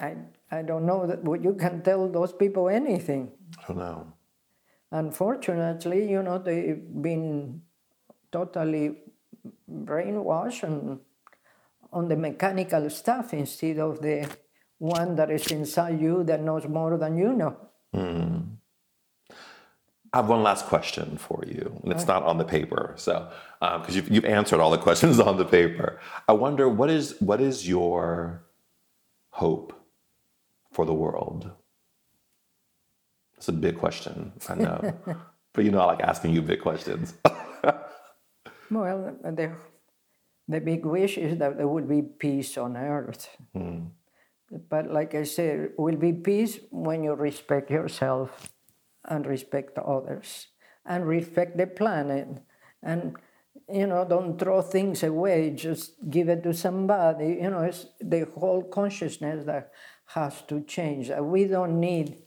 I, 0.00 0.16
I 0.50 0.62
don't 0.62 0.86
know 0.86 1.06
that 1.06 1.20
you 1.42 1.54
can 1.54 1.82
tell 1.82 2.08
those 2.08 2.32
people 2.32 2.68
anything. 2.68 3.30
I 3.58 3.66
don't 3.68 3.78
know. 3.78 4.12
Unfortunately, 4.90 6.10
you 6.10 6.22
know, 6.22 6.38
they've 6.38 6.80
been 7.02 7.62
totally 8.32 8.96
brainwashed 9.70 10.62
and 10.62 11.00
on 11.92 12.08
the 12.08 12.16
mechanical 12.16 12.88
stuff 12.90 13.32
instead 13.32 13.78
of 13.78 14.00
the 14.02 14.28
one 14.78 15.16
that 15.16 15.30
is 15.30 15.46
inside 15.48 16.00
you 16.00 16.24
that 16.24 16.42
knows 16.42 16.66
more 16.68 16.96
than 16.98 17.16
you 17.16 17.32
know. 17.32 17.56
Hmm. 17.94 18.25
I 20.16 20.20
have 20.20 20.30
one 20.30 20.42
last 20.42 20.64
question 20.64 21.18
for 21.18 21.44
you, 21.46 21.78
and 21.82 21.92
it's 21.92 22.06
not 22.06 22.22
on 22.22 22.38
the 22.38 22.44
paper. 22.44 22.94
So, 22.96 23.28
um, 23.60 23.82
because 23.82 23.96
you've, 23.96 24.08
you've 24.08 24.24
answered 24.24 24.60
all 24.60 24.70
the 24.70 24.78
questions 24.78 25.20
on 25.28 25.36
the 25.36 25.44
paper, 25.44 26.00
I 26.26 26.32
wonder 26.32 26.70
what 26.70 26.88
is 26.88 27.20
what 27.20 27.38
is 27.38 27.68
your 27.68 28.42
hope 29.28 29.74
for 30.72 30.86
the 30.86 30.94
world? 30.94 31.50
It's 33.36 33.48
a 33.48 33.52
big 33.52 33.76
question, 33.76 34.32
I 34.48 34.54
know, 34.54 34.80
but 35.52 35.64
you 35.66 35.70
know 35.70 35.80
I 35.80 35.84
like 35.84 36.00
asking 36.00 36.32
you 36.32 36.40
big 36.40 36.62
questions. 36.62 37.12
Well, 38.68 39.14
the, 39.22 39.52
the 40.48 40.60
big 40.60 40.84
wish 40.84 41.18
is 41.18 41.38
that 41.38 41.56
there 41.56 41.68
would 41.68 41.88
be 41.88 42.02
peace 42.02 42.58
on 42.58 42.76
earth. 42.76 43.28
Hmm. 43.52 43.94
But 44.68 44.90
like 44.90 45.14
I 45.14 45.22
said, 45.22 45.70
will 45.78 45.94
be 45.94 46.12
peace 46.12 46.58
when 46.72 47.04
you 47.04 47.14
respect 47.14 47.70
yourself 47.70 48.50
and 49.06 49.26
respect 49.26 49.78
others 49.78 50.48
and 50.84 51.06
respect 51.06 51.56
the 51.56 51.66
planet. 51.66 52.28
And, 52.82 53.16
you 53.72 53.86
know, 53.86 54.04
don't 54.04 54.38
throw 54.38 54.62
things 54.62 55.02
away, 55.02 55.50
just 55.50 55.94
give 56.08 56.28
it 56.28 56.42
to 56.44 56.54
somebody. 56.54 57.38
You 57.40 57.50
know, 57.50 57.60
it's 57.60 57.86
the 58.00 58.26
whole 58.36 58.62
consciousness 58.62 59.44
that 59.46 59.72
has 60.06 60.42
to 60.42 60.60
change. 60.62 61.10
We 61.10 61.44
don't 61.44 61.80
need 61.80 62.22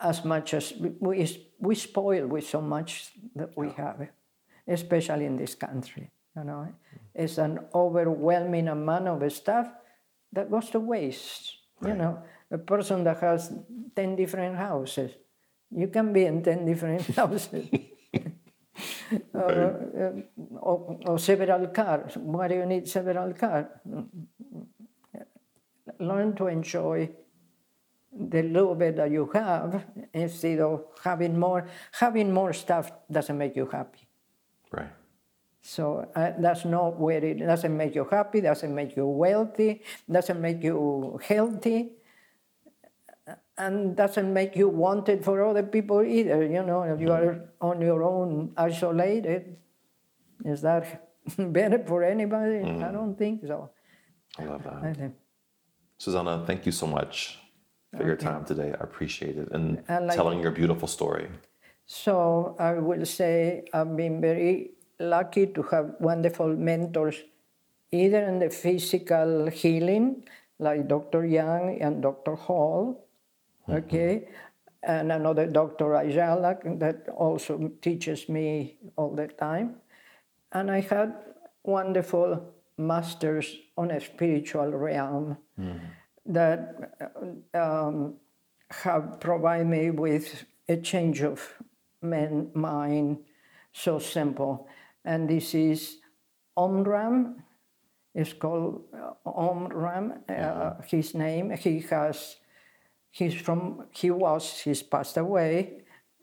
as 0.00 0.24
much 0.24 0.54
as 0.54 0.72
we, 1.00 1.26
we 1.58 1.74
spoil 1.74 2.26
with 2.26 2.46
so 2.46 2.60
much 2.60 3.10
that 3.34 3.56
we 3.56 3.70
have, 3.70 4.08
especially 4.68 5.24
in 5.24 5.36
this 5.36 5.54
country. 5.54 6.10
You 6.36 6.44
know, 6.44 6.68
it's 7.14 7.38
an 7.38 7.60
overwhelming 7.74 8.68
amount 8.68 9.08
of 9.08 9.32
stuff 9.32 9.68
that 10.32 10.50
goes 10.50 10.70
to 10.70 10.80
waste. 10.80 11.56
You 11.82 11.94
know, 11.94 12.22
a 12.50 12.58
person 12.58 13.04
that 13.04 13.20
has 13.20 13.52
ten 13.94 14.16
different 14.16 14.56
houses, 14.56 15.12
you 15.70 15.88
can 15.88 16.12
be 16.12 16.24
in 16.24 16.42
ten 16.42 16.64
different 16.64 17.02
houses. 17.16 17.68
or, 19.34 19.52
uh, 19.52 20.56
or, 20.58 20.98
or 21.06 21.18
several 21.18 21.66
cars. 21.68 22.16
Why 22.16 22.48
do 22.48 22.54
you 22.54 22.66
need 22.66 22.88
several 22.88 23.32
cars? 23.32 23.66
Learn 25.98 26.34
to 26.36 26.46
enjoy 26.48 27.10
the 28.12 28.42
little 28.42 28.74
bit 28.74 28.96
that 28.96 29.10
you 29.10 29.30
have 29.32 29.84
instead 30.12 30.60
of 30.60 30.84
having 31.02 31.38
more. 31.38 31.68
Having 31.92 32.32
more 32.32 32.52
stuff 32.52 32.90
doesn't 33.10 33.36
make 33.36 33.56
you 33.56 33.66
happy. 33.66 34.06
right. 34.72 34.90
So 35.62 36.08
uh, 36.14 36.30
that's 36.38 36.64
not 36.64 36.96
where 37.00 37.24
it 37.24 37.40
doesn't 37.40 37.76
make 37.76 37.96
you 37.96 38.06
happy, 38.08 38.40
doesn't 38.40 38.72
make 38.72 38.96
you 38.96 39.04
wealthy, 39.04 39.82
doesn't 40.08 40.40
make 40.40 40.62
you 40.62 41.18
healthy, 41.26 41.90
and 43.58 43.96
doesn't 43.96 44.32
make 44.32 44.56
you 44.56 44.68
wanted 44.68 45.24
for 45.24 45.44
other 45.44 45.62
people 45.62 46.02
either. 46.02 46.44
You 46.44 46.62
know, 46.62 46.82
if 46.82 47.00
you 47.00 47.12
are 47.12 47.48
on 47.60 47.80
your 47.80 48.02
own, 48.02 48.52
isolated, 48.56 49.56
is 50.44 50.62
that 50.62 51.08
better 51.38 51.82
for 51.86 52.04
anybody? 52.04 52.58
I 52.58 52.68
mm. 52.68 52.92
don't 52.92 53.16
think 53.16 53.46
so. 53.46 53.70
I 54.38 54.44
love 54.44 54.62
that. 54.64 54.74
I. 54.74 55.10
Susana, 55.98 56.44
thank 56.46 56.66
you 56.66 56.72
so 56.72 56.86
much 56.86 57.38
for 57.96 58.04
your 58.04 58.16
time 58.16 58.44
today. 58.44 58.74
I 58.78 58.84
appreciate 58.84 59.36
it 59.38 59.48
and 59.52 59.82
And 59.88 60.06
like- 60.06 60.16
telling 60.16 60.40
your 60.40 60.52
beautiful 60.52 60.88
story. 60.88 61.28
So 61.86 62.56
I 62.58 62.74
will 62.74 63.06
say 63.06 63.64
I've 63.72 63.96
been 63.96 64.20
very 64.20 64.72
lucky 64.98 65.46
to 65.46 65.62
have 65.70 65.94
wonderful 66.00 66.48
mentors, 66.48 67.22
either 67.92 68.22
in 68.24 68.40
the 68.40 68.50
physical 68.50 69.46
healing, 69.46 70.26
like 70.58 70.88
Dr. 70.88 71.24
Young 71.24 71.78
and 71.80 72.02
Dr. 72.02 72.34
Hall, 72.34 73.05
okay, 73.68 74.28
and 74.82 75.12
another 75.12 75.46
Dr. 75.46 75.94
Ayala 75.94 76.58
that 76.64 77.08
also 77.16 77.70
teaches 77.82 78.28
me 78.28 78.78
all 78.96 79.14
the 79.14 79.28
time. 79.28 79.76
And 80.52 80.70
I 80.70 80.80
had 80.80 81.14
wonderful 81.64 82.54
masters 82.78 83.56
on 83.76 83.90
a 83.90 84.00
spiritual 84.00 84.70
realm 84.70 85.36
that 86.26 86.92
um, 87.54 88.14
have 88.70 89.20
provided 89.20 89.66
me 89.66 89.90
with 89.90 90.44
a 90.68 90.76
change 90.76 91.22
of 91.22 91.40
man, 92.02 92.50
mind 92.54 93.18
so 93.72 93.98
simple. 93.98 94.68
And 95.04 95.28
this 95.28 95.54
is 95.54 95.98
Omraam, 96.56 97.36
it's 98.14 98.32
called 98.32 98.84
uh, 98.94 99.30
Omraam, 99.30 100.18
uh, 100.28 100.82
his 100.86 101.14
name. 101.14 101.50
He 101.50 101.80
has, 101.90 102.36
he's 103.16 103.34
from, 103.46 103.86
he 103.92 104.10
was, 104.10 104.60
he's 104.64 104.82
passed 104.82 105.16
away 105.16 105.54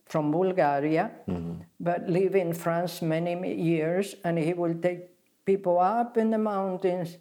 from 0.06 0.32
Bulgaria, 0.32 1.12
mm-hmm. 1.28 1.62
but 1.80 2.08
lived 2.08 2.36
in 2.36 2.54
France 2.54 3.02
many 3.02 3.34
many 3.36 3.56
years, 3.56 4.16
and 4.24 4.38
he 4.38 4.54
will 4.54 4.76
take 4.88 5.02
people 5.44 5.80
up 5.80 6.18
in 6.18 6.30
the 6.30 6.38
mountains 6.38 7.18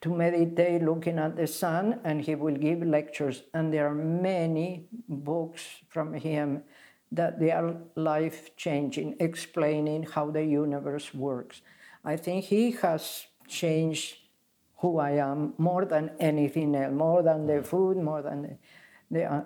to 0.00 0.08
meditate 0.08 0.82
looking 0.82 1.18
at 1.18 1.36
the 1.36 1.46
sun 1.46 2.00
and 2.04 2.22
he 2.22 2.34
will 2.34 2.56
give 2.56 2.82
lectures. 2.82 3.42
And 3.52 3.72
there 3.72 3.86
are 3.86 3.94
many 3.94 4.88
books 5.08 5.62
from 5.88 6.14
him 6.14 6.62
that 7.12 7.38
they 7.38 7.50
are 7.50 7.76
life 7.96 8.56
changing 8.56 9.16
explaining 9.20 10.04
how 10.14 10.30
the 10.30 10.44
universe 10.44 11.12
works. 11.12 11.60
I 12.02 12.16
think 12.16 12.46
he 12.46 12.70
has 12.82 13.26
changed 13.46 14.16
who 14.78 14.98
I 14.98 15.12
am 15.30 15.52
more 15.58 15.84
than 15.84 16.12
anything 16.18 16.74
else, 16.74 16.94
more 16.94 17.22
than 17.22 17.46
the 17.46 17.54
mm-hmm. 17.54 17.70
food, 17.70 17.96
more 17.98 18.22
than 18.22 18.42
the. 18.42 18.56
The 19.10 19.24
uh, 19.24 19.42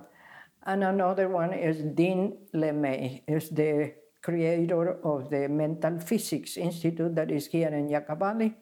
and 0.66 0.84
another 0.84 1.28
one 1.28 1.52
is 1.52 1.82
Dean 1.82 2.38
LeMay, 2.54 3.22
is 3.28 3.50
the 3.50 3.92
creator 4.22 4.98
of 5.04 5.28
the 5.28 5.48
Mental 5.48 5.98
Physics 6.00 6.56
Institute 6.56 7.14
that 7.14 7.30
is 7.30 7.46
here 7.46 7.68
in 7.68 7.90
Yucca 7.90 8.16
Valley. 8.16 8.54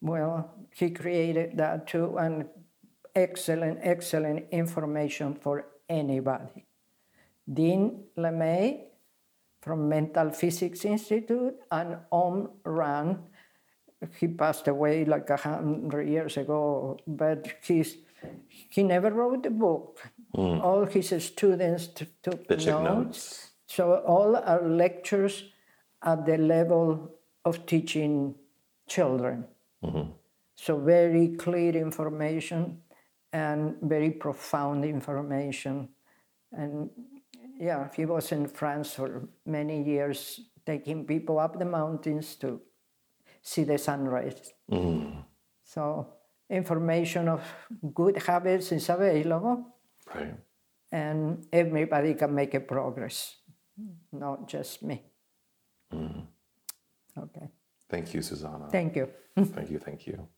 Well, 0.00 0.50
he 0.74 0.90
created 0.90 1.56
that 1.58 1.86
too, 1.86 2.18
and 2.18 2.46
excellent, 3.14 3.78
excellent 3.82 4.46
information 4.50 5.34
for 5.34 5.66
anybody. 5.88 6.66
Dean 7.52 8.04
LeMay 8.16 8.88
from 9.60 9.88
Mental 9.88 10.30
Physics 10.30 10.84
Institute 10.84 11.54
and 11.70 11.96
Om 12.12 12.50
Ran. 12.64 13.18
He 14.18 14.28
passed 14.28 14.68
away 14.68 15.04
like 15.04 15.30
a 15.30 15.36
hundred 15.36 16.08
years 16.08 16.36
ago, 16.36 16.98
but 17.06 17.46
he's, 17.62 17.96
he 18.68 18.82
never 18.82 19.10
wrote 19.10 19.46
a 19.46 19.50
book. 19.50 20.00
Hmm. 20.34 20.60
All 20.60 20.84
his 20.86 21.10
students 21.24 21.88
t- 21.88 22.06
took 22.22 22.46
They 22.48 22.56
notes. 22.66 23.50
So 23.66 24.02
all 24.06 24.36
our 24.36 24.66
lectures 24.68 25.44
at 26.02 26.24
the 26.24 26.38
level 26.38 27.10
of 27.44 27.66
teaching 27.66 28.34
children. 28.86 29.44
Mm-hmm. 29.84 30.10
So 30.56 30.78
very 30.78 31.36
clear 31.36 31.76
information 31.76 32.82
and 33.32 33.76
very 33.82 34.10
profound 34.10 34.84
information. 34.84 35.88
And 36.52 36.90
yeah, 37.60 37.88
he 37.94 38.06
was 38.06 38.32
in 38.32 38.48
France 38.48 38.94
for 38.94 39.28
many 39.44 39.82
years, 39.82 40.40
taking 40.64 41.04
people 41.04 41.38
up 41.38 41.58
the 41.58 41.64
mountains 41.64 42.34
to 42.36 42.60
see 43.42 43.64
the 43.64 43.78
sunrise. 43.78 44.52
Mm-hmm. 44.70 45.20
So 45.62 46.06
information 46.50 47.28
of 47.28 47.42
good 47.94 48.16
habits 48.22 48.72
is 48.72 48.88
available, 48.88 49.64
Right. 50.14 50.34
and 50.92 51.46
everybody 51.52 52.14
can 52.14 52.34
make 52.34 52.54
a 52.54 52.60
progress, 52.60 53.36
not 54.12 54.48
just 54.48 54.82
me. 54.82 55.02
Mm-hmm. 55.92 56.20
Okay, 57.18 57.48
Thank 57.88 58.14
you, 58.14 58.22
Susana. 58.22 58.68
thank 58.70 58.96
you. 58.96 59.08
Thank 59.36 59.70
you. 59.70 59.78
Thank 59.78 60.06
you. 60.06 60.28